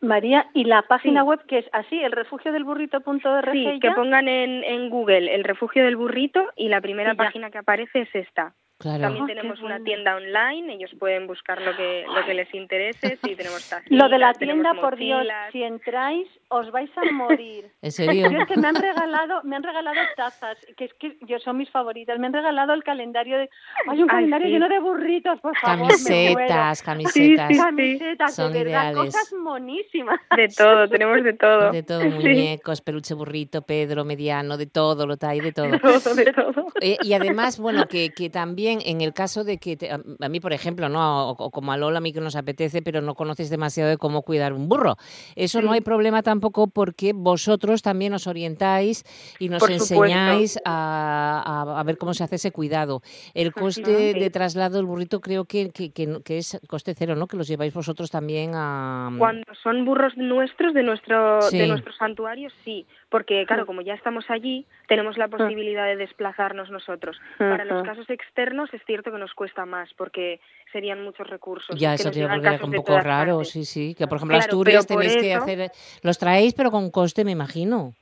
María, 0.00 0.46
¿y 0.54 0.64
la 0.64 0.82
página 0.82 1.24
web 1.24 1.44
que 1.46 1.58
es 1.58 1.66
así, 1.72 2.00
el 2.00 2.12
refugio 2.12 2.52
del 2.52 2.64
burrito.org? 2.64 3.52
Sí, 3.52 3.78
que 3.80 3.90
pongan 3.90 4.28
en, 4.28 4.64
en 4.64 4.88
Google 4.88 5.34
el 5.34 5.44
refugio 5.44 5.84
del 5.84 5.96
burrito 5.96 6.50
y 6.56 6.68
la 6.68 6.80
primera 6.80 7.14
página 7.14 7.50
que 7.50 7.58
aparece 7.58 8.02
es 8.02 8.14
esta. 8.14 8.54
También 8.78 9.24
ah, 9.24 9.26
tenemos 9.26 9.60
una 9.60 9.78
tienda 9.84 10.16
online, 10.16 10.72
ellos 10.72 10.90
pueden 10.98 11.26
buscar 11.26 11.60
lo 11.60 11.76
que 11.76 12.06
lo 12.06 12.24
que 12.24 12.32
les 12.32 12.54
interese, 12.54 13.18
si 13.22 13.36
tenemos 13.36 13.70
Lo 13.90 14.08
de 14.08 14.18
la 14.18 14.32
tienda, 14.32 14.72
por 14.72 14.96
Dios, 14.96 15.26
si 15.52 15.62
entráis 15.62 16.26
os 16.50 16.70
vais 16.72 16.90
a 16.96 17.12
morir. 17.12 17.70
¿En 17.82 17.92
serio? 17.92 18.26
es 18.26 18.46
que 18.46 18.56
me 18.56 18.68
han 18.68 18.74
regalado, 18.74 19.40
me 19.44 19.56
han 19.56 19.62
regalado 19.62 20.00
tazas, 20.16 20.58
que 20.76 20.86
es 20.86 20.94
que 20.94 21.16
yo 21.26 21.38
son 21.38 21.56
mis 21.56 21.70
favoritas, 21.70 22.18
me 22.18 22.26
han 22.26 22.32
regalado 22.32 22.74
el 22.74 22.82
calendario 22.82 23.38
de 23.38 23.48
hay 23.88 24.02
un 24.02 24.08
calendario 24.08 24.48
lleno 24.48 24.68
de 24.68 24.80
burritos, 24.80 25.40
por 25.40 25.56
favor, 25.56 25.88
camisetas, 25.88 26.82
camisetas. 26.82 27.56
camisetas, 27.56 28.34
son 28.34 28.52
de 28.52 28.64
verdad, 28.64 28.94
cosas 28.94 29.32
monísimas. 29.32 30.20
De 30.36 30.48
todo, 30.48 30.88
tenemos 30.88 31.22
de 31.22 31.32
todo. 31.34 31.70
De 31.70 31.82
todo, 31.82 32.04
muñecos, 32.04 32.80
peluche 32.80 33.14
burrito, 33.14 33.62
Pedro, 33.62 34.04
mediano, 34.04 34.56
de 34.56 34.66
todo, 34.66 35.06
lo 35.06 35.16
hay 35.20 35.40
de 35.40 35.52
todo. 35.52 35.70
De 35.70 35.78
todo, 35.78 36.14
de 36.14 36.32
todo. 36.32 36.66
Eh, 36.80 36.96
y 37.02 37.12
además, 37.12 37.58
bueno, 37.58 37.86
que, 37.86 38.10
que 38.10 38.28
también 38.28 38.80
en 38.84 39.00
el 39.00 39.12
caso 39.12 39.44
de 39.44 39.58
que, 39.58 39.78
a 39.90 40.28
mí 40.28 40.40
por 40.40 40.52
ejemplo, 40.52 40.88
¿no? 40.88 41.30
O, 41.30 41.50
como 41.50 41.72
a 41.72 41.76
Lola, 41.76 41.98
a 41.98 42.00
mí 42.00 42.12
que 42.12 42.20
nos 42.20 42.36
apetece, 42.36 42.82
pero 42.82 43.00
no 43.00 43.14
conoces 43.14 43.50
demasiado 43.50 43.90
de 43.90 43.98
cómo 43.98 44.22
cuidar 44.22 44.52
un 44.52 44.68
burro. 44.68 44.96
Eso 45.36 45.62
no 45.62 45.72
hay 45.72 45.80
problema 45.80 46.22
tampoco 46.22 46.39
porque 46.40 47.12
vosotros 47.14 47.82
también 47.82 48.14
os 48.14 48.26
orientáis 48.26 49.04
y 49.38 49.48
nos 49.48 49.68
enseñáis 49.68 50.58
a, 50.64 51.82
ver 51.84 51.98
cómo 51.98 52.14
se 52.14 52.24
hace 52.24 52.36
ese 52.36 52.52
cuidado. 52.52 53.02
El 53.34 53.52
coste 53.52 54.14
de 54.14 54.30
traslado 54.30 54.76
del 54.76 54.86
burrito 54.86 55.20
creo 55.20 55.44
que, 55.44 55.70
que, 55.70 55.92
que, 55.92 56.38
es 56.38 56.60
coste 56.68 56.94
cero, 56.94 57.14
¿no? 57.16 57.26
Que 57.26 57.36
los 57.36 57.48
lleváis 57.48 57.74
vosotros 57.74 58.10
también 58.10 58.52
a... 58.54 59.10
Cuando 59.18 59.44
son 59.62 59.84
burros 59.84 60.16
nuestros, 60.16 60.74
de 60.74 60.82
nuestro, 60.82 61.40
de 61.50 61.66
nuestros 61.66 61.96
santuarios, 61.96 62.52
sí 62.64 62.86
porque 63.10 63.44
claro, 63.44 63.66
como 63.66 63.82
ya 63.82 63.94
estamos 63.94 64.24
allí, 64.28 64.66
tenemos 64.86 65.18
la 65.18 65.26
posibilidad 65.26 65.84
de 65.86 65.96
desplazarnos 65.96 66.70
nosotros. 66.70 67.20
Para 67.38 67.64
los 67.64 67.82
casos 67.82 68.08
externos 68.08 68.72
es 68.72 68.80
cierto 68.86 69.10
que 69.10 69.18
nos 69.18 69.34
cuesta 69.34 69.66
más, 69.66 69.92
porque 69.94 70.40
serían 70.72 71.02
muchos 71.02 71.26
recursos. 71.26 71.76
Ya, 71.76 71.94
eso 71.94 72.10
te 72.12 72.24
un 72.24 72.72
poco 72.72 73.00
raro, 73.00 73.44
sí, 73.44 73.64
sí. 73.64 73.96
Que 73.96 74.06
por 74.06 74.18
ejemplo 74.18 74.38
Asturias 74.38 74.86
tenéis 74.86 75.16
que 75.16 75.34
hacer... 75.34 75.72
Los 76.02 76.18
traéis, 76.30 76.54
pero 76.54 76.70
con 76.70 76.90
coste, 76.90 77.24
me 77.24 77.32
imagino. 77.32 77.94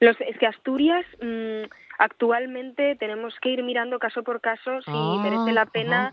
Los, 0.00 0.20
es 0.20 0.36
que 0.38 0.46
Asturias... 0.46 1.04
Mm, 1.22 1.64
actualmente 1.98 2.94
tenemos 2.96 3.34
que 3.42 3.50
ir 3.50 3.62
mirando 3.62 3.98
caso 3.98 4.22
por 4.22 4.40
caso 4.40 4.80
si 4.82 4.92
ah, 4.94 5.20
merece 5.20 5.52
la 5.52 5.66
pena 5.66 6.10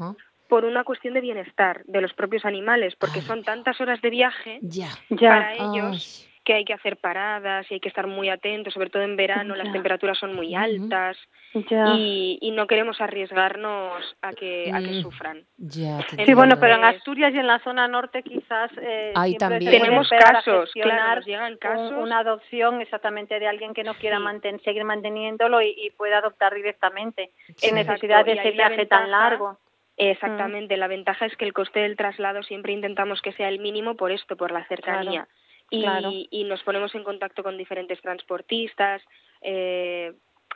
por 0.50 0.66
una 0.66 0.84
cuestión 0.84 1.14
de 1.14 1.22
bienestar 1.22 1.84
de 1.86 2.02
los 2.02 2.14
propios 2.14 2.44
animales, 2.46 2.96
porque 2.96 3.22
son 3.22 3.44
tantas 3.44 3.80
horas 3.80 4.02
de 4.02 4.10
viaje 4.10 4.60
ya. 4.62 4.90
para 5.10 5.54
ellos 5.54 6.28
que 6.46 6.54
hay 6.54 6.64
que 6.64 6.74
hacer 6.74 6.98
paradas 6.98 7.66
y 7.70 7.74
hay 7.74 7.80
que 7.80 7.90
estar 7.90 8.08
muy 8.08 8.30
atentos, 8.30 8.74
sobre 8.74 8.90
todo 8.90 9.02
en 9.02 9.18
verano, 9.18 9.56
las 9.56 9.72
temperaturas 9.74 10.18
son 10.18 10.36
muy 10.36 10.54
altas 10.56 11.18
y, 11.54 12.38
y, 12.40 12.52
no 12.52 12.68
queremos 12.68 13.02
arriesgarnos 13.02 14.16
a 14.22 14.32
que, 14.34 14.72
a 14.72 14.80
que 14.80 14.92
mm. 14.92 15.02
sufran. 15.02 15.46
sí, 15.58 16.34
bueno, 16.36 16.58
pero 16.60 16.76
en 16.76 16.84
Asturias 16.84 17.34
y 17.34 17.40
en 17.40 17.48
la 17.48 17.60
zona 17.60 17.88
norte 17.88 18.22
quizás 18.22 18.72
eh, 18.80 19.14
también. 19.40 19.72
tenemos 19.72 20.08
casos, 20.10 20.72
claro, 20.74 21.22
llegan 21.22 21.58
casos. 21.58 21.94
una 21.98 22.20
adopción 22.20 22.80
exactamente 22.80 23.40
de 23.40 23.48
alguien 23.48 23.74
que 23.74 23.84
no 23.84 23.96
quiera 23.96 24.20
seguir 24.64 24.84
manteniéndolo 24.86 25.62
y, 25.62 25.92
pueda 25.98 26.20
adoptar 26.20 26.54
directamente 26.54 27.32
en 27.62 27.76
necesidad 27.76 28.24
de 28.26 28.34
ese 28.34 28.52
viaje 28.52 28.86
tan 28.86 29.10
largo. 29.10 29.58
Exactamente, 29.98 30.76
la 30.78 30.88
ventaja 30.88 31.26
es 31.26 31.36
que 31.38 31.46
el 31.46 31.54
coste 31.54 31.80
del 31.80 31.96
traslado 31.96 32.44
siempre 32.44 32.74
intentamos 32.74 33.22
que 33.22 33.32
sea 33.32 33.48
el 33.48 33.60
mínimo 33.60 33.96
por 33.96 34.12
esto, 34.12 34.36
por 34.36 34.52
la 34.52 34.66
cercanía 34.68 35.28
y, 35.70 36.28
y 36.32 36.44
nos 36.44 36.62
ponemos 36.64 36.94
en 36.96 37.04
contacto 37.04 37.44
con 37.44 37.58
diferentes 37.58 38.02
transportistas 38.02 39.02
eh, 39.42 40.14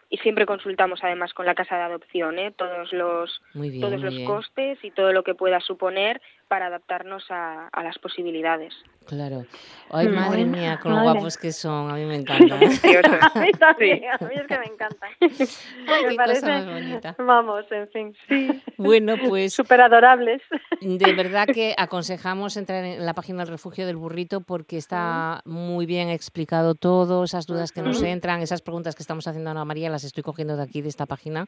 y 0.10 0.18
siempre 0.18 0.46
consultamos 0.46 1.00
además 1.04 1.34
con 1.34 1.46
la 1.46 1.56
casa 1.56 1.78
de 1.78 1.84
adopción 1.84 2.40
¿eh? 2.40 2.52
todos 2.52 2.92
los 2.94 3.42
todos 3.80 4.02
los 4.02 4.20
costes 4.26 4.84
y 4.84 4.92
todo 4.92 5.14
lo 5.14 5.24
que 5.24 5.36
pueda 5.36 5.60
suponer 5.60 6.22
para 6.50 6.66
adaptarnos 6.66 7.24
a, 7.30 7.70
a 7.72 7.84
las 7.84 7.98
posibilidades. 8.00 8.74
Claro. 9.10 9.46
Ay, 9.92 10.08
madre 10.08 10.46
mía, 10.46 10.80
con 10.80 10.94
lo 10.94 11.02
guapos 11.02 11.36
que 11.36 11.52
son. 11.52 11.90
A 11.90 11.96
mí 11.96 12.06
me 12.06 12.16
encanta. 12.16 12.56
a 13.34 13.40
mí 13.40 13.52
también, 13.54 14.04
a 14.08 14.24
mí 14.24 14.36
es 14.36 14.46
que 14.46 14.60
me 14.60 14.66
encanta. 14.66 15.08
me 16.08 16.16
parece, 16.16 17.02
Vamos, 17.18 17.66
en 17.72 17.88
fin. 17.90 18.16
Sí. 18.28 18.62
Bueno, 18.78 19.16
pues... 19.28 19.54
Súper 19.54 19.82
adorables. 19.82 20.44
De 20.80 21.14
verdad 21.14 21.48
que 21.48 21.74
aconsejamos 21.76 22.56
entrar 22.56 22.84
en 22.84 23.04
la 23.04 23.16
página 23.16 23.40
del 23.40 23.48
refugio 23.48 23.88
del 23.88 23.98
burrito 23.98 24.42
porque 24.42 24.78
está 24.78 25.42
muy 25.44 25.88
bien 25.88 26.10
explicado 26.10 26.76
todo, 26.76 27.24
esas 27.24 27.48
dudas 27.48 27.72
que 27.72 27.82
nos 27.82 28.04
entran, 28.04 28.42
esas 28.42 28.62
preguntas 28.62 28.96
que 28.96 29.02
estamos 29.02 29.28
haciendo 29.28 29.50
a 29.50 29.66
María, 29.66 29.90
las 29.90 30.04
estoy 30.04 30.22
cogiendo 30.22 30.56
de 30.56 30.64
aquí, 30.64 30.82
de 30.84 30.90
esta 30.90 31.08
página. 31.08 31.48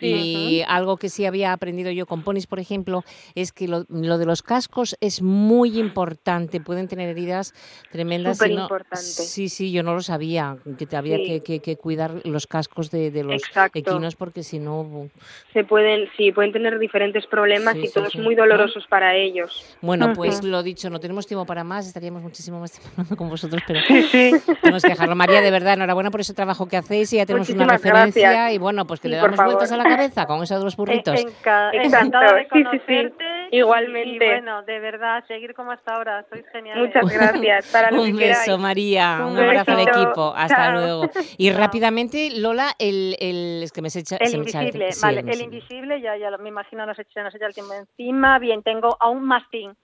Y 0.00 0.62
algo 0.68 0.98
que 0.98 1.08
sí 1.08 1.24
había 1.24 1.54
aprendido 1.54 1.90
yo 1.90 2.04
con 2.04 2.22
ponis, 2.22 2.46
por 2.46 2.60
ejemplo, 2.60 3.02
es 3.34 3.52
que 3.52 3.66
lo, 3.66 3.86
lo 3.88 4.18
de 4.18 4.26
los 4.26 4.37
cascos 4.42 4.96
es 5.00 5.22
muy 5.22 5.78
importante. 5.78 6.60
Pueden 6.60 6.88
tener 6.88 7.08
heridas 7.08 7.54
tremendas. 7.90 8.38
Súper 8.38 8.52
importante. 8.52 9.04
Sí, 9.04 9.48
sí, 9.48 9.72
yo 9.72 9.82
no 9.82 9.94
lo 9.94 10.00
sabía, 10.00 10.56
que 10.78 10.86
te 10.86 10.96
había 10.96 11.16
que, 11.16 11.60
que, 11.60 11.76
cuidar 11.76 12.12
los 12.24 12.46
cascos 12.46 12.90
de, 12.90 13.10
de 13.10 13.24
los 13.24 13.42
equinos 13.74 14.16
porque 14.16 14.42
si 14.42 14.58
no... 14.58 15.08
Se 15.52 15.64
pueden, 15.64 16.08
sí, 16.16 16.32
pueden 16.32 16.52
tener 16.52 16.78
diferentes 16.78 17.26
problemas 17.26 17.76
y 17.76 17.90
todos 17.90 18.16
muy 18.16 18.34
dolorosos 18.34 18.86
para 18.88 19.14
ellos. 19.14 19.76
Bueno, 19.80 20.12
pues 20.14 20.42
lo 20.42 20.62
dicho, 20.62 20.90
no 20.90 21.00
tenemos 21.00 21.26
tiempo 21.26 21.46
para 21.46 21.64
más, 21.64 21.86
estaríamos 21.86 22.22
muchísimo 22.22 22.60
más 22.60 22.72
tiempo 22.72 23.16
con 23.16 23.28
vosotros, 23.28 23.62
pero 23.66 23.80
tenemos 23.86 24.82
que 24.82 24.88
dejarlo. 24.90 25.14
María, 25.14 25.40
de 25.40 25.50
verdad, 25.50 25.74
enhorabuena 25.74 26.10
por 26.10 26.20
ese 26.20 26.34
trabajo 26.34 26.66
que 26.66 26.76
hacéis 26.76 27.12
y 27.12 27.16
ya 27.16 27.26
tenemos 27.26 27.48
una 27.50 27.66
referencia 27.66 28.52
y 28.52 28.58
bueno, 28.58 28.86
pues 28.86 29.00
que 29.00 29.08
le 29.08 29.16
damos 29.16 29.36
vueltas 29.36 29.72
a 29.72 29.76
la 29.76 29.84
cabeza 29.84 30.26
con 30.26 30.42
esos 30.42 30.62
dos 30.62 30.76
burritos. 30.76 31.20
encantada 31.72 32.34
de 32.34 32.48
conocerte. 32.48 33.24
Igualmente. 33.50 34.27
Bueno, 34.28 34.62
de 34.62 34.80
verdad, 34.80 35.24
seguir 35.26 35.54
como 35.54 35.72
hasta 35.72 35.94
ahora, 35.94 36.24
sois 36.28 36.46
geniales. 36.50 36.86
Muchas 36.86 37.12
gracias. 37.12 37.72
Para 37.72 37.88
un 38.00 38.16
beso, 38.16 38.58
María. 38.58 39.26
Un, 39.26 39.38
abrazo 39.38 39.72
al 39.72 39.80
equipo. 39.80 40.32
Hasta 40.34 40.72
luego. 40.72 41.08
Y 41.38 41.50
rápidamente, 41.50 42.30
Lola, 42.36 42.72
el, 42.78 43.16
el 43.20 43.62
es 43.62 43.72
que 43.72 43.82
me 43.82 43.90
se 43.90 44.00
echa, 44.00 44.16
el 44.16 44.34
invisible, 44.34 44.88
vale, 45.02 45.20
el, 45.20 45.40
invisible, 45.40 46.00
ya, 46.00 46.16
ya 46.16 46.36
me 46.38 46.48
imagino, 46.48 46.84
nos 46.86 46.98
echa, 46.98 47.22
nos 47.22 47.34
echa 47.34 47.46
el 47.46 47.54
tiempo 47.54 47.74
encima. 47.74 48.38
Bien, 48.38 48.62
tengo 48.62 48.96
a 49.00 49.08
un 49.08 49.24
mastín, 49.24 49.76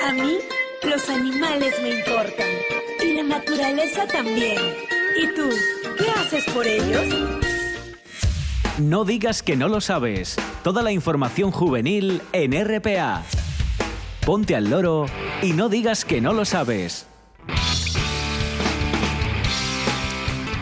A 0.05 0.11
mí 0.13 0.37
los 0.83 1.09
animales 1.09 1.81
me 1.81 1.89
importan 1.99 2.47
y 3.03 3.13
la 3.15 3.23
naturaleza 3.23 4.07
también. 4.07 4.59
¿Y 5.17 5.27
tú? 5.35 5.49
¿Qué 5.97 6.09
haces 6.09 6.45
por 6.53 6.65
ellos? 6.65 7.42
No 8.79 9.05
digas 9.05 9.43
que 9.43 9.55
no 9.55 9.67
lo 9.67 9.81
sabes. 9.81 10.35
Toda 10.63 10.81
la 10.81 10.91
información 10.91 11.51
juvenil 11.51 12.23
en 12.31 12.53
RPA. 12.53 13.21
Ponte 14.25 14.55
al 14.55 14.71
loro 14.71 15.05
y 15.43 15.53
no 15.53 15.69
digas 15.69 16.05
que 16.05 16.21
no 16.21 16.33
lo 16.33 16.43
sabes. 16.43 17.05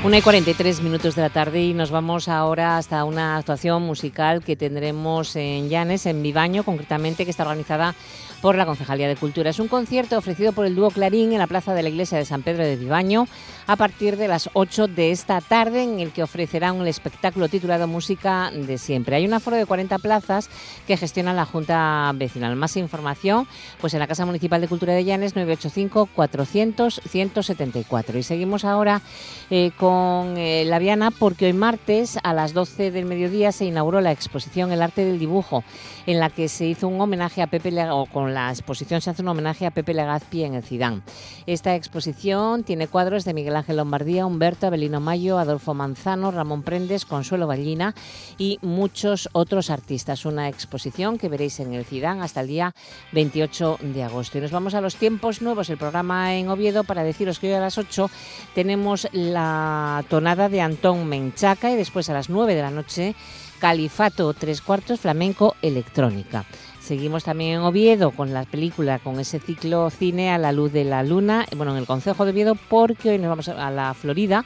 Una 0.03 0.17
y 0.17 0.21
43 0.21 0.81
minutos 0.81 1.15
de 1.15 1.21
la 1.21 1.29
tarde 1.29 1.61
y 1.61 1.73
nos 1.73 1.91
vamos 1.91 2.27
ahora 2.27 2.77
hasta 2.77 3.05
una 3.05 3.37
actuación 3.37 3.83
musical 3.83 4.43
que 4.43 4.57
tendremos 4.57 5.35
en 5.37 5.69
Llanes, 5.69 6.05
en 6.05 6.21
Vivaño, 6.21 6.63
concretamente, 6.63 7.23
que 7.23 7.31
está 7.31 7.43
organizada 7.43 7.95
por 8.41 8.55
la 8.55 8.65
Concejalía 8.65 9.07
de 9.07 9.15
Cultura. 9.15 9.51
Es 9.51 9.59
un 9.59 9.67
concierto 9.67 10.17
ofrecido 10.17 10.51
por 10.51 10.65
el 10.65 10.75
dúo 10.75 10.89
Clarín 10.89 11.31
en 11.31 11.37
la 11.37 11.45
plaza 11.45 11.75
de 11.75 11.83
la 11.83 11.89
iglesia 11.89 12.17
de 12.17 12.25
San 12.25 12.41
Pedro 12.41 12.63
de 12.63 12.75
Vivaño 12.75 13.27
a 13.67 13.75
partir 13.75 14.17
de 14.17 14.27
las 14.27 14.49
8 14.53 14.87
de 14.87 15.11
esta 15.11 15.41
tarde, 15.41 15.83
en 15.83 15.99
el 15.99 16.11
que 16.11 16.23
ofrecerán 16.23 16.75
un 16.75 16.87
espectáculo 16.87 17.47
titulado 17.49 17.87
Música 17.87 18.51
de 18.51 18.77
Siempre. 18.77 19.15
Hay 19.15 19.25
un 19.25 19.33
aforo 19.33 19.57
de 19.57 19.65
40 19.65 19.99
plazas 19.99 20.49
que 20.87 20.97
gestiona 20.97 21.33
la 21.33 21.45
Junta 21.45 22.11
Vecinal. 22.15 22.55
Más 22.55 22.77
información 22.77 23.47
pues 23.79 23.93
en 23.93 23.99
la 23.99 24.07
Casa 24.07 24.25
Municipal 24.25 24.61
de 24.61 24.67
Cultura 24.67 24.93
de 24.93 25.03
Llanes 25.03 25.35
985 25.35 26.09
400 26.13 27.01
174. 27.07 28.17
Y 28.17 28.23
seguimos 28.23 28.65
ahora 28.65 29.01
eh, 29.49 29.71
con 29.77 30.37
eh, 30.37 30.65
la 30.65 30.79
Viana 30.79 31.11
porque 31.11 31.45
hoy 31.45 31.53
martes 31.53 32.17
a 32.23 32.33
las 32.33 32.53
12 32.53 32.91
del 32.91 33.05
mediodía 33.05 33.51
se 33.51 33.65
inauguró 33.65 34.01
la 34.01 34.11
exposición 34.11 34.71
El 34.71 34.81
arte 34.81 35.05
del 35.05 35.19
dibujo 35.19 35.63
en 36.05 36.19
la 36.19 36.29
que 36.29 36.49
se 36.49 36.65
hizo 36.65 36.87
un 36.87 36.99
homenaje 36.99 37.41
a 37.41 37.47
Pepe 37.47 37.71
o 37.89 38.05
con 38.05 38.33
la 38.33 38.49
exposición 38.49 39.01
se 39.01 39.09
hace 39.09 39.21
un 39.21 39.27
homenaje 39.27 39.65
a 39.65 39.71
Pepe 39.71 39.93
Legazpi 39.93 40.43
en 40.43 40.55
el 40.55 40.63
Cidán. 40.63 41.03
Esta 41.45 41.75
exposición 41.75 42.63
tiene 42.63 42.87
cuadros 42.87 43.25
de 43.25 43.33
Miguel 43.33 43.55
Ángel 43.61 43.77
Lombardía, 43.77 44.25
Humberto, 44.25 44.67
Abelino 44.67 44.99
Mayo, 44.99 45.39
Adolfo 45.39 45.73
Manzano, 45.73 46.31
Ramón 46.31 46.63
Prendes, 46.63 47.05
Consuelo 47.05 47.47
Ballina 47.47 47.95
y 48.37 48.59
muchos 48.61 49.29
otros 49.31 49.69
artistas. 49.69 50.25
Una 50.25 50.49
exposición 50.49 51.17
que 51.17 51.29
veréis 51.29 51.59
en 51.59 51.73
el 51.73 51.85
Cidán 51.85 52.21
hasta 52.21 52.41
el 52.41 52.47
día 52.47 52.73
28 53.13 53.79
de 53.81 54.03
agosto. 54.03 54.37
Y 54.37 54.41
nos 54.41 54.51
vamos 54.51 54.73
a 54.73 54.81
los 54.81 54.95
tiempos 54.95 55.41
nuevos, 55.41 55.69
el 55.69 55.77
programa 55.77 56.35
en 56.35 56.49
Oviedo, 56.49 56.83
para 56.83 57.03
deciros 57.03 57.39
que 57.39 57.47
hoy 57.47 57.53
a 57.53 57.59
las 57.59 57.77
8 57.77 58.09
tenemos 58.53 59.07
la 59.11 60.03
tonada 60.09 60.49
de 60.49 60.61
Antón 60.61 61.07
Menchaca 61.07 61.71
y 61.71 61.75
después 61.75 62.09
a 62.09 62.13
las 62.13 62.29
9 62.29 62.55
de 62.55 62.61
la 62.61 62.71
noche 62.71 63.15
Califato 63.61 64.33
tres 64.33 64.59
cuartos 64.59 64.99
flamenco 64.99 65.55
electrónica. 65.61 66.45
Seguimos 66.91 67.23
también 67.23 67.51
en 67.51 67.59
Oviedo 67.61 68.11
con 68.11 68.33
la 68.33 68.43
película, 68.43 68.99
con 68.99 69.17
ese 69.17 69.39
ciclo 69.39 69.89
cine 69.89 70.29
a 70.29 70.37
la 70.37 70.51
luz 70.51 70.73
de 70.73 70.83
la 70.83 71.03
luna, 71.03 71.45
bueno, 71.55 71.71
en 71.71 71.77
el 71.77 71.85
Concejo 71.85 72.25
de 72.25 72.31
Oviedo, 72.31 72.55
porque 72.55 73.11
hoy 73.11 73.17
nos 73.17 73.29
vamos 73.29 73.47
a 73.47 73.71
la 73.71 73.93
Florida 73.93 74.43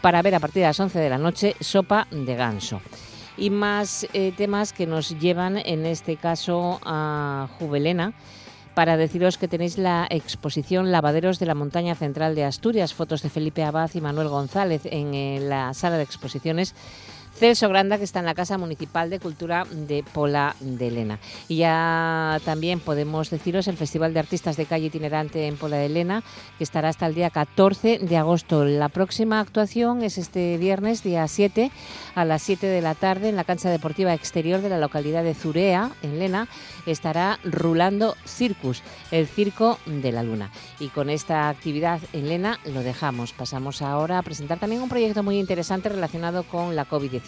para 0.00 0.22
ver 0.22 0.36
a 0.36 0.38
partir 0.38 0.60
de 0.62 0.68
las 0.68 0.78
11 0.78 0.96
de 0.96 1.10
la 1.10 1.18
noche 1.18 1.56
Sopa 1.58 2.06
de 2.12 2.36
Ganso. 2.36 2.80
Y 3.36 3.50
más 3.50 4.06
eh, 4.12 4.32
temas 4.36 4.72
que 4.72 4.86
nos 4.86 5.18
llevan, 5.18 5.56
en 5.56 5.86
este 5.86 6.14
caso, 6.14 6.78
a 6.84 7.48
Juvelena, 7.58 8.12
para 8.76 8.96
deciros 8.96 9.36
que 9.36 9.48
tenéis 9.48 9.76
la 9.76 10.06
exposición 10.08 10.92
Lavaderos 10.92 11.40
de 11.40 11.46
la 11.46 11.56
Montaña 11.56 11.96
Central 11.96 12.36
de 12.36 12.44
Asturias, 12.44 12.94
fotos 12.94 13.22
de 13.22 13.28
Felipe 13.28 13.64
Abad 13.64 13.90
y 13.94 14.00
Manuel 14.00 14.28
González 14.28 14.82
en 14.84 15.14
eh, 15.14 15.40
la 15.40 15.74
sala 15.74 15.96
de 15.96 16.04
exposiciones 16.04 16.76
Celso 17.38 17.68
Granda, 17.68 17.98
que 17.98 18.04
está 18.04 18.18
en 18.18 18.24
la 18.24 18.34
Casa 18.34 18.58
Municipal 18.58 19.10
de 19.10 19.20
Cultura 19.20 19.64
de 19.70 20.02
Pola 20.12 20.56
de 20.58 20.88
Elena. 20.88 21.20
Y 21.46 21.58
ya 21.58 22.40
también 22.44 22.80
podemos 22.80 23.30
deciros 23.30 23.68
el 23.68 23.76
Festival 23.76 24.12
de 24.12 24.18
Artistas 24.18 24.56
de 24.56 24.66
Calle 24.66 24.86
Itinerante 24.86 25.46
en 25.46 25.56
Pola 25.56 25.76
de 25.76 25.86
Elena, 25.86 26.24
que 26.58 26.64
estará 26.64 26.88
hasta 26.88 27.06
el 27.06 27.14
día 27.14 27.30
14 27.30 28.00
de 28.00 28.16
agosto. 28.16 28.64
La 28.64 28.88
próxima 28.88 29.38
actuación 29.38 30.02
es 30.02 30.18
este 30.18 30.58
viernes, 30.58 31.04
día 31.04 31.28
7, 31.28 31.70
a 32.16 32.24
las 32.24 32.42
7 32.42 32.66
de 32.66 32.80
la 32.80 32.96
tarde, 32.96 33.28
en 33.28 33.36
la 33.36 33.44
cancha 33.44 33.70
deportiva 33.70 34.14
exterior 34.14 34.60
de 34.60 34.70
la 34.70 34.78
localidad 34.78 35.22
de 35.22 35.34
Zurea, 35.34 35.92
en 36.02 36.18
Lena, 36.18 36.48
estará 36.86 37.38
Rulando 37.44 38.16
Circus, 38.26 38.82
el 39.12 39.28
circo 39.28 39.78
de 39.86 40.10
la 40.10 40.24
luna. 40.24 40.50
Y 40.80 40.88
con 40.88 41.08
esta 41.08 41.48
actividad 41.48 42.00
en 42.12 42.28
Lena 42.28 42.58
lo 42.64 42.82
dejamos. 42.82 43.32
Pasamos 43.32 43.80
ahora 43.80 44.18
a 44.18 44.22
presentar 44.22 44.58
también 44.58 44.82
un 44.82 44.88
proyecto 44.88 45.22
muy 45.22 45.38
interesante 45.38 45.88
relacionado 45.88 46.42
con 46.42 46.74
la 46.74 46.88
COVID-19. 46.88 47.27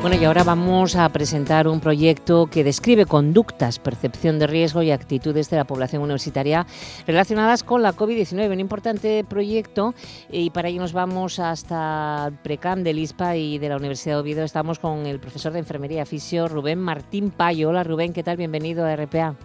Bueno, 0.00 0.16
y 0.16 0.24
ahora 0.24 0.44
vamos 0.44 0.96
a 0.96 1.06
presentar 1.10 1.68
un 1.68 1.78
proyecto 1.78 2.46
que 2.46 2.64
describe 2.64 3.04
conductas, 3.04 3.78
percepción 3.78 4.38
de 4.38 4.46
riesgo 4.46 4.82
y 4.82 4.92
actitudes 4.92 5.50
de 5.50 5.58
la 5.58 5.66
población 5.66 6.00
universitaria 6.00 6.66
relacionadas 7.06 7.62
con 7.62 7.82
la 7.82 7.92
COVID-19. 7.92 8.50
Un 8.50 8.60
importante 8.60 9.22
proyecto 9.28 9.92
y 10.30 10.48
para 10.48 10.70
ello 10.70 10.80
nos 10.80 10.94
vamos 10.94 11.38
hasta 11.38 12.32
Precam 12.42 12.82
del 12.82 12.98
ISPA 12.98 13.36
y 13.36 13.58
de 13.58 13.68
la 13.68 13.76
Universidad 13.76 14.14
de 14.14 14.20
Oviedo. 14.22 14.42
Estamos 14.42 14.78
con 14.78 15.04
el 15.04 15.20
profesor 15.20 15.52
de 15.52 15.58
Enfermería 15.58 16.06
Fisio, 16.06 16.48
Rubén 16.48 16.78
Martín 16.78 17.30
Payo. 17.30 17.68
Hola 17.68 17.84
Rubén, 17.84 18.14
¿qué 18.14 18.22
tal? 18.22 18.38
Bienvenido 18.38 18.86
a 18.86 18.96
RPA. 18.96 19.36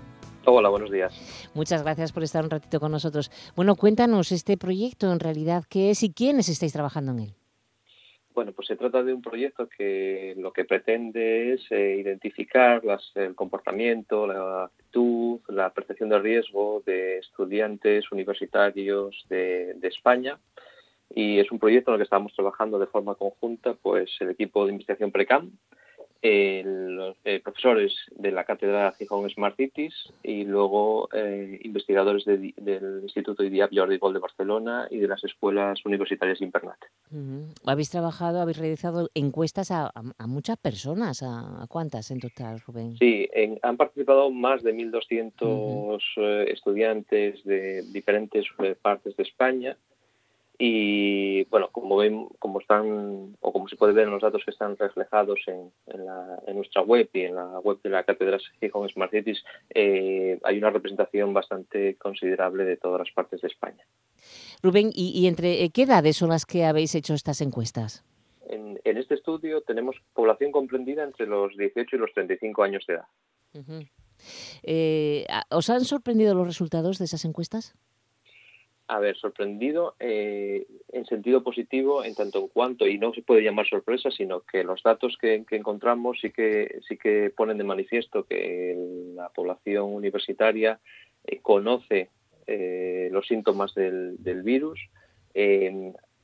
Hola, 0.46 0.70
buenos 0.70 0.90
días. 0.90 1.14
Muchas 1.54 1.84
gracias 1.84 2.14
por 2.14 2.24
estar 2.24 2.46
un 2.46 2.50
ratito 2.50 2.80
con 2.80 2.94
nosotros. 2.94 3.30
Bueno, 3.58 3.76
cuéntanos 3.76 4.32
este 4.32 4.56
proyecto 4.56 5.12
en 5.12 5.20
realidad, 5.20 5.66
¿qué 5.68 5.90
es 5.90 6.02
y 6.02 6.14
quiénes 6.14 6.48
estáis 6.48 6.72
trabajando 6.72 7.12
en 7.12 7.20
él? 7.20 7.36
Bueno, 8.36 8.52
pues 8.52 8.68
se 8.68 8.76
trata 8.76 9.02
de 9.02 9.14
un 9.14 9.22
proyecto 9.22 9.70
que 9.70 10.36
lo 10.38 10.52
que 10.52 10.66
pretende 10.66 11.54
es 11.54 11.72
eh, 11.72 11.96
identificar 12.02 12.82
el 13.16 13.34
comportamiento, 13.34 14.28
la 14.28 14.66
actitud, 14.66 15.40
la 15.48 15.70
percepción 15.72 16.10
de 16.10 16.20
riesgo 16.20 16.84
de 16.86 17.20
estudiantes 17.20 18.12
universitarios 18.12 19.26
de 19.30 19.80
España. 19.84 20.38
Y 21.10 21.40
es 21.40 21.50
un 21.50 21.60
proyecto 21.60 21.92
en 21.92 21.94
el 21.94 22.00
que 22.00 22.04
estamos 22.04 22.34
trabajando 22.34 22.78
de 22.78 22.88
forma 22.88 23.16
conjunta 23.16 23.74
pues 23.74 24.10
el 24.20 24.32
equipo 24.32 24.66
de 24.66 24.74
investigación 24.74 25.14
PRECAM, 25.14 25.52
los 26.64 27.18
eh, 27.24 27.40
profesores 27.40 27.94
de 28.16 28.32
la 28.32 28.46
cátedra 28.46 28.94
Gijón 28.98 29.30
Smart 29.30 29.56
Cities 29.56 29.94
y 30.24 30.44
luego 30.44 31.08
eh, 31.14 31.60
investigadores 31.64 32.26
del 32.26 33.02
Instituto 33.04 33.44
IDIAP 33.44 33.72
Jordi 33.74 33.98
Gol 33.98 34.14
de 34.14 34.20
Barcelona 34.20 34.88
y 34.90 35.00
de 35.00 35.08
las 35.08 35.24
escuelas 35.24 35.86
universitarias 35.86 36.42
Impernat. 36.42 36.80
Habéis 37.66 37.92
trabajado, 37.92 38.42
habéis 38.42 38.58
realizado 38.58 39.10
encuestas 39.14 39.70
a, 39.72 39.92
muchas 40.28 40.58
personas. 40.58 41.22
¿A, 41.24 41.66
cuántas 41.70 42.10
en 42.12 42.20
total, 42.20 42.60
Rubén? 42.60 42.98
Sí, 42.98 43.30
han 43.62 43.78
participado 43.78 44.32
más 44.32 44.64
de 44.64 44.74
1.200 44.74 46.00
eh, 46.18 46.52
estudiantes 46.52 47.44
de 47.44 47.84
diferentes 47.92 48.46
partes 48.82 49.16
de 49.16 49.24
España 49.24 49.78
y 50.58 51.44
bueno, 51.46 51.70
como 51.72 51.98
ven, 51.98 52.28
como 52.40 52.60
están 52.60 53.36
o 53.40 53.52
como 53.52 53.68
se 53.68 53.76
puede 53.76 53.94
ver 53.94 54.06
en 54.06 54.12
los 54.12 54.22
datos 54.22 54.44
que 54.46 54.52
están 54.52 54.78
reflejados 54.78 55.40
en, 55.48 55.72
en, 55.88 56.56
nuestra 56.56 56.82
web 56.82 57.10
y 57.14 57.22
en 57.22 57.36
la 57.36 57.60
web 57.60 57.80
de 57.84 57.90
la 57.90 58.04
Cátedra 58.04 58.38
Gijón 58.60 58.90
Smart 58.90 59.12
Cities, 59.12 59.44
eh, 59.70 60.40
hay 60.44 60.58
una 60.58 60.70
representación 60.70 61.34
bastante 61.34 61.96
considerable 61.96 62.64
de 62.64 62.78
todas 62.78 63.00
las 63.00 63.12
partes 63.12 63.42
de 63.42 63.48
España. 63.48 63.86
Rubén, 64.62 64.92
¿y, 64.94 65.28
entre 65.28 65.64
eh, 65.64 65.70
qué 65.70 65.84
edades 65.84 66.18
son 66.18 66.30
las 66.30 66.46
que 66.46 66.66
habéis 66.66 66.96
hecho 66.96 67.14
estas 67.14 67.42
encuestas? 67.42 68.04
En, 68.48 68.76
este 68.84 69.16
estudio 69.16 69.62
tenemos 69.62 69.98
población 70.14 70.52
comprendida 70.52 71.04
entre 71.04 71.28
los 71.28 71.56
18 71.58 71.96
y 71.96 72.00
los 72.00 72.14
35 72.14 72.64
años 72.64 72.86
de 72.88 72.94
edad. 72.94 73.06
Eh, 74.64 75.26
¿Os 75.50 75.70
han 75.70 75.84
sorprendido 75.84 76.34
los 76.34 76.48
resultados 76.48 76.98
de 76.98 77.06
esas 77.06 77.26
encuestas? 77.26 77.76
A 78.88 79.00
ver, 79.00 79.18
sorprendido 79.18 79.96
eh, 80.00 80.68
en 80.92 81.06
sentido 81.06 81.44
positivo 81.44 82.04
en 82.04 82.14
tanto 82.14 82.40
en 82.40 82.48
cuanto, 82.50 82.86
y 82.86 83.00
no 83.00 83.14
se 83.14 83.24
puede 83.24 83.42
llamar 83.42 83.68
sorpresa, 83.68 84.12
sino 84.12 84.42
que 84.42 84.64
los 84.64 84.84
datos 84.84 85.18
que, 85.20 85.44
encontramos 85.50 86.20
sí 86.22 86.30
que, 86.30 86.80
sí 86.88 86.96
que 86.96 87.32
ponen 87.36 87.58
de 87.58 87.64
manifiesto 87.64 88.26
que 88.26 88.76
la 89.16 89.30
población 89.30 89.92
universitaria 89.92 90.80
eh, 91.24 91.40
conoce 91.42 92.12
eh, 92.46 93.10
los 93.12 93.26
síntomas 93.26 93.74
del, 93.74 94.18
virus, 94.44 94.80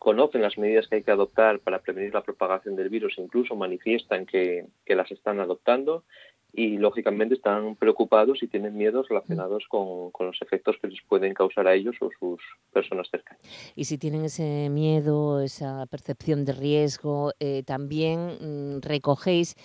conocen 0.02 0.42
las 0.42 0.58
medidas 0.58 0.88
que 0.88 0.96
hay 0.96 1.04
que 1.04 1.12
adoptar 1.12 1.60
para 1.60 1.84
prevenir 1.84 2.12
la 2.12 2.24
propagación 2.24 2.76
del 2.76 2.90
virus, 2.90 3.20
incluso 3.20 3.56
manifiestan 3.56 4.26
que, 4.26 4.66
que 4.84 4.96
las 4.96 5.12
están 5.12 5.40
adoptando 5.40 6.04
y 6.52 6.80
lógicamente 6.80 7.36
están 7.36 7.76
preocupados 7.76 8.42
y 8.42 8.48
tienen 8.48 8.76
miedos 8.76 9.08
relacionados 9.10 9.66
con, 9.70 10.12
los 10.20 10.42
efectos 10.42 10.76
que 10.82 10.88
les 10.88 11.00
pueden 11.08 11.36
causar 11.36 11.68
a 11.68 11.76
ellos 11.76 11.96
o 12.02 12.10
sus 12.20 12.42
personas 12.74 13.10
cercanas. 13.12 13.40
Y 13.76 13.86
si 13.86 14.00
tienen 14.00 14.26
ese 14.26 14.70
miedo, 14.72 15.40
esa 15.40 15.86
percepción 15.86 16.46
de 16.46 16.54
riesgo, 16.54 17.34
eh, 17.40 17.62
también 17.64 18.38
mm, 18.42 18.82
recogéis 18.82 19.56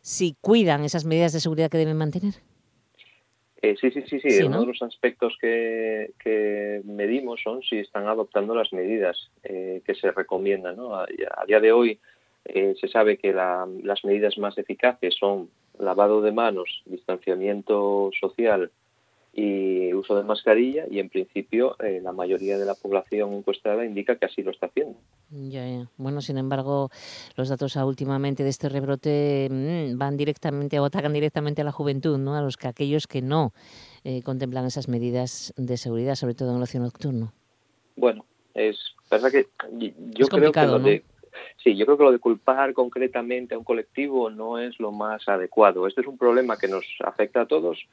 si 0.00 0.36
cuidan 0.40 0.82
esas 0.82 1.04
medidas 1.04 1.32
de 1.32 1.38
seguridad 1.38 1.70
que 1.70 1.78
deben 1.78 1.96
mantener. 1.96 2.34
Eh, 3.64 3.76
sí, 3.80 3.90
sí, 3.90 4.02
sí, 4.02 4.20
sí. 4.20 4.42
Uno 4.42 4.60
de 4.60 4.66
los 4.66 4.82
aspectos 4.82 5.38
que, 5.40 6.82
medimos 6.84 7.40
son 7.42 7.62
si 7.62 7.78
están 7.78 8.06
adoptando 8.06 8.54
las 8.54 8.74
medidas 8.74 9.30
eh, 9.42 9.80
que 9.86 9.94
se 9.94 10.10
recomiendan. 10.10 10.76
¿no? 10.76 10.94
A, 10.94 11.06
día 11.46 11.60
de 11.60 11.72
hoy 11.72 11.98
se 12.44 12.88
sabe 12.88 13.16
que 13.16 13.32
las 13.32 14.04
medidas 14.04 14.36
más 14.36 14.58
eficaces 14.58 15.14
son 15.18 15.48
lavado 15.78 16.20
de 16.20 16.30
manos, 16.30 16.82
distanciamiento 16.84 18.10
social 18.20 18.70
y 19.36 19.92
uso 19.92 20.16
de 20.16 20.22
mascarilla 20.22 20.84
y 20.88 21.00
en 21.00 21.08
principio 21.08 21.76
eh, 21.80 22.00
la 22.02 22.12
mayoría 22.12 22.56
de 22.56 22.64
la 22.64 22.74
población 22.74 23.32
encuestada 23.32 23.84
indica 23.84 24.16
que 24.16 24.26
así 24.26 24.42
lo 24.42 24.52
está 24.52 24.66
haciendo. 24.66 24.96
Ya, 25.30 25.66
ya. 25.66 25.90
Bueno, 25.96 26.20
sin 26.20 26.38
embargo, 26.38 26.90
los 27.36 27.48
datos 27.48 27.74
últimamente 27.76 28.44
de 28.44 28.50
este 28.50 28.68
rebrote 28.68 29.48
mm, 29.50 29.98
van 29.98 30.16
directamente 30.16 30.78
o 30.78 30.84
atacan 30.84 31.12
directamente 31.12 31.62
a 31.62 31.64
la 31.64 31.72
juventud, 31.72 32.16
¿no? 32.18 32.36
A 32.36 32.42
los 32.42 32.56
que 32.56 32.68
aquellos 32.68 33.08
que 33.08 33.22
no 33.22 33.52
eh, 34.04 34.22
contemplan 34.22 34.66
esas 34.66 34.88
medidas 34.88 35.52
de 35.56 35.76
seguridad, 35.76 36.14
sobre 36.14 36.34
todo 36.34 36.50
en 36.50 36.56
el 36.56 36.62
ocio 36.62 36.78
nocturno. 36.78 37.32
Bueno, 37.96 38.24
es 38.54 38.78
verdad 39.10 39.32
que 39.32 39.48
yo 40.16 40.28
creo 40.28 40.52
que 40.52 40.62
lo 40.66 40.78
de 40.78 41.04
Sí, 41.62 41.76
yo 41.76 41.86
creo 41.86 41.98
que 41.98 42.04
lo 42.04 42.12
de 42.12 42.18
culpar 42.18 42.74
concretamente 42.74 43.54
a 43.54 43.58
un 43.58 43.64
colectivo 43.64 44.30
no 44.30 44.58
es 44.58 44.78
lo 44.78 44.92
más 44.92 45.28
adecuado. 45.28 45.86
Este 45.86 46.02
es 46.02 46.06
un 46.06 46.18
problema 46.18 46.58
que 46.58 46.68
nos 46.68 46.84
afecta 47.02 47.42
a 47.42 47.46
todos 47.46 47.86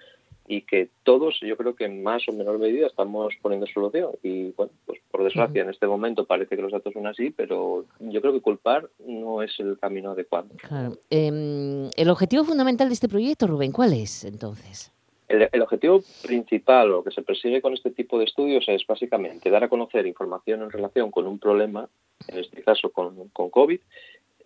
y 0.51 0.63
que 0.63 0.89
todos, 1.03 1.39
yo 1.39 1.55
creo 1.55 1.75
que 1.75 1.85
en 1.85 2.03
más 2.03 2.27
o 2.27 2.33
menor 2.33 2.59
medida 2.59 2.87
estamos 2.87 3.33
poniendo 3.41 3.65
solución. 3.67 4.11
Y 4.21 4.51
bueno, 4.51 4.73
pues 4.85 4.99
por 5.09 5.23
desgracia 5.23 5.61
en 5.61 5.69
este 5.69 5.87
momento 5.87 6.25
parece 6.25 6.57
que 6.57 6.61
los 6.61 6.73
datos 6.73 6.91
son 6.91 7.07
así, 7.07 7.29
pero 7.29 7.85
yo 7.99 8.19
creo 8.19 8.33
que 8.33 8.41
culpar 8.41 8.89
no 9.07 9.41
es 9.41 9.57
el 9.61 9.79
camino 9.79 10.11
adecuado. 10.11 10.49
Claro. 10.57 10.97
Em, 11.09 11.89
el 11.95 12.09
objetivo 12.09 12.43
fundamental 12.43 12.89
de 12.89 12.95
este 12.95 13.07
proyecto, 13.07 13.47
Rubén, 13.47 13.71
¿cuál 13.71 13.93
es 13.93 14.25
entonces? 14.25 14.91
El, 15.29 15.61
objetivo 15.61 16.01
principal, 16.21 16.91
o 16.91 17.01
que 17.05 17.11
se 17.11 17.21
persigue 17.21 17.61
con 17.61 17.73
este 17.73 17.89
tipo 17.89 18.19
de 18.19 18.25
estudios, 18.25 18.65
es 18.67 18.85
básicamente 18.85 19.49
dar 19.49 19.63
a 19.63 19.69
conocer 19.69 20.05
información 20.05 20.63
en 20.63 20.69
relación 20.69 21.11
con 21.11 21.27
un 21.27 21.39
problema, 21.39 21.87
en 22.27 22.39
este 22.39 22.61
caso 22.61 22.89
con, 22.89 23.29
con 23.29 23.49
COVID, 23.49 23.79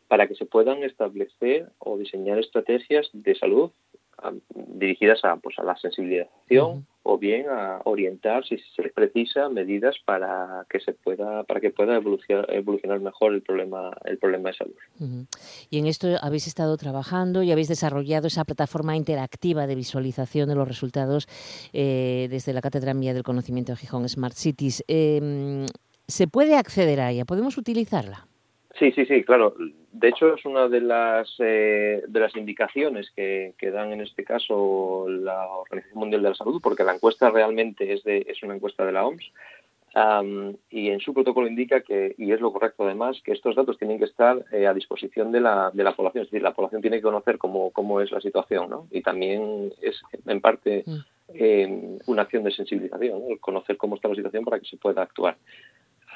para 0.08 0.28
que 0.28 0.36
se 0.36 0.46
puedan 0.46 0.84
establecer 0.84 1.70
o 1.80 1.98
diseñar 1.98 2.38
estrategias 2.38 3.10
de 3.12 3.34
salud 3.34 3.72
dirigidas 4.50 5.24
a, 5.24 5.38
pues, 5.38 5.58
a 5.60 5.64
la 5.64 5.76
sensibilización 5.78 6.86
o 7.08 7.20
bien 7.20 7.46
a 7.50 7.82
orientar, 7.84 8.44
si 8.46 8.58
se 8.58 8.90
precisa, 8.90 9.48
medidas 9.50 9.96
para 10.06 10.66
que 10.70 10.80
se 10.80 10.94
pueda 10.94 11.44
para 11.44 11.62
que 11.62 11.70
pueda 11.70 11.96
evolucionar, 11.96 12.52
evolucionar 12.52 13.00
mejor 13.00 13.34
el 13.34 13.44
problema 13.44 13.92
el 14.06 14.18
problema 14.18 14.50
de 14.50 14.56
salud. 14.56 14.76
Y 15.70 15.78
en 15.78 15.86
esto 15.86 16.08
habéis 16.22 16.48
estado 16.48 16.76
trabajando 16.78 17.44
y 17.44 17.52
habéis 17.52 17.68
desarrollado 17.68 18.28
esa 18.28 18.44
plataforma 18.44 18.96
interactiva 18.96 19.68
de 19.68 19.76
visualización 19.76 20.50
de 20.50 20.56
los 20.56 20.68
resultados 20.68 21.28
eh, 21.74 22.28
desde 22.32 22.54
la 22.54 22.62
Cátedra 22.62 22.96
Mía 22.96 23.14
del 23.14 23.24
Conocimiento 23.24 23.74
de 23.74 23.78
Gijón 23.78 24.10
Smart 24.10 24.36
Cities. 24.36 24.84
Em, 24.88 25.68
¿Se 26.08 26.28
puede 26.28 26.56
acceder 26.56 27.02
a 27.02 27.12
ella? 27.12 27.26
¿Podemos 27.26 27.58
utilizarla? 27.58 28.28
Sí, 28.78 28.92
sí, 28.92 29.06
sí, 29.06 29.24
claro. 29.24 29.56
De 29.92 30.10
hecho, 30.10 30.34
es 30.34 30.44
una 30.46 30.68
de 30.68 30.82
las, 30.82 31.34
eh, 31.40 32.04
de 32.06 32.20
las 32.20 32.36
indicaciones 32.36 33.10
que, 33.16 33.54
que, 33.58 33.72
dan 33.72 33.94
en 33.94 34.02
este 34.02 34.26
caso 34.26 35.06
la 35.08 35.48
Organización 35.48 36.00
Mundial 36.00 36.24
de 36.24 36.30
la 36.30 36.36
Salud, 36.36 36.60
porque 36.62 36.84
la 36.84 36.94
encuesta 36.94 37.30
realmente 37.30 37.94
es, 37.94 38.04
de, 38.04 38.26
es 38.28 38.44
una 38.44 38.56
encuesta 38.56 38.86
de 38.86 38.92
la 38.92 39.06
OMS. 39.06 39.32
y 40.70 40.90
en 40.90 41.00
su 41.00 41.14
protocolo 41.14 41.48
indica 41.48 41.80
que, 41.80 42.16
y 42.18 42.34
es 42.34 42.42
lo 42.42 42.52
correcto 42.52 42.84
además, 42.84 43.22
que 43.24 43.32
estos 43.32 43.56
datos 43.56 43.78
tienen 43.78 43.98
que 43.98 44.06
estar 44.06 44.44
eh, 44.52 44.68
a 44.68 44.74
disposición 44.74 45.32
de 45.32 45.40
la, 45.40 45.72
de 45.74 45.84
la 45.84 45.96
población. 45.96 46.26
Es 46.26 46.32
decir, 46.32 46.44
la 46.44 46.54
población 46.54 46.82
tiene 46.82 46.98
que 46.98 47.04
conocer 47.04 47.38
cómo, 47.38 47.72
cómo 47.72 48.02
es 48.02 48.12
la 48.12 48.20
situación, 48.20 48.70
¿no? 48.70 48.88
Y 48.92 49.02
también 49.02 49.72
es, 49.82 50.02
en 50.26 50.42
parte, 50.42 50.84
mm. 50.86 50.98
eh, 51.34 51.98
una 52.08 52.24
acción 52.24 52.44
de 52.44 52.52
sensibilización, 52.52 53.38
conocer 53.40 53.78
cómo 53.78 53.96
está 53.96 54.10
la 54.10 54.16
situación 54.16 54.44
para 54.44 54.60
que 54.60 54.68
se 54.68 54.76
pueda 54.76 55.02
actuar 55.02 55.38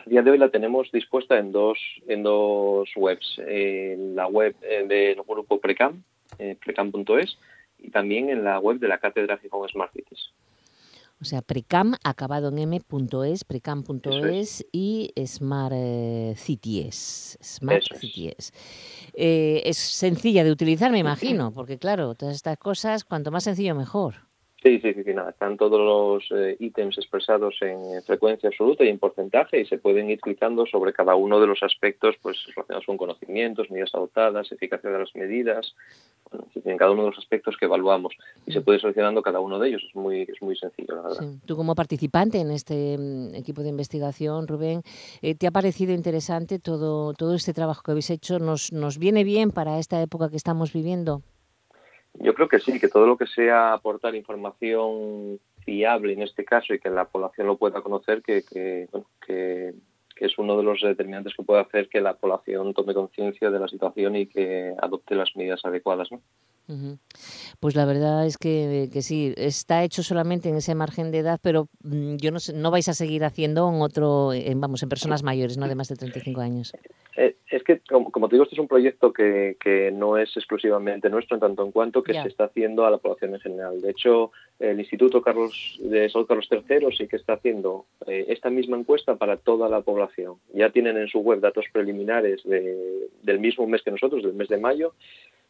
a 0.10 0.12
día 0.12 0.24
de 0.24 0.32
hoy 0.32 0.40
la 0.40 0.50
tenemos 0.50 0.92
dispuesta 0.92 1.38
en 1.38 1.52
dos, 1.52 1.78
en 2.08 2.24
dos 2.24 2.90
webs. 2.96 3.40
En 3.46 4.16
la 4.16 4.26
web 4.26 4.56
eh, 4.64 4.84
del 4.88 5.22
grupo 5.22 5.60
Precam, 5.60 6.02
eh, 6.40 6.58
precam.es, 6.66 7.38
y 7.78 7.92
también 7.92 8.32
en 8.32 8.44
la 8.44 8.58
web 8.60 8.80
de 8.80 8.88
la 8.88 8.98
Cátedra 8.98 9.38
Gijón 9.38 9.70
Smart 9.70 9.94
Cities. 9.94 10.32
O 11.22 11.26
sea, 11.26 11.44
precam 11.44 11.94
acabado 12.04 12.50
en 12.50 12.58
m.es, 12.58 13.44
precam.es 13.44 14.66
y 14.72 15.14
smart 15.28 15.74
eh, 15.76 16.34
cities. 16.38 17.38
Smart 17.44 17.84
cities. 18.00 18.52
es 19.14 19.78
sencilla 19.78 20.44
de 20.44 20.52
utilizar, 20.52 20.92
me 20.92 21.00
imagino, 21.00 21.52
porque 21.54 21.78
claro, 21.78 22.16
todas 22.16 22.36
estas 22.36 22.58
cosas, 22.58 23.04
cuanto 23.04 23.30
más 23.30 23.44
sencillo 23.44 23.76
mejor. 23.76 24.29
Sí, 24.62 24.80
sí, 24.82 24.94
sí, 24.94 25.14
nada. 25.14 25.30
Están 25.30 25.56
todos 25.56 25.80
los 25.80 26.38
eh, 26.38 26.58
ítems 26.60 26.98
expresados 26.98 27.56
en 27.62 28.04
frecuencia 28.04 28.50
absoluta 28.50 28.84
y 28.84 28.90
en 28.90 29.00
porcentaje 29.00 29.62
y 29.62 29.66
se 29.66 29.78
pueden 29.78 30.10
ir 30.10 30.20
clicando 30.20 30.66
sobre 30.66 30.92
cada 30.92 31.16
uno 31.16 31.40
de 31.40 31.48
los 31.48 31.64
aspectos 31.64 32.16
pues 32.22 32.38
relacionados 32.48 32.86
con 32.86 32.98
conocimientos, 32.98 33.72
medidas 33.72 33.96
adoptadas, 33.96 34.52
eficacia 34.52 34.90
de 34.90 35.00
las 35.00 35.16
medidas, 35.16 35.74
bueno, 36.30 36.46
en 36.66 36.78
cada 36.78 36.92
uno 36.92 37.04
de 37.04 37.10
los 37.12 37.18
aspectos 37.18 37.56
que 37.58 37.66
evaluamos 37.66 38.14
y 38.46 38.52
se 38.52 38.60
puede 38.60 38.80
seleccionando 38.80 39.22
cada 39.22 39.40
uno 39.40 39.60
de 39.60 39.70
ellos. 39.70 39.84
Es 39.88 39.96
muy, 39.96 40.24
es 40.24 40.42
muy 40.42 40.58
sencillo, 40.58 40.96
la 40.96 41.02
verdad. 41.04 41.26
Tú 41.46 41.56
como 41.56 41.74
participante 41.74 42.40
en 42.40 42.52
este 42.52 42.98
mm, 42.98 43.36
equipo 43.36 43.64
de 43.64 43.70
investigación, 43.70 44.46
Rubén, 44.46 44.82
eh, 45.22 45.36
¿te 45.36 45.48
ha 45.48 45.52
parecido 45.52 45.94
interesante 45.94 46.60
todo, 46.60 47.14
todo 47.14 47.34
este 47.36 47.54
trabajo 47.54 47.82
que 47.82 47.92
habéis 47.92 48.10
hecho? 48.10 48.40
¿Nos, 48.40 48.74
¿Nos 48.74 48.98
viene 48.98 49.24
bien 49.24 49.52
para 49.52 49.80
esta 49.80 50.02
época 50.02 50.30
que 50.30 50.36
estamos 50.36 50.74
viviendo? 50.74 51.22
Yo 52.20 52.34
creo 52.34 52.50
que 52.50 52.60
sí, 52.60 52.80
que 52.80 52.90
todo 52.90 53.08
lo 53.08 53.18
que 53.18 53.28
sea 53.28 53.74
aportar 53.74 54.14
información 54.14 55.40
fiable 55.64 56.14
en 56.14 56.22
este 56.22 56.44
caso 56.44 56.74
y 56.74 56.80
que 56.80 56.90
la 56.90 57.06
población 57.06 57.48
lo 57.48 57.58
pueda 57.58 57.82
conocer, 57.82 58.22
que, 58.22 58.44
que, 58.44 58.88
bueno, 58.92 59.08
que, 59.26 59.74
es 60.26 60.38
uno 60.38 60.58
de 60.58 60.64
los 60.64 60.82
determinantes 60.82 61.34
que 61.36 61.44
puede 61.44 61.62
hacer 61.62 61.90
que 61.90 62.02
la 62.02 62.16
población 62.16 62.74
tome 62.74 62.94
conciencia 62.94 63.50
de 63.50 63.60
la 63.60 63.68
situación 63.68 64.16
y 64.16 64.28
que 64.28 64.74
adopte 64.82 65.16
las 65.16 65.36
medidas 65.36 65.64
adecuadas. 65.66 66.12
¿no? 66.12 66.22
Pues 67.60 67.76
la 67.76 67.86
verdad 67.86 68.26
es 68.26 68.38
que, 68.38 68.90
que, 68.94 69.02
sí, 69.02 69.34
está 69.38 69.84
hecho 69.84 70.04
solamente 70.04 70.50
en 70.50 70.56
ese 70.56 70.76
margen 70.76 71.12
de 71.12 71.20
edad, 71.20 71.40
pero 71.42 71.68
mm, 71.84 72.18
yo 72.18 72.32
no 72.32 72.40
sé, 72.40 72.54
no 72.54 72.70
vais 72.70 72.88
a 72.88 72.94
seguir 72.94 73.24
haciendo 73.24 73.68
en 73.70 73.82
otro, 73.82 74.32
vamos, 74.56 74.84
en 74.84 74.90
personas 74.90 75.24
mayores, 75.24 75.58
¿no? 75.58 75.68
De 75.68 75.76
más 75.76 75.88
de 75.88 75.96
35 75.96 76.42
años. 76.42 76.74
Eh, 77.18 77.36
es 77.50 77.64
que, 77.64 77.80
como, 77.80 78.30
te 78.30 78.36
digo, 78.36 78.44
este 78.44 78.56
es 78.56 78.60
un 78.60 78.68
proyecto 78.68 79.12
que, 79.12 79.58
que, 79.60 79.92
no 79.92 80.18
es 80.18 80.30
exclusivamente 80.38 81.10
nuestro, 81.10 81.36
en 81.36 81.42
tanto 81.42 81.66
en 81.66 81.72
cuanto 81.72 82.04
que 82.04 82.14
se 82.14 82.28
está 82.28 82.46
haciendo 82.46 82.86
a 82.86 82.92
la 82.92 82.98
población 82.98 83.34
en 83.34 83.42
general. 83.42 83.82
De 83.82 83.90
hecho, 83.90 84.32
el 84.60 84.80
Instituto 84.80 85.22
Carlos 85.22 85.78
de 85.82 86.10
Salud 86.10 86.28
Carlos 86.28 86.48
III 86.52 86.96
sí 86.96 87.08
que 87.08 87.16
está 87.16 87.34
haciendo 87.34 87.86
eh, 88.08 88.26
esta 88.30 88.50
misma 88.50 88.78
encuesta 88.78 89.16
para 89.16 89.38
toda 89.38 89.68
la 89.68 89.82
población. 89.82 90.09
Ya 90.54 90.70
tienen 90.72 90.98
en 90.98 91.08
su 91.08 91.20
web 91.20 91.40
datos 91.40 91.66
preliminares 91.72 92.42
del 92.44 93.40
mismo 93.40 93.68
mes 93.68 93.82
que 93.82 93.92
nosotros, 93.92 94.24
del 94.24 94.34
mes 94.34 94.50
de 94.50 94.58
mayo, 94.58 94.94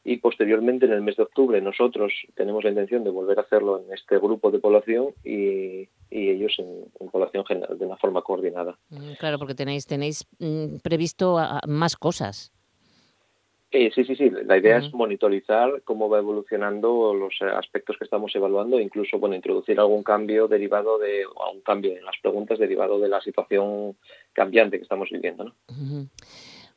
y 0.03 0.17
posteriormente 0.17 0.85
en 0.85 0.93
el 0.93 1.01
mes 1.01 1.17
de 1.17 1.23
octubre 1.23 1.61
nosotros 1.61 2.13
tenemos 2.35 2.63
la 2.63 2.69
intención 2.69 3.03
de 3.03 3.09
volver 3.09 3.37
a 3.37 3.41
hacerlo 3.41 3.83
en 3.83 3.93
este 3.93 4.17
grupo 4.17 4.49
de 4.49 4.59
población 4.59 5.13
y, 5.23 5.89
ellos 6.09 6.55
en, 6.59 7.09
población 7.09 7.45
general 7.45 7.77
de 7.77 7.85
una 7.85 7.97
forma 7.97 8.21
coordinada. 8.21 8.77
Mm, 8.89 9.13
claro, 9.19 9.37
porque 9.37 9.55
tenéis 9.55 9.85
tenéis 9.85 10.25
mm, 10.39 10.77
previsto 10.77 11.37
más 11.67 11.95
cosas. 11.95 12.51
Eh, 13.71 13.91
sí, 13.93 14.03
sí, 14.03 14.15
sí. 14.15 14.31
La 14.45 14.57
idea 14.57 14.77
es 14.77 14.91
monitorizar 14.93 15.83
cómo 15.83 16.09
va 16.09 16.17
evolucionando 16.17 17.13
los 17.13 17.39
aspectos 17.41 17.97
que 17.97 18.03
estamos 18.03 18.35
evaluando, 18.35 18.79
incluso 18.79 19.19
bueno, 19.19 19.35
introducir 19.35 19.79
algún 19.79 20.01
cambio 20.01 20.47
derivado 20.47 20.97
de, 20.97 21.23
algún 21.45 21.61
cambio 21.61 21.95
en 21.95 22.03
las 22.03 22.15
preguntas 22.19 22.57
derivado 22.57 22.99
de 22.99 23.09
la 23.09 23.21
situación 23.21 23.95
cambiante 24.33 24.77
que 24.77 24.83
estamos 24.83 25.09
viviendo. 25.11 25.43
¿no? 25.43 25.55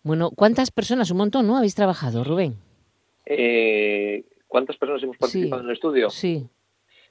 Bueno, 0.02 0.30
¿cuántas 0.32 0.70
personas? 0.70 1.10
Un 1.10 1.16
montón, 1.16 1.46
¿no? 1.46 1.56
Habéis 1.56 1.74
trabajado, 1.74 2.24
Rubén. 2.24 2.56
Eh, 3.24 4.24
¿Cuántas 4.46 4.76
personas 4.76 5.02
hemos 5.02 5.16
participado 5.16 5.62
en 5.62 5.68
el 5.68 5.74
estudio? 5.74 6.10
Sí. 6.10 6.46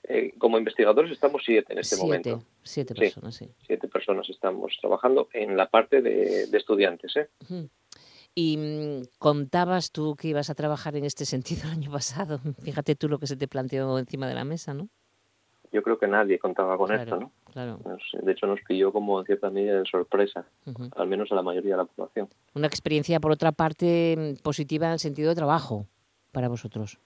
Eh, 0.03 0.33
como 0.37 0.59
investigadores 0.59 1.11
estamos 1.11 1.41
siete 1.43 1.73
en 1.73 1.79
este 1.79 1.95
siete, 1.95 2.05
momento. 2.05 2.43
Siete 2.61 2.93
personas, 2.93 3.35
sí. 3.35 3.49
Siete 3.65 3.87
personas 3.87 4.29
estamos 4.29 4.77
trabajando 4.79 5.27
en 5.33 5.57
la 5.57 5.69
parte 5.69 6.01
de, 6.01 6.47
de 6.47 6.57
estudiantes. 6.57 7.15
¿eh? 7.15 7.29
Ujú. 7.43 7.69
Y 8.33 8.57
mm, 8.57 9.01
contabas 9.19 9.91
tú 9.91 10.15
que 10.15 10.29
ibas 10.29 10.49
a 10.49 10.55
trabajar 10.55 10.95
en 10.95 11.05
este 11.05 11.25
sentido 11.25 11.63
el 11.65 11.71
año 11.71 11.91
pasado. 11.91 12.39
Fíjate 12.63 12.95
tú 12.95 13.09
lo 13.09 13.19
que 13.19 13.27
se 13.27 13.35
te 13.35 13.47
planteó 13.47 13.97
encima 13.99 14.27
de 14.27 14.35
la 14.35 14.45
mesa, 14.45 14.73
¿no? 14.73 14.87
Yo 15.73 15.81
creo 15.83 15.97
que 15.97 16.07
nadie 16.07 16.37
contaba 16.37 16.77
con 16.77 16.87
Claro, 16.87 17.03
esto, 17.03 17.19
¿no? 17.19 17.31
claro. 17.53 17.79
De 18.21 18.31
hecho, 18.33 18.45
nos 18.45 18.59
pilló 18.67 18.91
como 18.91 19.21
en 19.21 19.25
cierta 19.25 19.49
medida 19.49 19.79
de 19.79 19.85
sorpresa, 19.85 20.45
al 20.97 21.07
menos 21.07 21.31
a 21.31 21.35
la 21.35 21.41
mayoría 21.41 21.71
de 21.71 21.77
la 21.77 21.85
población. 21.85 22.27
Una 22.53 22.67
experiencia, 22.67 23.21
por 23.21 23.31
otra 23.31 23.53
parte, 23.53 24.17
mm, 24.17 24.43
positiva 24.43 24.87
en 24.87 24.93
el 24.93 24.99
sentido 24.99 25.29
de 25.29 25.35
trabajo 25.35 25.85
para 26.33 26.49
vosotros. 26.49 26.97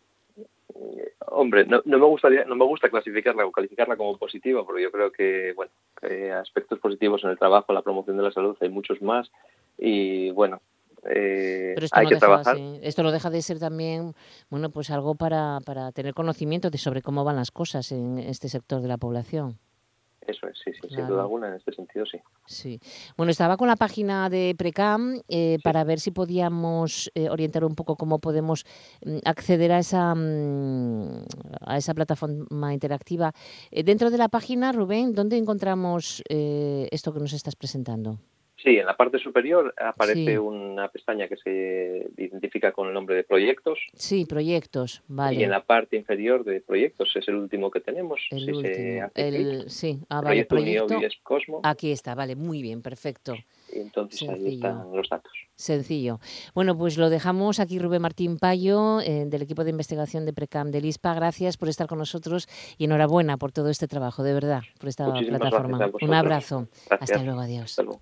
Hombre, 1.28 1.66
no, 1.66 1.82
no 1.86 2.00
me 2.00 2.06
gustaría, 2.06 2.46
no 2.46 2.56
me 2.56 2.66
gusta 2.66 2.90
clasificarla 2.90 3.46
o 3.46 3.52
calificarla 3.52 3.98
como 3.98 4.18
positiva, 4.18 4.66
porque 4.66 4.84
yo 4.84 4.92
creo 4.92 5.12
que, 5.12 5.54
bueno, 5.56 5.72
que 6.02 6.32
aspectos 6.32 6.80
positivos 6.80 7.24
en 7.24 7.32
el 7.32 7.38
trabajo, 7.38 7.74
la 7.74 7.82
promoción 7.82 8.18
de 8.18 8.24
la 8.24 8.32
salud, 8.32 8.56
hay 8.62 8.70
muchos 8.70 9.02
más 9.02 9.32
y, 9.78 10.32
bueno, 10.32 10.62
eh, 11.10 11.72
Pero 11.76 11.86
esto 11.86 12.00
hay 12.00 12.06
no, 12.06 12.10
que 12.10 12.16
deja, 12.16 12.26
trabajar. 12.28 12.56
sí, 12.56 12.80
esto 12.82 13.04
no 13.04 13.12
deja 13.12 13.30
de 13.30 13.42
ser 13.42 13.60
también, 13.60 14.14
bueno, 14.50 14.70
pues 14.70 14.90
algo 14.90 15.16
para, 15.16 15.60
para 15.66 15.92
tener 15.92 16.14
conocimiento 16.14 16.70
de 16.70 16.78
sobre 16.78 17.02
cómo 17.02 17.24
van 17.24 17.36
las 17.36 17.52
cosas 17.52 17.92
en 17.92 18.18
este 18.20 18.50
sector 18.50 18.82
de 18.82 18.88
la 18.88 18.98
población. 18.98 19.60
Eso 20.28 20.48
es, 20.48 20.58
sí, 20.64 20.72
sí, 20.74 20.88
sin 20.90 21.06
duda 21.06 21.22
alguna, 21.22 21.50
en 21.50 21.54
este 21.54 21.72
sentido 21.72 22.04
sí. 22.08 22.18
Sí. 22.48 22.80
Bueno, 23.16 23.30
estaba 23.30 23.58
con 23.58 23.68
la 23.68 23.76
página 23.76 24.28
de 24.28 24.56
Precam 24.58 25.22
eh, 25.28 25.60
para 25.64 25.84
ver 25.84 26.00
si 26.00 26.10
podíamos 26.10 27.12
eh, 27.14 27.30
orientar 27.30 27.64
un 27.64 27.76
poco 27.76 27.96
cómo 27.96 28.18
podemos 28.18 28.66
mm, 29.06 29.18
acceder 29.24 29.72
a 29.72 29.78
esa, 29.78 30.16
mm, 30.16 31.26
a 31.62 31.78
esa 31.78 31.94
plataforma 31.94 32.74
interactiva. 32.74 33.34
Eh, 33.70 33.84
dentro 33.84 34.10
de 34.10 34.18
la 34.18 34.28
página, 34.30 34.72
Rubén, 34.72 35.14
¿dónde 35.14 35.38
encontramos 35.38 36.24
eh, 36.28 36.88
esto 36.92 37.14
que 37.14 37.20
nos 37.20 37.34
estás 37.34 37.56
presentando? 37.56 38.18
Sí, 38.66 38.78
en 38.80 38.86
la 38.88 38.98
parte 38.98 39.20
superior 39.20 39.74
aparece 39.78 40.26
Sí. 40.32 40.38
una 40.38 40.90
pestaña 40.90 41.28
que 41.28 41.38
se 41.38 42.08
identifica 42.18 42.72
con 42.72 42.88
el 42.88 42.94
nombre 42.96 43.16
de 43.16 43.24
proyectos 43.24 43.78
Sí, 43.94 44.26
proyectos, 44.26 45.04
vale. 45.08 45.40
y 45.40 45.44
en 45.44 45.52
la 45.52 45.64
parte 45.64 45.96
inferior 45.98 46.44
de 46.44 46.62
proyectos 46.62 47.16
es 47.16 47.28
el 47.28 47.36
último 47.36 47.70
que 47.70 47.80
tenemos. 47.80 48.20
El 48.32 48.40
si 48.40 48.46
se 48.46 48.52
último. 48.54 48.74
clic, 48.74 49.12
El, 49.14 49.70
sí, 49.70 50.00
ah, 50.10 50.16
vale, 50.22 50.46
proyecto 50.46 50.56
proyecto. 50.56 50.86
Uniobies 50.86 51.14
Cosmo, 51.22 51.62
Aquí 51.64 51.92
está, 51.92 52.16
vale, 52.16 52.36
muy 52.36 52.62
bien, 52.64 52.82
perfecto. 52.82 53.36
y 53.72 53.80
entonces 53.80 54.22
ahí 54.24 54.28
Sencillo. 54.36 54.56
están 54.56 54.92
los 54.96 55.10
datos. 55.10 55.32
Sencillo. 55.56 56.20
Bueno, 56.56 56.76
pues 56.78 56.98
lo 56.98 57.10
dejamos 57.12 57.60
aquí, 57.60 57.78
Rubén 57.80 58.02
Martín 58.02 58.38
Payo, 58.40 59.00
eh, 59.02 59.26
del 59.28 59.42
equipo 59.44 59.64
de 59.64 59.70
investigación 59.70 60.26
de 60.26 60.34
Precam 60.34 60.72
del 60.72 60.86
ISPA. 60.86 61.14
Gracias 61.14 61.58
por 61.58 61.70
estar 61.70 61.86
con 61.88 62.00
nosotros 62.00 62.48
y 62.80 62.86
enhorabuena 62.86 63.38
por 63.38 63.52
todo 63.52 63.70
este 63.70 63.88
trabajo, 63.88 64.24
de 64.24 64.34
verdad, 64.34 64.64
por 64.80 64.90
esta 64.90 65.06
Muchísimas 65.08 65.40
plataforma. 65.40 65.92
Un 66.02 66.14
abrazo. 66.16 66.68
Gracias. 66.90 67.12
Hasta 67.12 67.24
luego, 67.24 67.42
adiós. 67.42 67.66
Hasta 67.66 67.84
luego. 67.84 68.02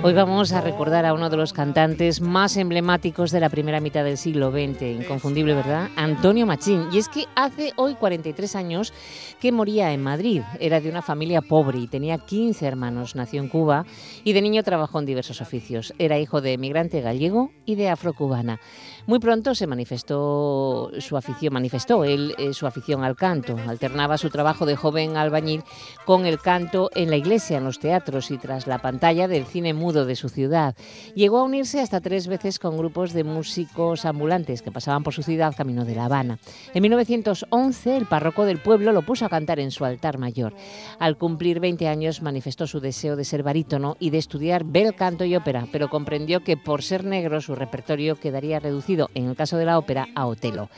Hoy 0.00 0.12
vamos 0.12 0.52
a 0.52 0.60
recordar 0.60 1.04
a 1.04 1.12
uno 1.12 1.28
de 1.28 1.36
los 1.36 1.52
cantantes 1.52 2.20
más 2.20 2.56
emblemáticos 2.56 3.32
de 3.32 3.40
la 3.40 3.48
primera 3.48 3.80
mitad 3.80 4.04
del 4.04 4.16
siglo 4.16 4.52
XX, 4.52 4.82
inconfundible, 4.82 5.54
¿verdad? 5.54 5.88
Antonio 5.96 6.46
Machín. 6.46 6.86
Y 6.92 6.98
es 6.98 7.08
que 7.08 7.24
hace 7.34 7.72
hoy 7.74 7.96
43 7.96 8.54
años 8.54 8.92
que 9.40 9.50
moría 9.50 9.92
en 9.92 10.00
Madrid. 10.00 10.42
Era 10.60 10.80
de 10.80 10.88
una 10.88 11.02
familia 11.02 11.42
pobre 11.42 11.80
y 11.80 11.88
tenía 11.88 12.16
15 12.16 12.64
hermanos. 12.64 13.16
Nació 13.16 13.42
en 13.42 13.48
Cuba 13.48 13.86
y 14.22 14.34
de 14.34 14.40
niño 14.40 14.62
trabajó 14.62 15.00
en 15.00 15.06
diversos 15.06 15.40
oficios. 15.40 15.92
Era 15.98 16.16
hijo 16.16 16.40
de 16.40 16.52
emigrante 16.52 17.00
gallego 17.00 17.50
y 17.66 17.74
de 17.74 17.88
afrocubana. 17.88 18.60
Muy 19.08 19.20
pronto 19.20 19.54
se 19.54 19.66
manifestó 19.66 20.90
su 20.98 21.16
afición, 21.16 21.54
manifestó 21.54 22.04
él 22.04 22.34
eh, 22.36 22.52
su 22.52 22.66
afición 22.66 23.04
al 23.04 23.16
canto. 23.16 23.56
Alternaba 23.66 24.18
su 24.18 24.28
trabajo 24.28 24.66
de 24.66 24.76
joven 24.76 25.16
albañil 25.16 25.62
con 26.04 26.26
el 26.26 26.38
canto 26.38 26.90
en 26.94 27.08
la 27.08 27.16
iglesia, 27.16 27.56
en 27.56 27.64
los 27.64 27.78
teatros 27.78 28.30
y 28.30 28.36
tras 28.36 28.66
la 28.66 28.82
pantalla 28.82 29.26
del 29.26 29.46
cine 29.46 29.72
mudo 29.72 30.04
de 30.04 30.14
su 30.14 30.28
ciudad. 30.28 30.76
Llegó 31.14 31.38
a 31.38 31.44
unirse 31.44 31.80
hasta 31.80 32.02
tres 32.02 32.26
veces 32.26 32.58
con 32.58 32.76
grupos 32.76 33.14
de 33.14 33.24
músicos 33.24 34.04
ambulantes 34.04 34.60
que 34.60 34.70
pasaban 34.70 35.04
por 35.04 35.14
su 35.14 35.22
ciudad 35.22 35.56
camino 35.56 35.86
de 35.86 35.94
La 35.94 36.04
Habana. 36.04 36.38
En 36.74 36.82
1911 36.82 37.96
el 37.96 38.04
párroco 38.04 38.44
del 38.44 38.60
pueblo 38.60 38.92
lo 38.92 39.00
puso 39.00 39.24
a 39.24 39.30
cantar 39.30 39.58
en 39.58 39.70
su 39.70 39.86
altar 39.86 40.18
mayor. 40.18 40.52
Al 40.98 41.16
cumplir 41.16 41.60
20 41.60 41.88
años 41.88 42.20
manifestó 42.20 42.66
su 42.66 42.78
deseo 42.78 43.16
de 43.16 43.24
ser 43.24 43.42
barítono 43.42 43.96
y 43.98 44.10
de 44.10 44.18
estudiar 44.18 44.64
bel 44.64 44.94
canto 44.94 45.24
y 45.24 45.34
ópera, 45.34 45.66
pero 45.72 45.88
comprendió 45.88 46.44
que 46.44 46.58
por 46.58 46.82
ser 46.82 47.04
negro 47.04 47.40
su 47.40 47.54
repertorio 47.54 48.16
quedaría 48.16 48.60
reducido, 48.60 48.97
en 49.14 49.28
el 49.28 49.36
caso 49.36 49.56
de 49.56 49.64
la 49.64 49.78
ópera, 49.78 50.08
a 50.14 50.26
Otelo. 50.26 50.68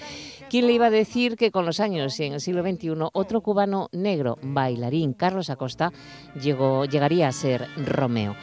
¿Quién 0.51 0.67
le 0.67 0.73
iba 0.73 0.87
a 0.87 0.91
decir 0.91 1.37
que 1.37 1.53
con 1.53 1.65
los 1.65 1.79
años 1.79 2.19
y 2.19 2.25
en 2.25 2.33
el 2.33 2.41
siglo 2.41 2.63
XXI 2.63 2.91
otro 3.13 3.41
cubano 3.41 3.89
negro, 3.93 4.37
bailarín, 4.43 5.13
Carlos 5.13 5.49
Acosta, 5.49 5.93
llegó, 6.41 6.85
llegaría 6.87 7.29
a 7.29 7.33
ser 7.33 7.69
Romeo? 7.77 8.35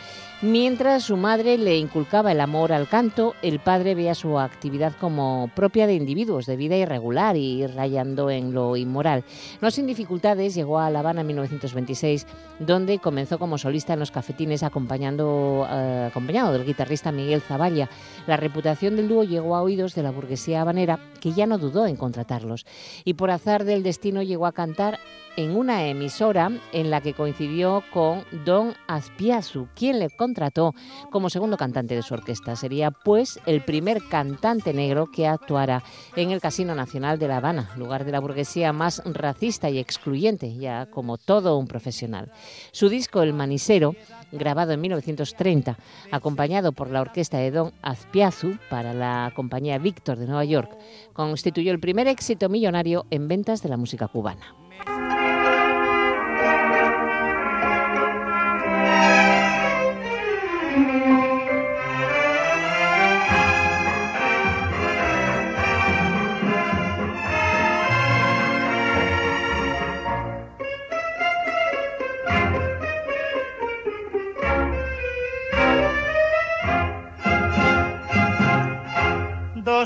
Mientras 0.43 1.05
su 1.05 1.17
madre 1.17 1.57
le 1.57 1.79
inculcaba 1.79 2.31
el 2.31 2.41
amor 2.41 2.71
al 2.71 2.87
canto, 2.87 3.33
el 3.41 3.57
padre 3.57 3.95
veía 3.95 4.13
su 4.13 4.37
actividad 4.37 4.93
como 4.99 5.49
propia 5.55 5.87
de 5.87 5.95
individuos 5.95 6.45
de 6.45 6.55
vida 6.55 6.77
irregular 6.77 7.35
y 7.35 7.65
rayando 7.65 8.29
en 8.29 8.53
lo 8.53 8.75
inmoral. 8.75 9.23
No 9.61 9.71
sin 9.71 9.87
dificultades 9.87 10.53
llegó 10.53 10.77
a 10.77 10.91
La 10.91 10.99
Habana 10.99 11.21
en 11.21 11.27
1926, 11.27 12.27
donde 12.59 12.99
comenzó 12.99 13.39
como 13.39 13.57
solista 13.57 13.93
en 13.93 13.99
los 13.99 14.11
cafetines 14.11 14.61
acompañando, 14.61 15.67
eh, 15.71 16.09
acompañado 16.11 16.53
del 16.53 16.67
guitarrista 16.67 17.11
Miguel 17.11 17.41
Zavalla. 17.41 17.89
La 18.27 18.37
reputación 18.37 18.95
del 18.95 19.07
dúo 19.07 19.23
llegó 19.23 19.55
a 19.55 19.63
oídos 19.63 19.95
de 19.95 20.03
la 20.03 20.11
burguesía 20.11 20.61
habanera, 20.61 20.99
que 21.19 21.33
ya 21.33 21.47
no 21.47 21.57
dudó 21.57 21.87
en 21.87 21.95
contratarlos. 21.95 22.67
Y 23.05 23.15
por 23.15 23.31
azar 23.31 23.63
del 23.63 23.81
destino 23.81 24.21
llegó 24.21 24.45
a 24.45 24.51
cantar 24.51 24.99
en 25.37 25.55
una 25.55 25.85
emisora 25.85 26.51
en 26.73 26.89
la 26.89 26.99
que 26.99 27.13
coincidió 27.13 27.83
con 27.93 28.25
Don 28.43 28.73
Azpiazu, 28.87 29.67
quien 29.75 29.99
le 29.99 30.09
contrató 30.09 30.73
como 31.11 31.29
segundo 31.29 31.57
cantante 31.57 31.95
de 31.95 32.01
su 32.01 32.15
orquesta. 32.15 32.55
Sería 32.55 32.89
pues 32.89 33.39
el 33.45 33.63
primer 33.63 34.03
cantante 34.09 34.73
negro 34.73 35.05
que 35.05 35.27
actuara 35.27 35.83
en 36.15 36.31
el 36.31 36.41
Casino 36.41 36.73
Nacional 36.73 37.19
de 37.19 37.27
La 37.27 37.37
Habana, 37.37 37.69
lugar 37.77 38.03
de 38.03 38.11
la 38.11 38.19
burguesía 38.19 38.73
más 38.73 39.03
racista 39.05 39.69
y 39.69 39.77
excluyente, 39.77 40.55
ya 40.55 40.87
como 40.87 41.19
todo 41.19 41.57
un 41.57 41.67
profesional. 41.67 42.31
Su 42.71 42.89
disco 42.89 43.21
El 43.21 43.33
Manisero, 43.33 43.95
grabado 44.31 44.71
en 44.71 44.81
1930, 44.81 45.77
acompañado 46.11 46.71
por 46.71 46.89
la 46.89 47.01
orquesta 47.01 47.37
de 47.37 47.51
Don 47.51 47.73
Azpiazu 47.83 48.57
para 48.71 48.93
la 48.93 49.31
compañía 49.35 49.77
Víctor 49.77 50.17
de 50.17 50.25
Nueva 50.25 50.45
York, 50.45 50.75
constituyó 51.13 51.71
el 51.71 51.79
primer 51.79 52.07
éxito 52.07 52.49
millonario 52.49 53.05
en 53.11 53.27
ventas 53.27 53.61
de 53.61 53.69
la 53.69 53.77
música 53.77 54.07
cubana. 54.07 54.66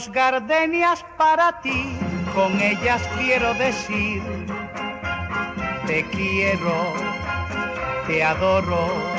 Gardenias 0.09 1.05
para 1.17 1.61
ti, 1.61 1.97
con 2.33 2.59
ellas 2.59 3.01
quiero 3.19 3.53
decir, 3.55 4.21
te 5.85 6.03
quiero, 6.09 6.93
te 8.07 8.23
adoro, 8.23 9.10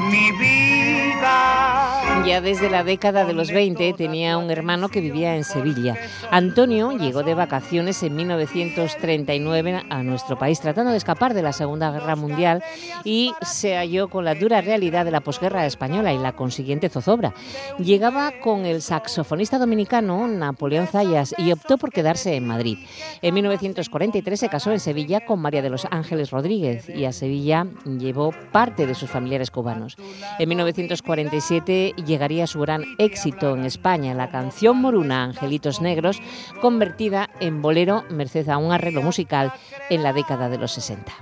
mi 0.00 0.32
vida. 0.32 1.90
Ya 2.26 2.42
desde 2.42 2.68
la 2.68 2.84
década 2.84 3.24
de 3.24 3.32
los 3.32 3.50
20 3.50 3.94
tenía 3.94 4.36
un 4.36 4.50
hermano 4.50 4.90
que 4.90 5.00
vivía 5.00 5.36
en 5.36 5.44
Sevilla. 5.44 5.96
Antonio 6.30 6.92
llegó 6.92 7.22
de 7.22 7.34
vacaciones 7.34 8.02
en 8.02 8.14
1939 8.14 9.84
a 9.88 10.02
nuestro 10.02 10.38
país 10.38 10.60
tratando 10.60 10.90
de 10.90 10.98
escapar 10.98 11.32
de 11.32 11.42
la 11.42 11.54
Segunda 11.54 11.90
Guerra 11.90 12.16
Mundial 12.16 12.62
y 13.04 13.32
se 13.40 13.74
halló 13.76 14.08
con 14.08 14.26
la 14.26 14.34
dura 14.34 14.60
realidad 14.60 15.06
de 15.06 15.10
la 15.10 15.22
posguerra 15.22 15.64
española 15.64 16.12
y 16.12 16.18
la 16.18 16.32
consiguiente 16.32 16.90
zozobra. 16.90 17.32
Llegaba 17.78 18.32
con 18.42 18.66
el 18.66 18.82
saxofonista 18.82 19.58
dominicano 19.58 20.28
Napoleón 20.28 20.88
Zayas 20.88 21.34
y 21.38 21.52
optó 21.52 21.78
por 21.78 21.90
quedarse 21.90 22.36
en 22.36 22.46
Madrid. 22.46 22.78
En 23.22 23.32
1943 23.34 24.38
se 24.38 24.48
casó 24.50 24.72
en 24.72 24.80
Sevilla 24.80 25.24
con 25.24 25.40
María 25.40 25.62
de 25.62 25.70
los 25.70 25.86
Ángeles 25.90 26.30
Rodríguez 26.30 26.88
y 26.90 27.06
a 27.06 27.12
Sevilla 27.12 27.66
llevó 27.86 28.32
parte 28.52 28.86
de 28.86 28.94
sus 28.94 29.08
familiares 29.08 29.50
cubanos. 29.50 29.89
En 30.38 30.48
1947 30.48 31.94
llegaría 32.04 32.46
su 32.46 32.60
gran 32.60 32.84
éxito 32.98 33.54
en 33.54 33.64
España, 33.64 34.14
la 34.14 34.30
canción 34.30 34.80
moruna 34.80 35.24
Angelitos 35.24 35.80
Negros, 35.80 36.20
convertida 36.60 37.30
en 37.40 37.62
bolero 37.62 38.04
merced 38.10 38.48
a 38.48 38.58
un 38.58 38.72
arreglo 38.72 39.02
musical 39.02 39.52
en 39.88 40.02
la 40.02 40.12
década 40.12 40.48
de 40.48 40.58
los 40.58 40.72
60. 40.72 41.12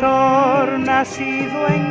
Pintor 0.00 0.78
nacido 0.78 1.68
en 1.68 1.89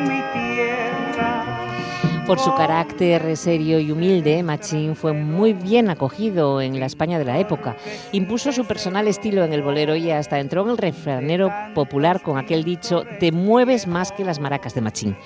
por 2.30 2.38
su 2.38 2.54
carácter 2.54 3.36
serio 3.36 3.80
y 3.80 3.92
humilde, 3.92 4.44
Machín 4.44 4.96
fue 4.96 5.14
muy 5.14 5.54
bien 5.54 5.90
acogido 5.90 6.62
en 6.62 6.80
la 6.80 6.86
España 6.86 7.18
de 7.18 7.26
la 7.26 7.40
época. 7.40 7.76
Impuso 8.12 8.52
su 8.52 8.66
personal 8.66 9.08
estilo 9.08 9.44
en 9.44 9.52
el 9.52 9.64
bolero 9.64 9.96
y 9.96 10.12
hasta 10.12 10.40
entró 10.40 10.62
en 10.62 10.70
el 10.70 10.78
refranero 10.78 11.52
popular 11.74 12.22
con 12.22 12.38
aquel 12.38 12.64
dicho, 12.64 13.04
te 13.20 13.32
mueves 13.32 13.88
más 13.88 14.12
que 14.12 14.24
las 14.24 14.40
maracas 14.40 14.76
de 14.76 14.82
Machín. 14.82 15.18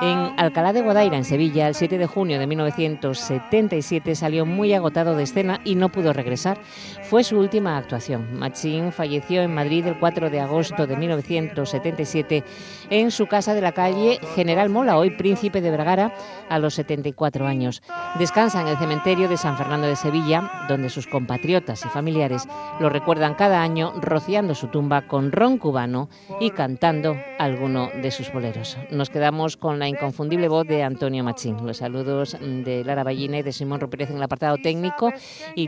En 0.00 0.32
Alcalá 0.38 0.72
de 0.72 0.82
Guadaira, 0.82 1.16
en 1.16 1.24
Sevilla, 1.24 1.66
el 1.66 1.74
7 1.74 1.98
de 1.98 2.06
junio 2.06 2.38
de 2.38 2.46
1977 2.46 4.14
salió 4.14 4.46
muy 4.46 4.74
agotado 4.74 5.16
de 5.16 5.24
escena 5.24 5.60
y 5.64 5.74
no 5.74 5.88
pudo 5.88 6.12
regresar. 6.12 6.60
Fue 7.02 7.24
su 7.24 7.36
última 7.36 7.76
actuación. 7.76 8.38
Machín 8.38 8.92
falleció 8.92 9.42
en 9.42 9.52
Madrid 9.52 9.88
el 9.88 9.98
4 9.98 10.30
de 10.30 10.38
agosto 10.38 10.86
de 10.86 10.96
1977 10.96 12.44
en 12.90 13.10
su 13.10 13.26
casa 13.26 13.54
de 13.54 13.60
la 13.60 13.72
calle 13.72 14.18
General 14.34 14.68
Mola, 14.68 14.96
hoy 14.96 15.10
Príncipe 15.10 15.60
de 15.60 15.70
Vergara, 15.70 16.14
a 16.48 16.58
los 16.58 16.74
74 16.74 17.46
años. 17.46 17.82
Descansa 18.18 18.60
en 18.60 18.68
el 18.68 18.76
cementerio 18.76 19.28
de 19.28 19.36
San 19.36 19.56
Fernando 19.56 19.86
de 19.86 19.96
Sevilla, 19.96 20.66
donde 20.68 20.90
sus 20.90 21.06
compatriotas 21.06 21.84
y 21.84 21.88
familiares 21.88 22.46
lo 22.80 22.88
recuerdan 22.88 23.34
cada 23.34 23.62
año 23.62 23.92
rociando 24.00 24.54
su 24.54 24.68
tumba 24.68 25.06
con 25.06 25.32
ron 25.32 25.58
cubano 25.58 26.08
y 26.40 26.50
cantando 26.50 27.16
alguno 27.38 27.90
de 28.02 28.10
sus 28.10 28.32
boleros. 28.32 28.76
Nos 28.90 29.10
quedamos 29.10 29.56
con 29.56 29.78
la 29.78 29.88
inconfundible 29.88 30.48
voz 30.48 30.66
de 30.66 30.82
Antonio 30.82 31.24
Machín. 31.24 31.66
Los 31.66 31.78
saludos 31.78 32.36
de 32.40 32.84
Lara 32.84 33.04
Ballina 33.04 33.38
y 33.38 33.42
de 33.42 33.52
Simón 33.52 33.80
Rupérez 33.80 34.10
en 34.10 34.16
el 34.16 34.22
apartado 34.22 34.56
técnico 34.58 35.12
y 35.54 35.66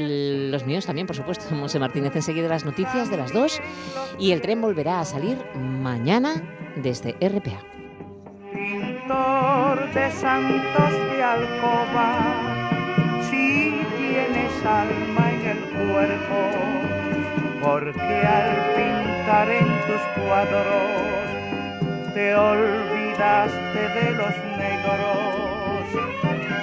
los 0.50 0.66
míos 0.66 0.86
también, 0.86 1.06
por 1.06 1.16
supuesto, 1.16 1.54
Monse 1.54 1.78
Martínez 1.78 2.14
enseguida 2.14 2.48
las 2.48 2.64
noticias 2.64 3.10
de 3.10 3.16
las 3.16 3.32
dos 3.32 3.60
y 4.18 4.32
el 4.32 4.40
tren 4.40 4.60
volverá 4.60 5.00
a 5.00 5.04
salir 5.04 5.38
mañana 5.54 6.42
desde 6.76 7.16
RPA 7.20 7.76
de 9.96 10.10
santos 10.10 10.92
de 11.10 11.22
alcoba, 11.22 12.08
si 13.30 13.80
tienes 13.96 14.52
alma 14.64 15.30
en 15.32 15.42
el 15.52 15.60
cuerpo, 15.88 16.38
porque 17.62 18.16
al 18.38 18.50
pintar 18.76 19.50
en 19.50 19.66
tus 19.86 20.02
cuadros 20.22 22.12
te 22.14 22.34
olvidaste 22.34 23.80
de 23.98 24.10
los 24.12 24.34
negros. 24.58 25.86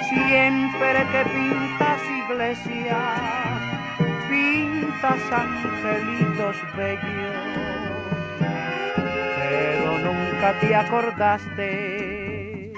Siempre 0.08 0.98
que 1.12 1.22
pintas 1.34 2.00
iglesias, 2.28 3.20
pintas 4.28 5.22
angelitos 5.32 6.56
bellos, 6.76 7.73
nunca 10.44 10.60
te 10.60 10.74
acordaste 10.74 12.72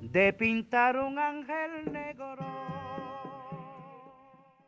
de 0.00 0.32
pintar 0.32 0.96
un 0.96 1.18
ángel 1.18 1.92
negro. 1.92 2.63